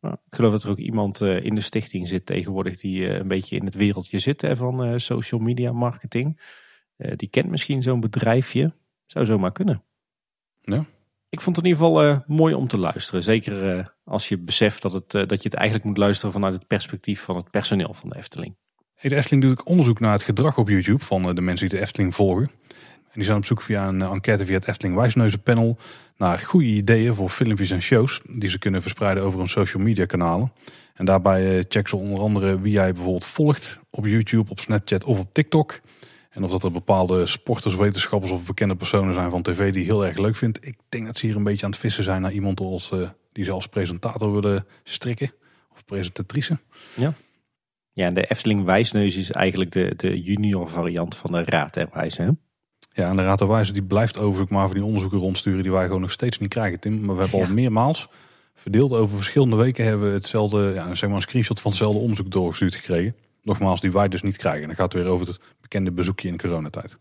[0.00, 3.28] Ik geloof dat er ook iemand eh, in de stichting zit tegenwoordig die eh, een
[3.28, 6.56] beetje in het wereldje zit hè, van eh, social media marketing.
[7.16, 8.72] Die kent misschien zo'n bedrijfje.
[9.06, 9.82] Zou zomaar kunnen.
[10.60, 10.84] Ja.
[11.28, 13.22] Ik vond het in ieder geval mooi om te luisteren.
[13.22, 17.20] Zeker als je beseft dat, het, dat je het eigenlijk moet luisteren vanuit het perspectief
[17.20, 18.56] van het personeel van de Efteling.
[18.94, 21.78] Hey, de Efteling doet ook onderzoek naar het gedrag op YouTube van de mensen die
[21.78, 22.50] de Efteling volgen.
[23.04, 25.78] En die zijn op zoek via een enquête via het Efteling Wijsneuzenpanel
[26.18, 30.06] naar goede ideeën voor filmpjes en shows die ze kunnen verspreiden over hun social media
[30.06, 30.52] kanalen.
[30.94, 35.04] En daarbij eh, checken ze onder andere wie jij bijvoorbeeld volgt op YouTube, op Snapchat
[35.04, 35.80] of op TikTok.
[36.30, 40.06] En of dat er bepaalde sporters, wetenschappers of bekende personen zijn van tv die heel
[40.06, 40.66] erg leuk vindt.
[40.66, 43.08] Ik denk dat ze hier een beetje aan het vissen zijn naar iemand als, eh,
[43.32, 45.32] die ze als presentator willen strikken.
[45.72, 46.58] Of presentatrice.
[47.92, 51.88] Ja, en de Efteling Wijsneus is eigenlijk de, de junior variant van de Raad en
[51.92, 52.18] Wijs.
[52.98, 55.72] Ja, en de Raad der Wijze die blijft overigens maar voor die onderzoeken rondsturen die
[55.72, 57.04] wij gewoon nog steeds niet krijgen, Tim.
[57.04, 57.52] Maar we hebben al Ja.
[57.52, 58.08] meermaals
[58.54, 62.30] verdeeld over verschillende weken hebben we hetzelfde, ja, zeg maar een screenshot van hetzelfde onderzoek
[62.30, 63.14] doorgestuurd gekregen.
[63.42, 64.60] Nogmaals, die wij dus niet krijgen.
[64.60, 66.96] En dan gaat het weer over het bekende bezoekje in de coronatijd.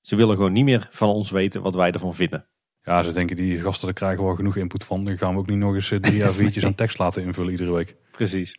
[0.00, 2.44] Ze willen gewoon niet meer van ons weten wat wij ervan vinden.
[2.82, 5.04] Ja, ze denken die gasten, daar krijgen we wel genoeg input van.
[5.04, 7.50] Dan gaan we ook niet nog eens eh, drie à viertjes aan tekst laten invullen
[7.50, 7.96] iedere week.
[8.10, 8.56] Precies.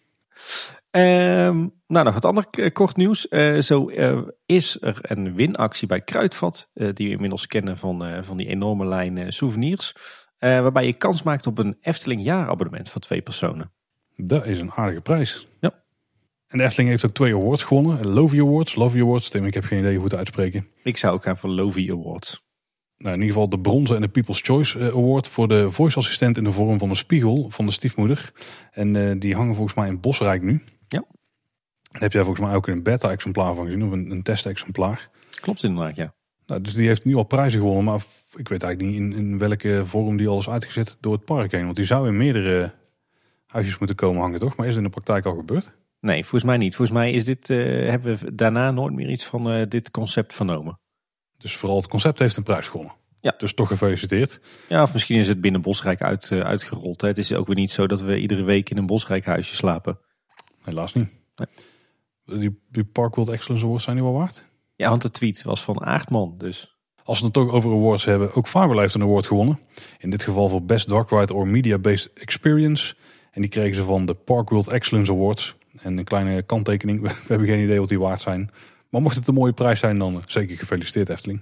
[0.91, 3.27] Ehm, nou, nog wat ander kort nieuws.
[3.27, 8.23] Eh, zo eh, is er een winactie bij Kruidvat, eh, die we inmiddels kennen van,
[8.23, 9.95] van die enorme lijn souvenirs.
[10.39, 13.71] waarbij je kans maakt op een Efteling jaarabonnement van twee personen.
[14.15, 15.47] Dat is een aardige prijs.
[15.59, 15.83] Ja.
[16.47, 18.07] En de Efteling heeft ook twee awards gewonnen.
[18.07, 19.29] Lovie Awards, Lovie Awards.
[19.29, 20.67] Tim, ik heb geen idee hoe het uitspreken.
[20.83, 22.45] Ik zou ook gaan voor Lovie Awards.
[22.97, 26.37] Nou, in ieder geval de bronzen en de People's Choice Award voor de voice assistent
[26.37, 28.31] in de vorm van een spiegel van de stiefmoeder.
[28.71, 30.63] En die hangen volgens mij in Bosrijk nu.
[30.87, 31.03] Ja.
[31.91, 35.09] Daar heb jij volgens mij ook een beta-exemplaar van gezien, of een, een test-exemplaar.
[35.41, 36.13] Klopt inderdaad, ja.
[36.45, 38.01] Nou, dus die heeft nu al prijzen gewonnen, maar
[38.35, 41.51] ik weet eigenlijk niet in, in welke vorm die al is uitgezet door het park
[41.51, 41.63] heen.
[41.63, 42.73] Want die zou in meerdere
[43.45, 44.55] huisjes moeten komen hangen, toch?
[44.55, 45.71] Maar is het in de praktijk al gebeurd?
[45.99, 46.75] Nee, volgens mij niet.
[46.75, 47.57] Volgens mij is dit, eh,
[47.89, 50.79] hebben we daarna nooit meer iets van eh, dit concept vernomen.
[51.37, 52.93] Dus vooral het concept heeft een prijs gewonnen.
[53.19, 53.33] Ja.
[53.37, 54.39] Dus toch gefeliciteerd.
[54.69, 57.01] Ja, of misschien is het binnen Bosrijk uit, eh, uitgerold.
[57.01, 57.07] Hè.
[57.07, 59.99] Het is ook weer niet zo dat we iedere week in een Bosrijk huisje slapen.
[60.67, 61.09] Helaas niet.
[62.25, 64.43] Die, die Park World Excellence Awards zijn die wel waard?
[64.75, 66.75] Ja, want de tweet was van Aardman, dus...
[67.03, 69.59] Als we het toch over awards hebben, ook Firewall heeft een award gewonnen.
[69.97, 72.95] In dit geval voor Best Dark Ride or Media Based Experience.
[73.31, 75.55] En die kregen ze van de Park World Excellence Awards.
[75.81, 78.51] En een kleine kanttekening, we hebben geen idee wat die waard zijn.
[78.89, 81.41] Maar mocht het een mooie prijs zijn, dan eh, zeker gefeliciteerd Efteling.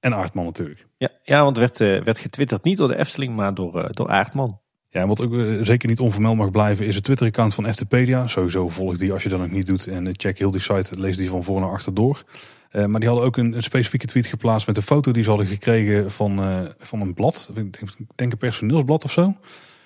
[0.00, 0.86] En Aardman natuurlijk.
[0.96, 4.08] Ja, ja want werd, eh, werd getwitterd niet door de Efteling, maar door, eh, door
[4.08, 4.60] Aardman.
[4.94, 8.26] Ja, en wat ook eh, zeker niet onvermeld mag blijven, is het Twitter-account van Eftepedia.
[8.26, 9.86] Sowieso volg die als je dat nog niet doet.
[9.86, 12.24] En eh, check heel die site, lees die van voor naar achter door.
[12.70, 15.28] Eh, maar die hadden ook een, een specifieke tweet geplaatst met een foto die ze
[15.28, 16.40] hadden gekregen van,
[16.78, 17.48] van een blad.
[17.48, 19.36] Ik denk, ik denk een personeelsblad of zo.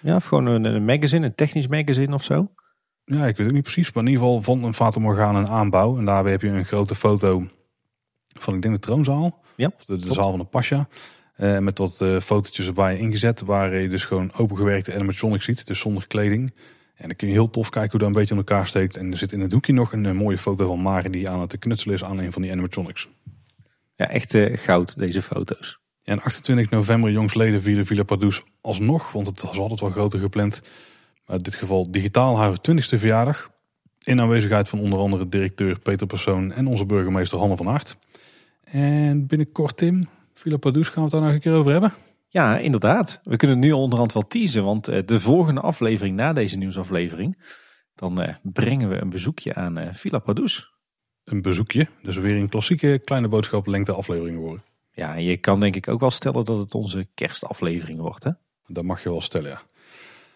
[0.01, 2.51] Ja, of gewoon een, een magazine, een technisch magazine of zo.
[3.05, 3.93] Ja, ik weet het niet precies.
[3.93, 5.99] Maar in ieder geval van een Fata Morgana een aanbouw.
[5.99, 7.47] En daarbij heb je een grote foto
[8.39, 9.41] van, ik denk de troonzaal.
[9.57, 10.89] Ja, Of de, zaal van de Pasha.
[11.39, 13.41] Eh, met wat eh, fotootjes erbij ingezet.
[13.41, 15.67] Waar je dus gewoon opengewerkte animatronics ziet.
[15.67, 16.55] Dus zonder kleding.
[16.95, 18.97] En dan kun je heel tof kijken hoe dat een beetje in elkaar steekt.
[18.97, 21.41] En er zit in het hoekje nog een, eh, mooie foto van Mari die aan
[21.41, 23.09] het knutselen is aan een van die animatronics.
[23.97, 25.79] Ja, echt goud, deze foto's.
[26.03, 29.13] Ja, en 28 november jongsleden vierde Villa Pardoes alsnog.
[29.13, 30.61] Want het was altijd wel groter gepland.
[31.27, 33.51] Maar in dit geval digitaal haar 20ste verjaardag.
[34.05, 37.97] In aanwezigheid van onder andere directeur Peter Persoon en onze burgemeester Hanne van Aert.
[38.65, 40.09] En binnenkort Tim,
[40.39, 41.93] Villa Pardoes gaan we het daar nog een keer over hebben.
[42.29, 43.21] Ja, inderdaad.
[43.23, 47.39] We kunnen nu onderhand wel teasen, want eh, de volgende aflevering na deze nieuwsaflevering,
[47.95, 50.73] dan eh, brengen we een bezoekje aan eh, Villa Padus.
[51.25, 51.89] Een bezoekje.
[52.03, 54.63] Dus weer een klassieke kleine boodschap lengte aflevering worden.
[54.93, 58.31] Ja, en je kan denk ik ook wel stellen dat het onze kerstaflevering wordt, hè?
[58.67, 59.63] Dat mag je wel stellen, ja.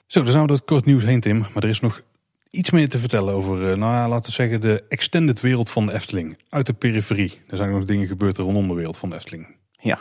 [0.06, 1.38] Zo, dan zijn we door het kort nieuws heen, Tim.
[1.38, 2.02] Maar er is nog
[2.50, 5.92] iets meer te vertellen over, nou ja, laten we zeggen, de extended wereld van de
[5.92, 6.38] Efteling.
[6.48, 7.40] Uit de periferie.
[7.46, 9.60] Er zijn nog dingen gebeurd rondom de wereld van de Efteling.
[9.82, 9.98] Ja.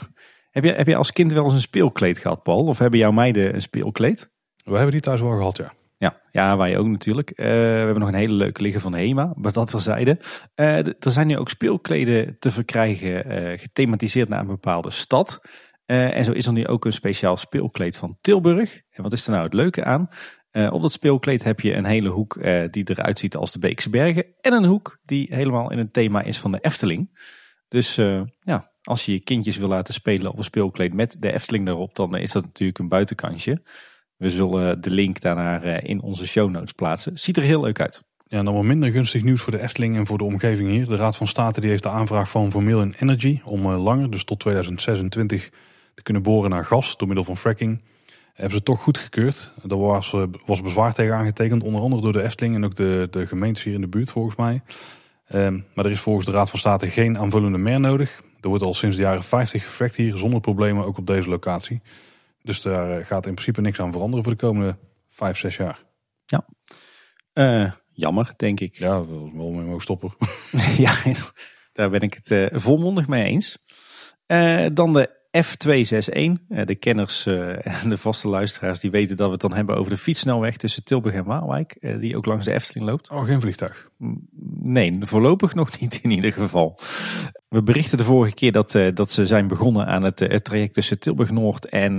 [0.51, 2.65] Heb je, heb je als kind wel eens een speelkleed gehad, Paul?
[2.65, 4.29] Of hebben jouw meiden een speelkleed?
[4.63, 5.73] We hebben die thuis wel gehad, ja.
[5.97, 7.29] Ja, ja, wij ook natuurlijk.
[7.29, 10.15] Eh, we hebben nog een hele leuke liggen van Hema, maar dat terzijde.
[10.55, 15.41] D- er zijn nu ook speelkleden te verkrijgen, eh, gethematiseerd naar een bepaalde stad.
[15.85, 18.81] En zo is er nu ook een speciaal speelkleed van Tilburg.
[18.89, 20.09] En wat is er nou het leuke aan?
[20.51, 22.39] Op dat speelkleed heb je een hele hoek
[22.71, 24.25] die eruit ziet als de Beekse Bergen.
[24.39, 27.25] En een hoek die helemaal in het thema is van de Efteling.
[27.67, 27.95] Dus
[28.39, 31.95] ja, als je je kindjes wil laten spelen op een speelkleed met de Efteling daarop,
[31.95, 33.61] dan is dat natuurlijk een buitenkansje.
[34.17, 37.19] We zullen de link daarnaar eh, in onze show notes plaatsen.
[37.19, 38.03] Ziet er heel leuk uit.
[38.27, 40.85] Ja, en dan wat minder gunstig nieuws voor de Efteling en voor de omgeving hier.
[40.85, 44.23] De Raad van State die heeft de aanvraag van Vermilion Energy om eh, langer, dus
[44.23, 45.49] tot 2026,
[45.93, 47.81] te kunnen boren naar gas door middel van fracking.
[48.33, 49.53] Hebben ze toch goedgekeurd.
[49.63, 53.07] Daar was, eh, was bezwaar tegen aangetekend, onder andere door de Efteling en ook de,
[53.11, 54.61] de gemeentes hier in de buurt volgens mij.
[55.25, 58.21] Ehm, maar er is volgens de Raad van State geen aanvullende meer nodig.
[58.41, 61.81] Er wordt al sinds de jaren 50 gefrackt hier zonder problemen, ook op deze locatie.
[62.43, 64.77] Dus daar eh, gaat in principe niks aan veranderen voor de komende
[65.07, 65.83] 5, 6 jaar.
[67.33, 68.75] Eh, jammer, denk ik.
[68.75, 70.13] Ja, dat is wel mogen stoppen.
[70.77, 70.95] ja,
[71.73, 73.57] daar ben ik het eh, volmondig mee eens.
[74.73, 76.45] Dan de F261.
[76.49, 79.75] Eh, de kenners eh, en de vaste luisteraars die weten dat we het dan hebben
[79.75, 81.71] over de fietssnelweg tussen Tilburg en Waalwijk.
[81.79, 83.09] eh, die ook langs de Efteling loopt.
[83.09, 83.89] Oh, geen vliegtuig.
[84.61, 86.79] Nee, voorlopig nog niet in ieder geval.
[87.47, 90.99] We berichten de vorige keer dat, dat ze zijn begonnen aan het, het traject tussen
[90.99, 91.95] Tilburg Noord en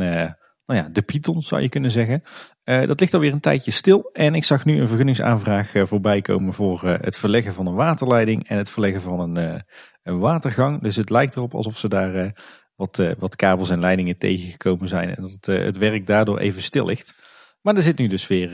[0.66, 2.22] nou ja, de Python zou je kunnen zeggen.
[2.64, 4.10] dat ligt alweer een tijdje stil.
[4.12, 8.56] En ik zag nu een vergunningsaanvraag voorbij komen voor het verleggen van een waterleiding en
[8.56, 9.64] het verleggen van een,
[10.02, 10.82] een watergang.
[10.82, 12.34] Dus het lijkt erop alsof ze daar
[12.74, 15.16] wat, wat kabels en leidingen tegengekomen zijn.
[15.16, 17.14] En dat het, het werk daardoor even stil ligt.
[17.60, 18.50] Maar er zit nu dus weer,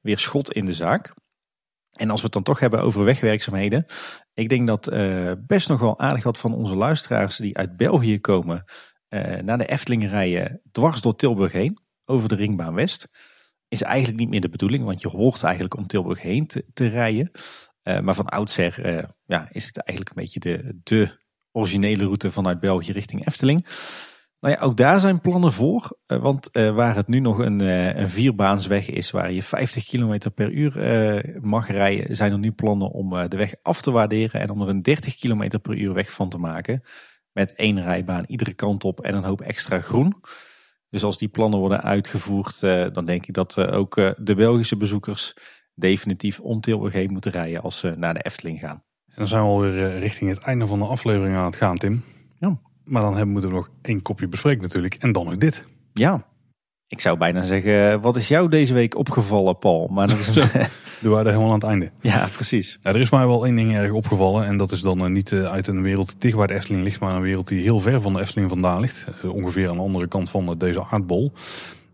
[0.00, 1.14] weer schot in de zaak.
[1.92, 3.86] En als we het dan toch hebben over wegwerkzaamheden.
[4.34, 4.90] Ik denk dat
[5.46, 8.64] best nog wel aardig wat van onze luisteraars die uit België komen.
[9.42, 11.78] Naar de Efteling rijden dwars door Tilburg heen.
[12.04, 13.08] Over de Ringbaan West.
[13.68, 14.84] Is eigenlijk niet meer de bedoeling.
[14.84, 17.30] Want je hoort eigenlijk om Tilburg heen te, rijden.
[17.82, 18.80] Maar van oudsher
[19.26, 21.18] ja, is het eigenlijk een beetje de, de
[21.58, 23.66] originele route vanuit België richting Efteling.
[24.40, 25.98] Nou ja, ook daar zijn plannen voor.
[26.06, 29.84] Eh, want uh, waar het nu nog een, uh, een vierbaansweg is, waar je 50
[29.84, 30.72] km per uur
[31.40, 34.68] mag rijden, zijn er nu plannen om de weg af te waarderen en om er
[34.68, 36.82] een 30 km per uur weg van te maken.
[37.32, 40.14] Met één rijbaan iedere kant op en een hoop extra groen.
[40.90, 42.60] Dus als die plannen worden uitgevoerd,
[42.94, 45.34] dan denk ik dat ook de Belgische bezoekers
[45.74, 48.87] definitief om Tilburg heen moeten rijden als ze naar de Efteling gaan.
[49.18, 52.02] Dan zijn we alweer richting het einde van de aflevering aan het gaan, Tim.
[52.38, 52.58] Ja.
[52.84, 54.94] Maar dan hebben, moeten we nog één kopje bespreken natuurlijk.
[54.94, 55.64] En dan nog dit.
[55.92, 56.26] Ja,
[56.86, 59.88] ik zou bijna zeggen, wat is jou deze week opgevallen, Paul?
[59.88, 60.50] Maar dat is een...
[61.00, 61.90] Doen wij er helemaal aan het einde.
[62.00, 62.78] Ja, precies.
[62.82, 64.46] er is mij wel één ding erg opgevallen.
[64.46, 67.00] En dat is dan uh, niet uit een wereld dicht bij de Efteling ligt.
[67.00, 69.06] Maar een wereld die heel ver van de Efteling vandaan ligt.
[69.24, 71.32] Ongeveer aan de andere kant van deze aardbol.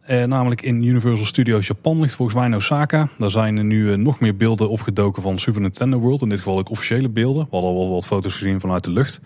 [0.06, 3.08] Namelijk in Universal Studios Japan ligt volgens mij in Osaka.
[3.18, 6.22] Daar zijn nu nog meer beelden opgedoken van Super Nintendo World.
[6.22, 7.44] In dit geval ook officiële beelden.
[7.44, 9.20] We hadden al wat foto's gezien vanuit de lucht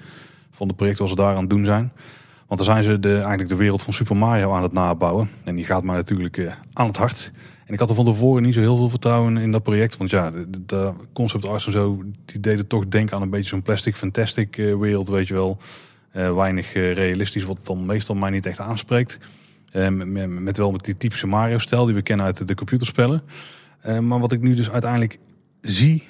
[0.50, 1.92] van de projecten wat ze daar aan het doen zijn.
[2.46, 5.30] Want dan zijn ze de, eigenlijk de wereld van Super Mario aan het nabouwen.
[5.44, 7.32] En die gaat mij natuurlijk uh, aan het hart.
[7.66, 9.96] En ik had er van tevoren niet zo heel veel vertrouwen in dat project.
[9.96, 10.32] Want ja,
[10.66, 14.56] de, concept arts en zo, die deden toch denken aan een beetje zo'n plastic fantastic
[14.56, 15.58] uh, wereld, weet je wel.
[16.12, 19.18] Weinig realistisch, wat dan meestal mij niet echt aanspreekt.
[19.72, 23.22] Met, met, wel met die typische Mario-stijl die we kennen uit de, computerspellen.
[23.82, 25.18] maar wat ik nu dus uiteindelijk
[25.60, 26.04] zie,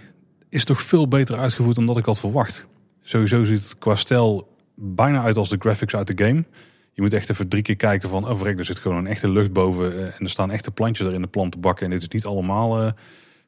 [0.48, 2.68] is toch veel beter uitgevoerd dan dat ik had verwacht.
[3.02, 6.44] Sowieso ziet het qua stijl bijna uit als de graphics uit de game.
[6.92, 9.30] Je moet echt even drie keer kijken van, oh verrek, er zit gewoon een echte
[9.30, 9.92] lucht boven.
[9.92, 11.84] Eh, en er staan echte plantjes er in de plantenbakken.
[11.84, 12.92] En dit is niet allemaal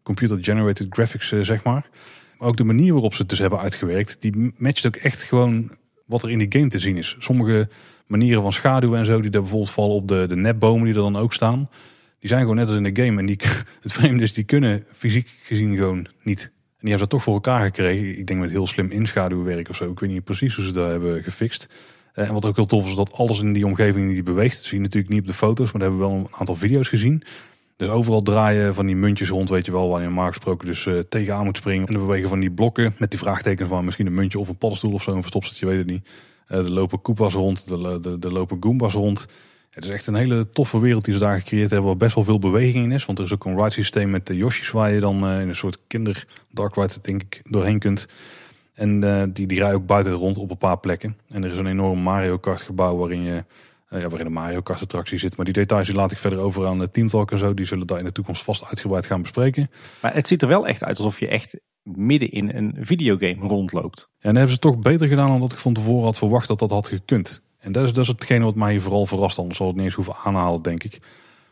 [0.03, 1.89] computer-generated graphics, zeg maar.
[2.39, 5.77] Maar ook de manier waarop ze het dus hebben uitgewerkt, die matcht ook echt gewoon
[6.07, 7.17] wat er in die game te zien is.
[7.19, 7.69] Sommige
[8.11, 11.01] manieren van schaduw en zo, die daar bijvoorbeeld vallen op de, de netbomen die er
[11.01, 11.69] dan ook staan.
[12.19, 13.19] Die zijn gewoon net als in de game.
[13.19, 13.39] En die,
[13.83, 16.43] het vreemde is, die kunnen fysiek gezien gewoon niet.
[16.43, 18.19] En die hebben ze toch voor elkaar gekregen.
[18.19, 19.91] Ik denk met heel slim inschaduwwerk of zo.
[19.91, 21.69] Ik weet niet precies hoe ze dat hebben gefixt.
[22.13, 24.63] Eh, en wat ook heel tof is, dat alles in die omgeving die beweegt.
[24.63, 26.89] Zie je natuurlijk niet op de foto's, maar daar hebben we wel een aantal video's
[26.89, 27.23] gezien.
[27.77, 30.87] Dus overal draaien van die muntjes rond, weet je wel, waar je normaal gesproken dus
[30.87, 31.87] uh, tegenaan moet springen.
[31.87, 34.57] En de bewegen van die blokken met die vraagtekens van misschien een muntje of een
[34.57, 36.09] paddenstoel of zo, een verstopzet, je weet het niet.
[36.51, 39.27] Uh, er lopen koepas rond, de, de lopen goombas rond.
[39.71, 42.25] Het is echt een hele toffe wereld die ze daar gecreëerd hebben, waar best wel
[42.25, 43.05] veel beweging in is.
[43.05, 45.49] Want er is ook een ride systeem met de Yoshi's waar je dan uh, in
[45.49, 48.07] een soort kinder dark ride denk ik doorheen kunt.
[48.75, 51.17] En uh, die, die rijden ook buiten rond op een paar plekken.
[51.29, 53.45] En er is een enorm Mario Kart gebouw waarin je
[53.91, 55.37] ja, waarin een Mario Kart attractie zit.
[55.37, 57.55] Maar die details die laat ik verder over aan de Teamtalk en zo.
[57.55, 59.71] Die zullen daar in de toekomst vast uitgebreid gaan bespreken.
[60.03, 64.09] Maar het ziet er wel echt uit alsof je echt midden in een videogame rondloopt.
[64.19, 66.71] En hebben ze toch beter gedaan dan dat ik van tevoren had verwacht dat dat
[66.71, 67.43] had gekund.
[67.59, 69.39] En dat is, dat is hetgene wat mij vooral verrast.
[69.39, 71.01] Anders zal het niet eens hoeven aanhalen, denk ik.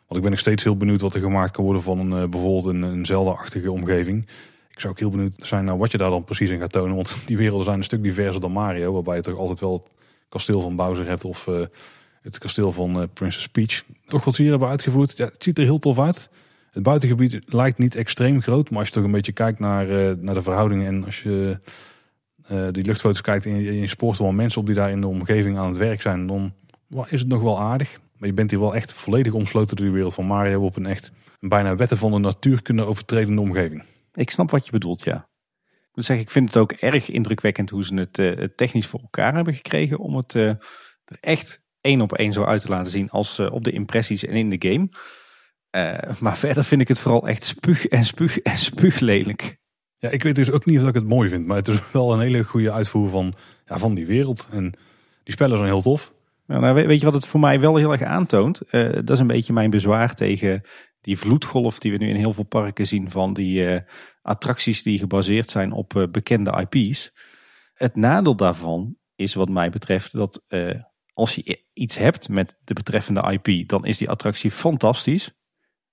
[0.08, 2.28] Want ik ben nog steeds heel benieuwd wat er gemaakt kan worden van een, uh,
[2.28, 4.22] bijvoorbeeld een, een Zelda-achtige omgeving.
[4.70, 6.94] Ik zou ook heel benieuwd zijn naar wat je daar dan precies in gaat tonen.
[6.94, 8.92] Want die werelden zijn een stuk diverser dan Mario.
[8.92, 11.60] Waarbij je toch altijd wel het kasteel van Bowser hebt of uh,
[12.22, 13.82] het kasteel van uh, Princess Peach.
[14.06, 15.16] Toch wat ze hier hebben uitgevoerd.
[15.16, 16.30] Ja, het ziet er heel tof uit.
[16.70, 18.70] Het buitengebied lijkt niet extreem groot.
[18.70, 21.60] Maar als je toch een beetje kijkt naar, naar de verhoudingen en als je
[22.50, 25.06] uh, die luchtfoto's kijkt en je, je spoort wel mensen op die daar in de
[25.06, 26.54] omgeving aan het werk zijn, dan
[27.08, 28.00] is het nog wel aardig.
[28.16, 30.86] Maar je bent hier wel echt volledig omsloten door de wereld van Mario op een
[30.86, 33.82] echt bijna wetten van de natuur kunnen overtredende omgeving.
[34.12, 35.28] Ik snap wat je bedoelt, ja.
[35.68, 39.00] Ik moet zeggen, ik vind het ook erg indrukwekkend hoe ze het uh, technisch voor
[39.00, 40.58] elkaar hebben gekregen om het er
[41.20, 44.50] echt één op één zo uit te laten zien als op de impressies en in
[44.50, 44.88] de game.
[46.20, 49.58] Maar verder vind ik het vooral echt spuug en spuug en spuug lelijk.
[49.98, 51.46] Ja, ik weet dus ook niet of ik het mooi vind.
[51.46, 53.34] Maar het is wel een hele goede uitvoer van,
[53.64, 54.48] ja, van die wereld.
[54.50, 54.70] En
[55.22, 56.14] die spellen zijn heel tof.
[56.46, 58.62] Nou, weet je wat het voor mij wel heel erg aantoont?
[58.70, 60.62] Uh, dat is een beetje mijn bezwaar tegen
[61.00, 63.80] die vloedgolf die we nu in heel veel parken zien van die uh,
[64.22, 67.12] attracties die gebaseerd zijn op uh, bekende IP's.
[67.74, 70.42] Het nadeel daarvan is wat mij betreft dat
[71.12, 75.37] als je iets hebt met de betreffende IP, dan is die attractie fantastisch.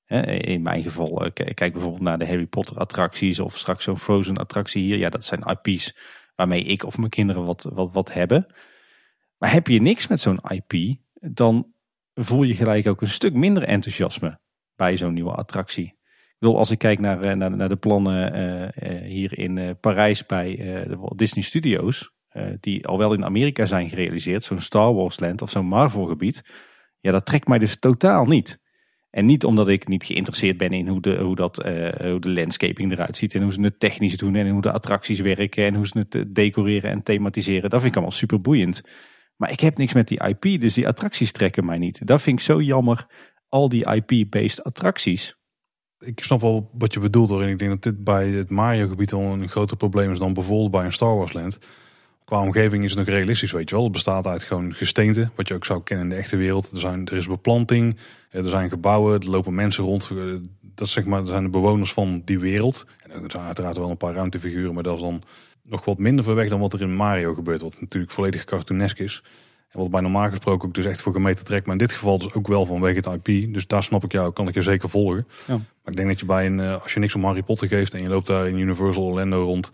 [0.07, 4.37] In mijn geval, eh, kijk bijvoorbeeld naar de Harry Potter attracties of straks zo'n Frozen
[4.37, 4.97] attractie hier.
[4.97, 5.95] Ja, dat zijn IP's
[6.35, 8.47] waarmee ik of mijn kinderen wat, wat, wat hebben.
[9.37, 11.73] Maar heb je niks met zo'n IP, dan
[12.13, 14.39] voel je gelijk ook een stuk minder enthousiasme
[14.75, 15.85] bij zo'n nieuwe attractie.
[15.85, 18.71] Ik bedoel, als ik kijk naar, naar, naar de plannen
[19.05, 22.11] hier in Parijs bij Disney Studios,
[22.59, 26.43] die al wel in Amerika zijn gerealiseerd, zo'n Star Wars land of zo'n Marvel gebied,
[26.99, 28.63] ja, dat trekt mij dus totaal niet.
[29.15, 32.31] En niet omdat ik niet geïnteresseerd ben in hoe de, hoe dat, uh, hoe de
[32.31, 33.33] landscaping eruit ziet.
[33.33, 34.35] En hoe ze het technisch doen.
[34.35, 35.65] En hoe de attracties werken.
[35.65, 37.69] En hoe ze het eh, decoreren en thematiseren.
[37.69, 38.81] Dat vind ik allemaal super boeiend.
[39.35, 40.61] Maar ik heb niks met die IP.
[40.61, 42.07] Dus die attracties trekken mij niet.
[42.07, 43.05] Dat vind ik zo jammer.
[43.49, 45.35] Al die IP-based attracties.
[45.97, 47.41] Ik snap wel wat je bedoelt hoor.
[47.41, 50.33] En ik denk dat dit bij het Mario gebied al een groter probleem is dan
[50.33, 51.59] bijvoorbeeld bij een Star Wars land
[52.25, 53.83] qua omgeving is het nog realistisch, weet je wel.
[53.83, 56.71] Het bestaat uit gewoon gesteente, wat je ook zou kennen in de echte wereld.
[56.71, 57.97] Er, zijn, er is beplanting,
[58.29, 60.09] eh, er zijn gebouwen, er lopen mensen rond.
[60.11, 60.17] Eh,
[60.61, 62.85] dat zeg maar, zijn de bewoners van die wereld.
[63.03, 65.23] En er zijn uiteraard wel een paar ruimtefiguren, maar dat is dan
[65.63, 67.61] nog wat minder ver weg dan wat er in Mario gebeurt.
[67.61, 69.23] Wat natuurlijk volledig cartoonesk is.
[69.69, 71.65] En wat bij normaal gesproken ook dus echt voor gemeten trekt.
[71.65, 73.53] Maar in dit geval dus ook wel vanwege het IP.
[73.53, 75.27] Dus daar snap ik jou, kan ik je zeker volgen.
[75.47, 75.53] Ja.
[75.55, 77.93] Maar ik denk dat je bij een, eh, als je niks om Harry Potter geeft
[77.93, 79.71] en je loopt daar in Universal Orlando rond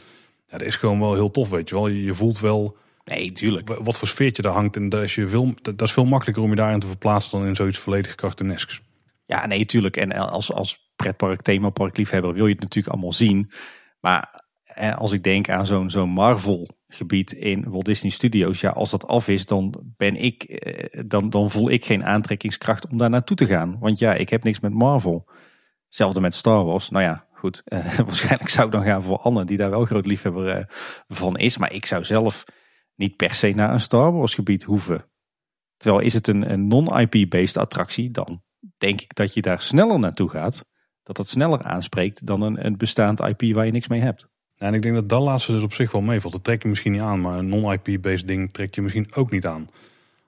[0.51, 1.87] ja, dat is gewoon wel heel tof, weet je wel.
[1.87, 2.77] Je, voelt wel...
[3.03, 3.67] Nee, tuurlijk.
[3.69, 4.75] Wat voor sfeertje daar hangt.
[4.75, 7.47] En dat is, je veel, dat is veel makkelijker om je daarin te verplaatsen dan
[7.47, 8.81] in zoiets volledig cartoonesks.
[9.25, 9.97] Ja, nee, tuurlijk.
[9.97, 13.51] En als, als pretpark, themapark liefhebber wil je het natuurlijk allemaal zien.
[13.99, 14.43] Maar
[14.95, 18.61] als ik denk aan zo'n zo'n Marvel gebied in Walt Disney Studios.
[18.61, 22.87] Ja, als dat af is, dan ben ik, eh, dan, dan voel ik geen aantrekkingskracht
[22.87, 23.77] om daar naartoe te gaan.
[23.79, 25.29] Want ja, ik heb niks met Marvel.
[25.85, 26.89] Hetzelfde met Star Wars.
[26.89, 30.05] Nou ja, goed, uh, waarschijnlijk zou ik dan gaan voor Anne, die daar wel groot
[30.05, 30.63] liefhebber uh,
[31.07, 31.57] van is.
[31.57, 32.43] Maar ik zou zelf
[32.95, 35.05] niet per se naar een Star Wars gebied hoeven.
[35.77, 38.43] Terwijl is het een, een non-IP-based attractie, dan
[38.77, 40.65] denk ik dat je daar sneller naartoe gaat.
[41.03, 44.27] Dat dat sneller aanspreekt dan een, een bestaand IP waar je niks mee hebt.
[44.57, 46.33] en ik denk dat dat laatste dus op zich wel meevalt.
[46.33, 49.45] Dat trek je misschien niet aan, maar een non-IP-based ding trek je misschien ook niet
[49.45, 49.69] aan.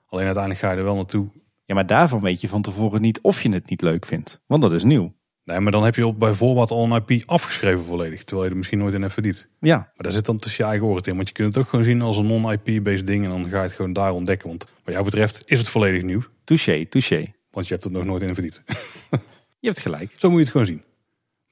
[0.06, 1.28] Alleen uiteindelijk ga je er wel naartoe.
[1.64, 4.40] Ja, maar daarvan weet je van tevoren niet of je het niet leuk vindt.
[4.46, 5.14] Want dat is nieuw.
[5.44, 8.24] Nee, maar dan heb je op bijvoorbeeld al een IP afgeschreven volledig.
[8.24, 9.48] Terwijl je er misschien nooit in hebt verdiept.
[9.60, 9.76] Ja.
[9.76, 11.16] Maar daar zit dan tussen je eigen oren in.
[11.16, 13.24] Want je kunt het ook gewoon zien als een non-IP-based ding.
[13.24, 14.48] En dan ga je het gewoon daar ontdekken.
[14.48, 16.22] Want wat jou betreft is het volledig nieuw.
[16.44, 17.32] Touché, touché.
[17.50, 18.62] Want je hebt er nog nooit in verdiept.
[19.60, 20.14] je hebt gelijk.
[20.16, 20.82] Zo moet je het gewoon zien.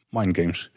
[0.09, 0.71] Mind games.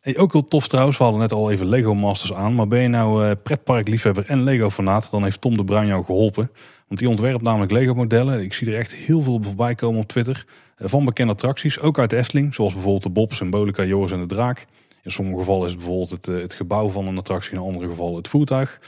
[0.00, 2.54] Hey, ook heel tof trouwens, we hadden net al even Lego Masters aan.
[2.54, 6.04] Maar ben je nou uh, pretparkliefhebber en Lego fanaat, dan heeft Tom de Bruin jou
[6.04, 6.50] geholpen.
[6.88, 8.42] Want die ontwerpt namelijk Lego modellen.
[8.42, 10.44] Ik zie er echt heel veel voorbij komen op Twitter.
[10.80, 12.54] Eh, van bekende attracties, ook uit de Efteling.
[12.54, 14.66] Zoals bijvoorbeeld de Bob, Symbolica, Joris en de Draak.
[15.02, 17.52] In sommige gevallen is het bijvoorbeeld het, eh, het gebouw van een attractie.
[17.52, 18.80] In andere gevallen het voertuig.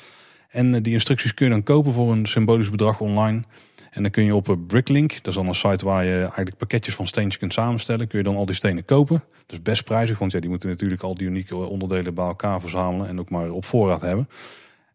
[0.48, 3.42] En die instructies kun je dan kopen voor een symbolisch bedrag online.
[3.90, 6.94] En dan kun je op Bricklink, dat is dan een site waar je eigenlijk pakketjes
[6.94, 9.24] van steentjes kunt samenstellen, kun je dan al die stenen kopen.
[9.46, 13.08] Dus best prijzig, want ja, die moeten natuurlijk al die unieke onderdelen bij elkaar verzamelen
[13.08, 14.28] en ook maar op voorraad hebben.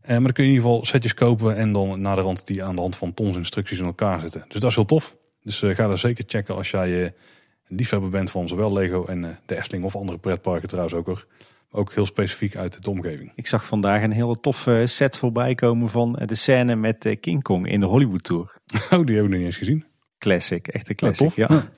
[0.01, 2.47] Eh, maar dan kun je in ieder geval setjes kopen en dan naar de rand
[2.47, 4.45] die aan de hand van tons instructies in elkaar zitten.
[4.47, 5.15] Dus dat is heel tof.
[5.47, 9.05] Dus uh, ga daar zeker checken als jij uh, een liefhebber bent van zowel Lego
[9.05, 11.25] en uh, de Efteling of andere pretparken trouwens ook hoor.
[11.71, 13.31] Ook heel specifiek uit de omgeving.
[13.35, 17.67] Ik zag vandaag een hele toffe set voorbij komen van de scène met King Kong
[17.67, 18.55] in de Hollywood Tour.
[18.73, 19.85] Oh, die hebben we nog niet eens gezien.
[20.17, 21.35] Classic, echt een classic.
[21.35, 21.69] Ja, ja.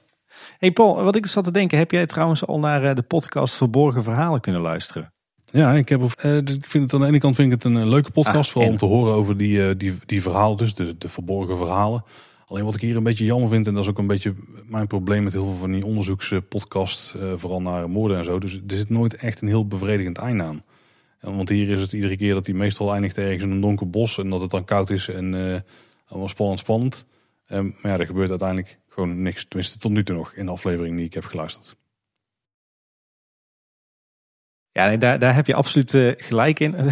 [0.58, 4.04] Hey Paul, wat ik zat te denken, heb jij trouwens al naar de podcast Verborgen
[4.04, 5.14] Verhalen kunnen luisteren?
[5.52, 7.90] Ja, ik, heb, uh, ik vind het aan de ene kant vind ik het een
[7.90, 8.48] leuke podcast.
[8.48, 11.58] Ah, vooral om te horen over die, uh, die, die verhalen, dus de, de verborgen
[11.58, 12.04] verhalen.
[12.50, 14.34] Alleen wat ik hier een beetje jammer vind, en dat is ook een beetje
[14.66, 18.40] mijn probleem met heel veel van die onderzoekspodcasts, uh, vooral naar moorden en zo.
[18.40, 20.64] Dus er zit nooit echt een heel bevredigend einde aan.
[21.22, 24.18] Want hier is het iedere keer dat hij meestal eindigt ergens in een donker bos
[24.18, 25.64] en dat het dan koud is en
[26.08, 27.06] allemaal spannend, spannend.
[27.52, 29.46] Um, maar ja, er gebeurt uiteindelijk gewoon niks.
[29.48, 31.79] Tenminste, tot nu toe nog in de aflevering die ik heb geluisterd.
[34.80, 36.76] Ja, daar, daar heb je absoluut uh, gelijk in.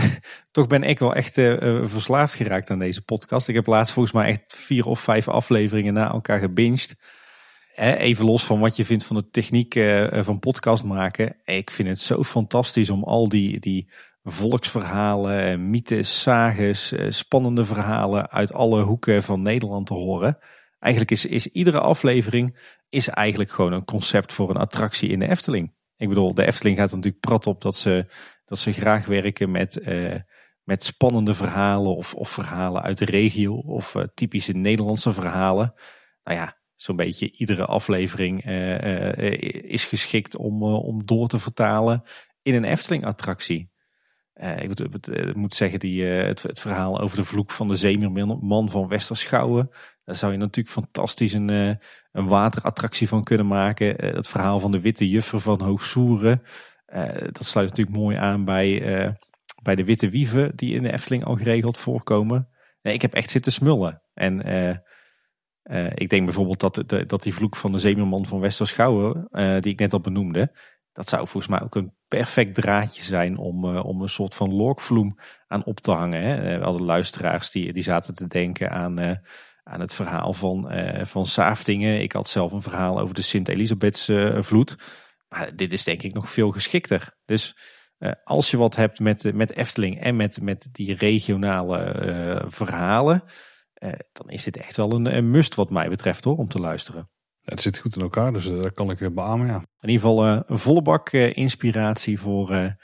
[0.52, 3.48] Toch ben ik wel echt uh, verslaafd geraakt aan deze podcast.
[3.48, 6.96] Ik heb laatst volgens mij echt vier of vijf afleveringen na elkaar gebinged.
[7.76, 9.74] even los van wat je vindt van de techniek
[10.24, 11.36] van podcast maken.
[11.46, 13.90] Ik vind het zo fantastisch om al die, die
[14.24, 20.38] volksverhalen, mythes, sages, spannende verhalen uit alle hoeken van Nederland te horen.
[20.80, 22.58] Eigenlijk is, is iedere aflevering
[22.90, 25.76] is eigenlijk gewoon een concept voor een attractie in de Efteling.
[25.98, 28.06] Ik bedoel, de Efteling gaat er natuurlijk prat op dat ze,
[28.45, 30.15] dat ze graag werken met, uh,
[30.64, 35.74] met spannende verhalen of, of verhalen uit de regio of uh, typische Nederlandse verhalen.
[36.24, 39.18] Nou ja, zo'n beetje iedere aflevering uh,
[39.72, 42.03] is geschikt om, om door te vertalen
[42.41, 43.72] in een Efteling-attractie.
[44.34, 49.72] ik moet, moet, zeggen, die, het, verhaal over de vloek van de zeemerman van Westerschouwen.
[50.07, 51.76] Daar zou je natuurlijk fantastisch een, eh,
[52.18, 53.98] een waterattractie van kunnen maken.
[53.98, 56.44] Eh, het verhaal van de witte juffer van Hoogsoeren.
[56.85, 58.81] Eh, dat sluit natuurlijk mooi aan bij,
[59.64, 62.49] bij de witte wieven die in de Efteling al geregeld voorkomen.
[62.81, 64.02] ik heb echt zitten smullen.
[64.14, 64.41] En
[65.72, 69.72] Uh, ik denk bijvoorbeeld dat, dat die vloek van de zeemerman van Westerschouwen, uh, die
[69.72, 70.52] ik net al benoemde,
[70.94, 74.53] dat zou volgens mij ook een perfect draadje zijn om, uh, om een soort van
[74.53, 76.22] lorkvloem aan op te hangen.
[76.22, 76.60] Hè.
[76.60, 79.22] Alle luisteraars die, die zaten te denken aan,
[79.68, 80.72] aan het verhaal van,
[81.03, 82.02] van Saaftingen.
[82.02, 84.77] Ik had zelf een verhaal over de Sint-Elisabethsvloed.
[85.27, 87.14] maar dit is denk ik nog veel geschikter.
[87.26, 87.57] Dus
[88.23, 93.23] als je wat hebt met, met Efteling en met, met die regionale verhalen
[93.80, 96.60] uh, dan is dit echt wel een, een, must wat mij betreft hoor, om te
[96.60, 97.10] luisteren.
[97.41, 99.48] Het zit goed in elkaar, dus uh, dat kan ik beamen.
[99.48, 99.56] Ja.
[99.56, 102.76] In ieder geval uh, een volle bak inspiratie voor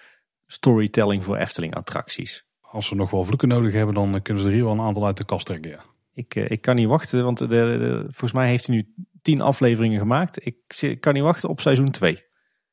[0.46, 2.46] storytelling voor Efteling attracties.
[2.62, 5.06] Als ze nog wel vloeken nodig hebben, dan kunnen ze er hier wel een aantal
[5.06, 5.72] uit de kast trekken.
[5.72, 5.93] Ja.
[6.14, 10.00] Ik, ik kan niet wachten, want de, de, volgens mij heeft hij nu tien afleveringen
[10.00, 10.46] gemaakt.
[10.46, 12.24] Ik, ik kan niet wachten op seizoen 2.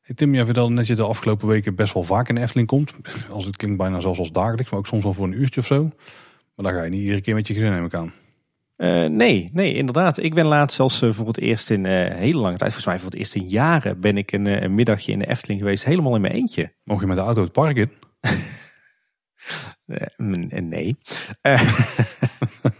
[0.01, 2.69] Hey Tim, jij vertelde net je de afgelopen weken best wel vaak in de Efteling
[2.69, 2.95] komt.
[3.31, 5.67] Als het klinkt bijna zelfs als dagelijks, maar ook soms wel voor een uurtje of
[5.67, 5.83] zo.
[6.55, 8.13] Maar dan ga je niet iedere keer met je gezin neem ik aan.
[8.77, 10.19] Uh, nee, nee, inderdaad.
[10.19, 12.99] Ik ben laatst zelfs uh, voor het eerst in uh, hele lange tijd, volgens mij
[12.99, 16.15] voor het eerst in jaren, ben ik een, een, middagje in de Efteling geweest, helemaal
[16.15, 16.73] in mijn eentje.
[16.85, 17.91] Mocht je met de auto het park in?
[20.69, 20.97] nee.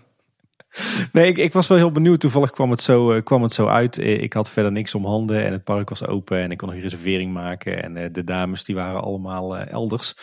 [1.13, 2.21] nee, ik, ik, was wel heel benieuwd.
[2.21, 3.99] Toevallig kwam het, zo, kwam het zo uit.
[3.99, 6.77] Ik had verder niks om handen en het park was open en ik kon nog
[6.77, 7.83] een reservering maken.
[7.83, 10.15] En de dames die waren allemaal elders.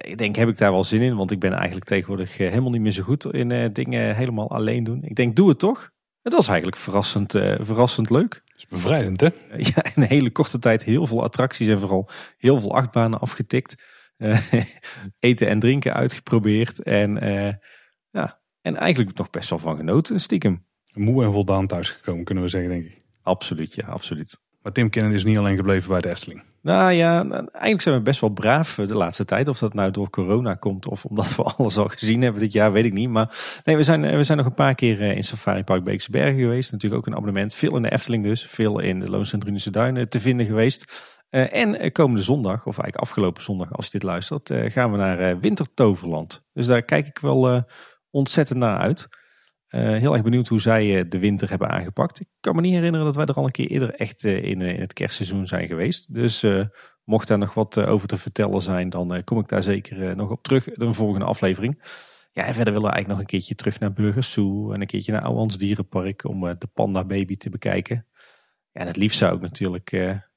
[0.00, 1.16] Ik denk, heb ik daar wel zin in?
[1.16, 5.02] Want ik ben eigenlijk tegenwoordig helemaal niet meer zo goed in dingen helemaal alleen doen.
[5.02, 5.90] Ik denk, doe het toch.
[6.22, 8.42] Het was eigenlijk verrassend, verrassend leuk.
[8.44, 9.28] Dat is bevrijdend, hè?
[9.74, 13.82] ja, in een hele korte tijd heel veel attracties en vooral heel veel achtbanen afgetikt.
[15.18, 16.82] eten en drinken uitgeprobeerd.
[16.82, 17.18] En,
[18.10, 20.64] ja, en eigenlijk nog best wel van genoten, stiekem.
[20.94, 23.02] Moe en voldaan thuisgekomen, kunnen we zeggen, denk ik.
[23.22, 24.40] Absoluut, ja, absoluut.
[24.62, 26.42] Maar Tim Kennen is niet alleen gebleven bij de Efteling.
[26.62, 29.48] Nou ja, eigenlijk zijn we best wel braaf de laatste tijd.
[29.48, 32.72] Of dat nou door corona komt of omdat we alles al gezien hebben dit jaar,
[32.72, 33.08] weet ik niet.
[33.08, 36.40] Maar nee, we zijn, we zijn nog een paar keer in Safari Park Beekse Bergen
[36.40, 36.72] geweest.
[36.72, 37.54] Natuurlijk ook een abonnement.
[37.54, 38.44] Veel in de Efteling dus.
[38.44, 40.92] Veel in de Loons en Drunense Duinen te vinden geweest.
[41.30, 44.96] Uh, en komende zondag, of eigenlijk afgelopen zondag als je dit luistert, uh, gaan we
[44.96, 46.44] naar uh, Wintertoverland.
[46.52, 47.64] Dus daar kijk ik wel
[48.10, 49.08] ontzettend naar uit.
[49.68, 52.20] heel erg benieuwd hoe zij de winter hebben aangepakt.
[52.20, 54.80] Ik kan me niet herinneren dat wij er al een keer eerder echt in, in
[54.80, 56.14] het kerstseizoen zijn geweest.
[56.14, 56.46] Dus
[57.04, 60.42] mocht daar nog wat over te vertellen zijn, dan kom ik daar zeker nog op
[60.42, 61.82] terug in de volgende aflevering.
[62.32, 65.12] Ja, en verder willen we eigenlijk nog een keertje terug naar Burgers en een keertje
[65.12, 68.06] naar Ouwans Dierenpark om de Panda Baby te bekijken.
[68.72, 69.90] Ja, en het liefst zou ik natuurlijk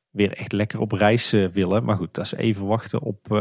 [0.10, 1.84] weer echt lekker op reis willen.
[1.84, 3.32] Maar goed, dat is even wachten op,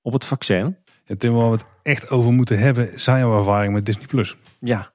[0.00, 0.76] op het vaccin.
[1.04, 4.06] Ja, Tim, waar we het echt over moeten hebben, zijn jouw ervaring met Disney+.
[4.06, 4.36] Plus.
[4.60, 4.92] Ja.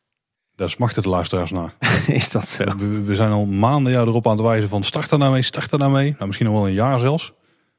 [0.55, 1.75] Daar smachten de luisteraars naar.
[2.07, 2.63] is dat zo?
[2.63, 5.41] We, we, zijn al maanden jou erop aan het wijzen van start er nou mee,
[5.41, 6.11] start er nou mee.
[6.11, 7.33] Nou, misschien nog wel een jaar zelfs.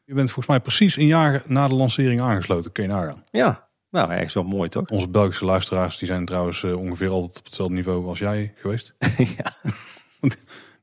[0.04, 2.72] Je bent volgens mij precies een jaar na de lancering aangesloten.
[2.72, 3.22] Kun je nagaan.
[3.30, 4.90] Ja, nou, ergens wel mooi toch?
[4.90, 8.94] Onze Belgische luisteraars die zijn trouwens uh, ongeveer altijd op hetzelfde niveau als jij geweest.
[9.36, 9.56] ja.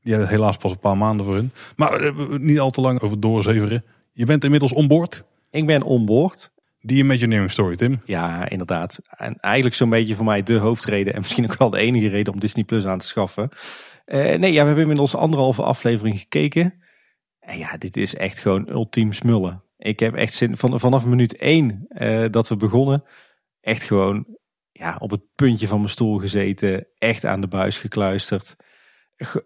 [0.02, 1.52] Die hebben helaas pas een paar maanden voor hun.
[1.76, 3.84] Maar uh, niet al te lang over doorzeveren.
[4.12, 5.24] Je bent inmiddels onboord.
[5.50, 6.52] Ik ben onboord.
[6.86, 8.00] Die Imagineering Story, Tim.
[8.04, 9.00] Ja, inderdaad.
[9.08, 11.14] En eigenlijk zo'n beetje voor mij de hoofdreden.
[11.14, 13.48] En misschien ook wel de enige reden om Disney Plus aan te schaffen.
[14.06, 16.74] Uh, nee, ja, we hebben inmiddels anderhalve aflevering gekeken.
[17.38, 19.62] En ja, dit is echt gewoon ultiem smullen.
[19.76, 23.04] Ik heb echt zin, van, vanaf minuut één uh, dat we begonnen.
[23.60, 24.26] Echt gewoon
[24.72, 26.86] ja, op het puntje van mijn stoel gezeten.
[26.98, 28.56] Echt aan de buis gekluisterd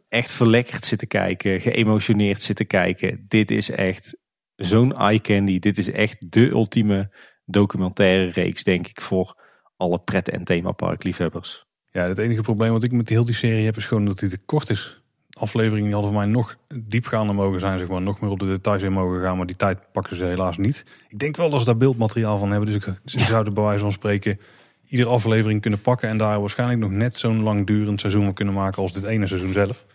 [0.08, 3.24] echt verlekkerd zitten kijken, geëmotioneerd zitten kijken.
[3.28, 4.16] Dit is echt
[4.56, 5.58] zo'n eye candy.
[5.58, 7.10] Dit is echt de ultieme
[7.50, 9.34] documentaire reeks, denk ik, voor
[9.76, 11.64] alle pret- en themaparkliefhebbers.
[11.90, 14.28] Ja, het enige probleem wat ik met heel die serie heb is gewoon dat hij
[14.28, 15.02] te kort is.
[15.30, 18.46] Afleveringen die hadden voor mij nog diepgaander mogen zijn, zeg maar, nog meer op de
[18.46, 20.84] details in mogen gaan, maar die tijd pakken ze helaas niet.
[21.08, 23.80] Ik denk wel dat ze daar beeldmateriaal van hebben, dus ik, ze zouden bij wijze
[23.80, 24.40] van spreken
[24.86, 26.08] iedere aflevering kunnen pakken.
[26.08, 29.52] En daar waarschijnlijk nog net zo'n langdurend seizoen van kunnen maken als dit ene seizoen
[29.52, 29.86] zelf.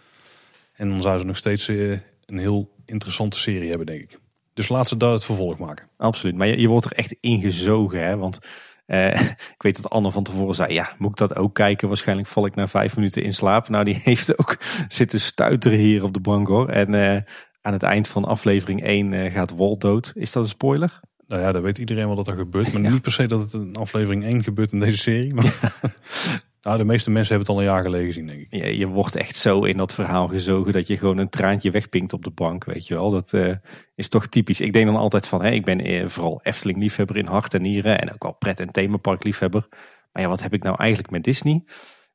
[0.73, 1.91] En dan zouden ze nog steeds eh,
[2.25, 4.19] een heel interessante serie hebben, denk ik.
[4.55, 5.87] Dus laat ze daar het vervolg maken.
[5.97, 6.35] Absoluut.
[6.35, 8.17] Maar je, je wordt er echt ingezogen, hè?
[8.17, 8.39] Want
[8.87, 9.21] uh,
[9.55, 11.87] ik weet dat Anne van tevoren zei, ja, moet ik dat ook kijken?
[11.87, 13.69] Waarschijnlijk val ik na vijf minuten in slaap.
[13.69, 14.57] Nou, die heeft ook
[14.87, 16.69] zitten stuiteren hier op de bank, hoor.
[16.69, 17.17] En uh,
[17.61, 20.11] aan het eind van aflevering 1 gaat Walt dood.
[20.15, 20.99] Is dat een spoiler?
[21.27, 22.73] Nou ja, dat weet iedereen wel dat er gebeurt.
[22.73, 25.33] Maar niet per se dat het een aflevering 1 gebeurt in deze serie.
[25.33, 25.53] Maar
[26.65, 28.47] nou, de meeste mensen hebben het al een jaar geleden gezien, denk ik.
[28.49, 32.13] Ja, je wordt echt zo in dat verhaal gezogen dat je gewoon een traantje wegpinkt
[32.13, 33.11] op de bank, weet je wel.
[33.11, 33.55] Dat uh,
[33.95, 34.61] is toch typisch.
[34.61, 38.01] Ik denk dan altijd van, hè, ik ben eh, vooral Efteling-liefhebber in hart en nieren.
[38.01, 39.67] En ook wel pret- en themapark-liefhebber.
[40.11, 41.63] Maar ja, wat heb ik nou eigenlijk met Disney?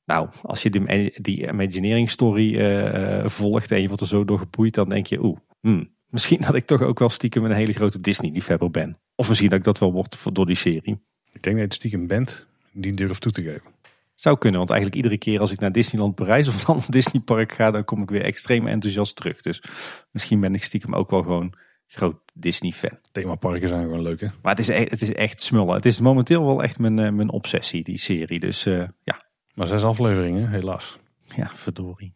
[0.04, 4.38] Nou, als je die, die Imagineering story uh, volgt en je wordt er zo door
[4.38, 7.72] geboeid, dan denk je, oeh, hmm, misschien dat ik toch ook wel stiekem een hele
[7.72, 8.98] grote Disney-liefhebber ben.
[9.14, 11.00] Of misschien dat ik dat wel word door die serie.
[11.32, 13.79] Ik denk dat je stiekem bent die durft toe te geven.
[14.20, 17.52] Zou kunnen, want eigenlijk iedere keer als ik naar Disneyland Parijs of dan naar Disneypark
[17.52, 19.40] ga, dan kom ik weer extreem enthousiast terug.
[19.40, 19.62] Dus
[20.10, 21.54] misschien ben ik stiekem ook wel gewoon
[21.86, 22.98] groot Disney-fan.
[23.12, 24.26] Themaparken zijn gewoon leuk hè?
[24.42, 25.74] Maar het is, e- het is echt smullen.
[25.74, 28.40] Het is momenteel wel echt mijn, eh, mijn obsessie, die serie.
[28.40, 29.20] Dus eh, ja,
[29.54, 30.98] Maar zes afleveringen, helaas.
[31.22, 32.14] ja, verdorie.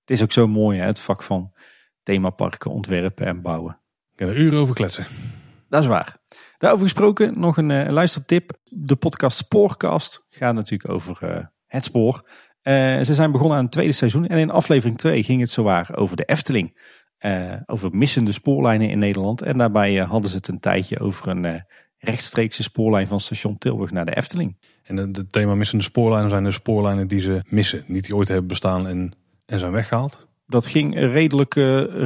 [0.00, 1.52] Het is ook zo mooi, hè, het vak van
[2.02, 3.78] themaparken ontwerpen en bouwen.
[4.12, 5.06] Ik kan er uren over kletsen.
[5.68, 6.16] Dat is waar.
[6.64, 8.52] Daarover gesproken, nog een eh, luistertip.
[8.64, 12.28] De podcast Spoorcast gaat natuurlijk over eh, het spoor.
[12.62, 14.26] Eh, ze zijn begonnen aan het tweede seizoen.
[14.26, 16.92] En in aflevering 2 ging het zowaar over de Efteling.
[17.66, 19.42] Over missende spoorlijnen in Nederland.
[19.42, 21.64] En daarbij hadden ze het een tijdje over een
[21.98, 24.56] rechtstreekse spoorlijn van station Tilburg naar de Efteling.
[24.82, 27.84] En het thema missende spoorlijnen zijn de spoorlijnen die ze missen.
[27.86, 29.12] Niet die ooit hebben bestaan en,
[29.46, 30.26] en zijn weggehaald.
[30.46, 31.54] Dat ging redelijk,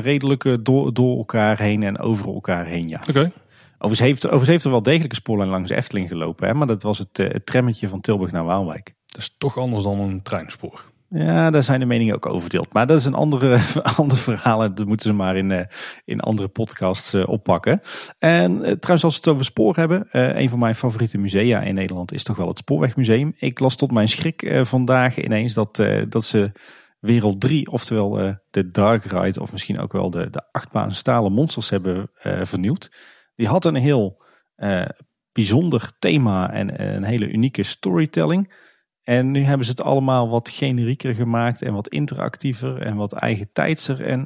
[0.02, 3.00] redelijk door, door elkaar heen en over elkaar heen, ja.
[3.08, 3.32] Oké.
[3.78, 6.48] Overigens heeft, overigens heeft er wel degelijk een spoorlijn langs de Efteling gelopen.
[6.48, 6.54] Hè?
[6.54, 8.94] Maar dat was het, eh, het trammetje van Tilburg naar Waalwijk.
[9.06, 10.84] Dat is toch anders dan een treinspoor.
[11.10, 12.72] Ja, daar zijn de meningen ook over verdeeld.
[12.72, 13.60] Maar dat is een andere,
[13.96, 14.62] ander verhaal.
[14.62, 15.66] en Dat moeten ze maar in, eh,
[16.04, 17.80] in andere podcasts eh, oppakken.
[18.18, 20.08] En trouwens, als we het over spoor hebben.
[20.10, 23.34] een van mijn favoriete musea in Nederland is toch wel het Spoorwegmuseum.
[23.36, 26.52] Ik las tot mijn schrik vandaag ineens dat, dat ze
[27.00, 31.70] Wereld 3, oftewel de Dark Ride, of misschien ook wel de, de achtbaan stalen monsters
[31.70, 32.10] hebben
[32.42, 32.90] vernieuwd.
[33.38, 34.22] Die had een heel
[34.54, 34.88] eh,
[35.32, 38.54] bijzonder thema en een hele unieke storytelling.
[39.02, 43.52] En nu hebben ze het allemaal wat generieker gemaakt en wat interactiever en wat eigen
[43.52, 44.04] tijdser.
[44.04, 44.24] En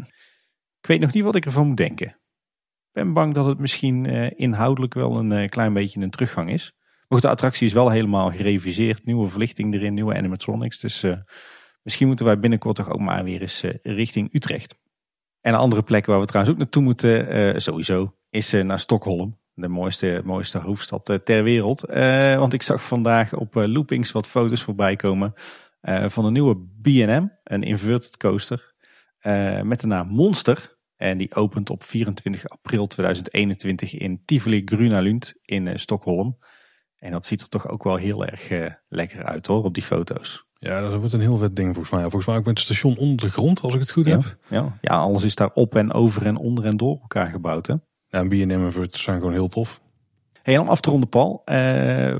[0.80, 2.09] ik weet nog niet wat ik ervan moet denken.
[2.09, 6.51] Ik ben bang dat het misschien eh, inhoudelijk wel een eh, klein beetje een teruggang
[6.51, 6.72] is.
[7.12, 9.05] Maar goed, de attractie is wel helemaal gereviseerd.
[9.05, 10.78] Nieuwe verlichting erin, nieuwe animatronics.
[10.78, 11.16] Dus eh,
[11.82, 14.80] misschien moeten wij binnenkort toch ook maar weer eens eh, richting Utrecht.
[15.40, 18.78] En een andere plek waar we trouwens ook naartoe moeten, eh, sowieso, is eh, naar
[18.80, 19.40] Stockholm.
[19.54, 21.84] De mooiste, mooiste hoofdstad eh, ter wereld.
[21.84, 25.34] Eh, want ik zag vandaag op Loopings wat foto's voorbij komen
[26.06, 28.74] van een nieuwe B&M, een inverted coaster,
[29.62, 30.76] met de naam Monster.
[30.96, 36.38] En die opent op 24 april 2021 in Tivoli Grüna Lund in Stockholm.
[36.96, 40.46] En dat ziet er toch ook wel heel erg lekker uit hoor, op die foto's.
[40.52, 42.02] Ja, dat wordt een heel vet ding volgens mij.
[42.02, 44.12] Volgens mij ook met het station onder de grond, als ik het goed Ja.
[44.12, 44.36] heb.
[44.48, 47.74] Ja, ja, alles is daar op en over en onder en door elkaar gebouwd hè.
[48.12, 49.80] Ja, en B&M en Vert zijn gewoon heel tof.
[50.43, 51.43] Hey, en om af te ronden, Paul.
[51.44, 51.55] eh,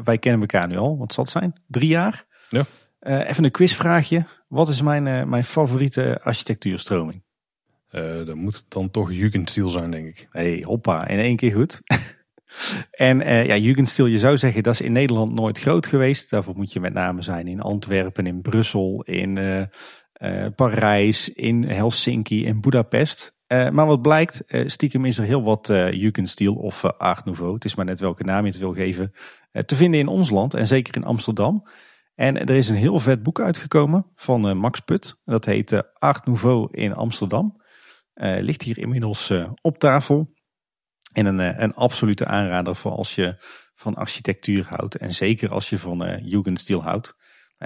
[0.05, 0.99] wij kennen elkaar nu al.
[0.99, 1.53] Wat zal het zijn?
[1.67, 2.25] Drie jaar?
[2.49, 2.65] Ja.
[2.99, 4.25] Eh, even een quizvraagje.
[4.49, 7.23] Wat is mijn, eh, mijn favoriete architectuurstroming?
[8.25, 10.29] Dat moet dan toch Jugendstil zijn, denk ik.
[10.31, 11.81] Hey, hoppa, in één keer goed.
[12.91, 16.31] en ja, Jugendstil, je zou zeggen, dat is in Nederland nooit groot geweest.
[16.31, 19.39] Daarvoor moet je met name zijn in Antwerpen, in Brussel, in
[20.55, 23.35] Parijs, in Helsinki, in Budapest.
[23.53, 27.65] Eh, maar wat blijkt, eh, stiekem is er heel wat Jugendstil of Art Nouveau, het
[27.65, 29.13] is maar net welke naam je het wil geven,
[29.67, 31.69] te vinden in ons land en zeker in Amsterdam.
[32.15, 35.21] En er is een heel vet boek uitgekomen van Max Put.
[35.25, 37.63] Dat heet Art Nouveau in Amsterdam.
[38.15, 40.33] Ligt hier inmiddels op tafel.
[41.13, 43.37] En een, een absolute aanrader voor als je
[43.75, 44.97] van architectuur houdt.
[44.97, 47.17] En zeker als je van Jugendstil houdt.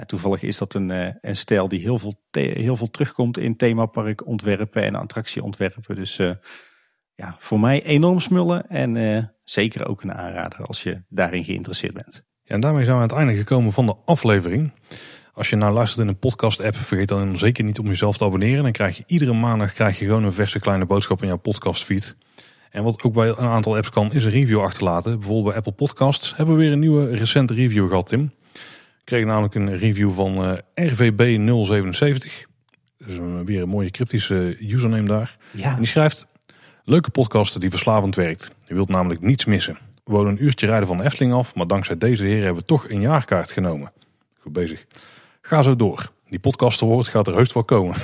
[0.05, 4.25] Toevallig is dat een, eh, een stijl die heel veel, heel veel terugkomt in themapark
[4.25, 5.95] ontwerpen en attractieontwerpen.
[5.95, 6.31] Dus eh,
[7.15, 8.69] ja, voor mij enorm smullen.
[8.69, 12.25] En eh, zeker ook een aanrader als je daarin geïnteresseerd bent.
[12.43, 14.71] Ja, en daarmee zijn we aan het einde gekomen van de aflevering.
[15.33, 18.25] Als je nou luistert in een podcast app, vergeet dan zeker niet om jezelf te
[18.25, 18.63] abonneren.
[18.63, 22.15] Dan krijg je iedere maandag krijg je gewoon een verse kleine boodschap in jouw podcastfeed.
[22.69, 25.19] En wat ook bij een aantal apps kan, is een review achterlaten.
[25.19, 28.31] Bijvoorbeeld bij Apple Podcasts hebben we weer een nieuwe recente review gehad, Tim.
[29.07, 30.43] Ik kreeg namelijk een review van
[30.75, 32.47] eh, RVB077.
[32.97, 35.37] Dus een, weer een mooie cryptische username daar.
[35.51, 36.25] Ja, En die schrijft:
[36.83, 38.55] Leuke podcast die verslavend werkt.
[38.65, 39.77] Je wilt namelijk niets missen.
[40.03, 42.67] We wonen een uurtje rijden van de Efteling af, maar dankzij deze heren hebben we
[42.67, 43.91] toch een jaarkaart genomen.
[44.39, 44.85] Goed bezig.
[45.41, 46.11] Ga zo door.
[46.29, 47.95] Die podcast woord gaat er heus wel komen.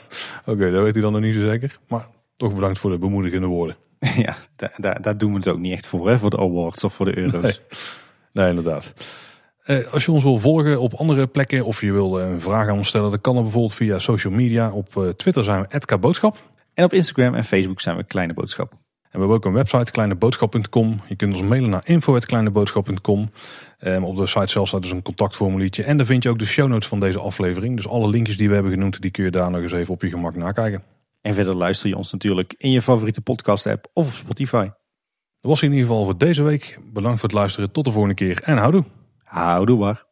[0.44, 1.78] Oké, dat weet hij dan nog niet zo zeker.
[1.88, 2.06] Maar
[2.36, 3.76] toch bedankt voor de bemoedigende woorden.
[4.26, 6.84] ja daar, daar, daar doen we het ook niet echt voor, hè, voor de awards
[6.84, 7.42] of voor de euro's.
[7.42, 7.58] Nee.
[8.32, 8.94] Nee, inderdaad.
[9.66, 12.68] Eh, als je ons wil volgen op andere plekken of je wil eh, een vraag
[12.68, 14.72] aan ons stellen, dan kan dat bijvoorbeeld via social media.
[14.72, 16.36] Op eh, Twitter zijn we @kboodschap.
[16.74, 18.72] En op Instagram en Facebook zijn we Kleine Boodschap.
[18.72, 18.78] En
[19.12, 21.00] we hebben ook een website, kleineboodschap.com.
[21.08, 23.30] Je kunt ons mailen naar info.kleineboodschap.com.
[23.80, 25.82] Um, op de site zelf staat dus een contactformuliertje.
[25.82, 27.76] En daar vind je ook de show notes van deze aflevering.
[27.76, 30.02] Dus alle linkjes die we hebben genoemd, die kun je daar nog eens even op
[30.02, 30.82] je gemak nakijken.
[31.20, 34.68] En verder luister je ons natuurlijk in je favoriete podcast app of op Spotify.
[35.40, 36.78] Dat was in ieder geval voor deze week.
[36.92, 37.70] Bedankt voor het luisteren.
[37.70, 38.84] Tot de volgende keer en houdoe.
[39.36, 40.05] Houdoe.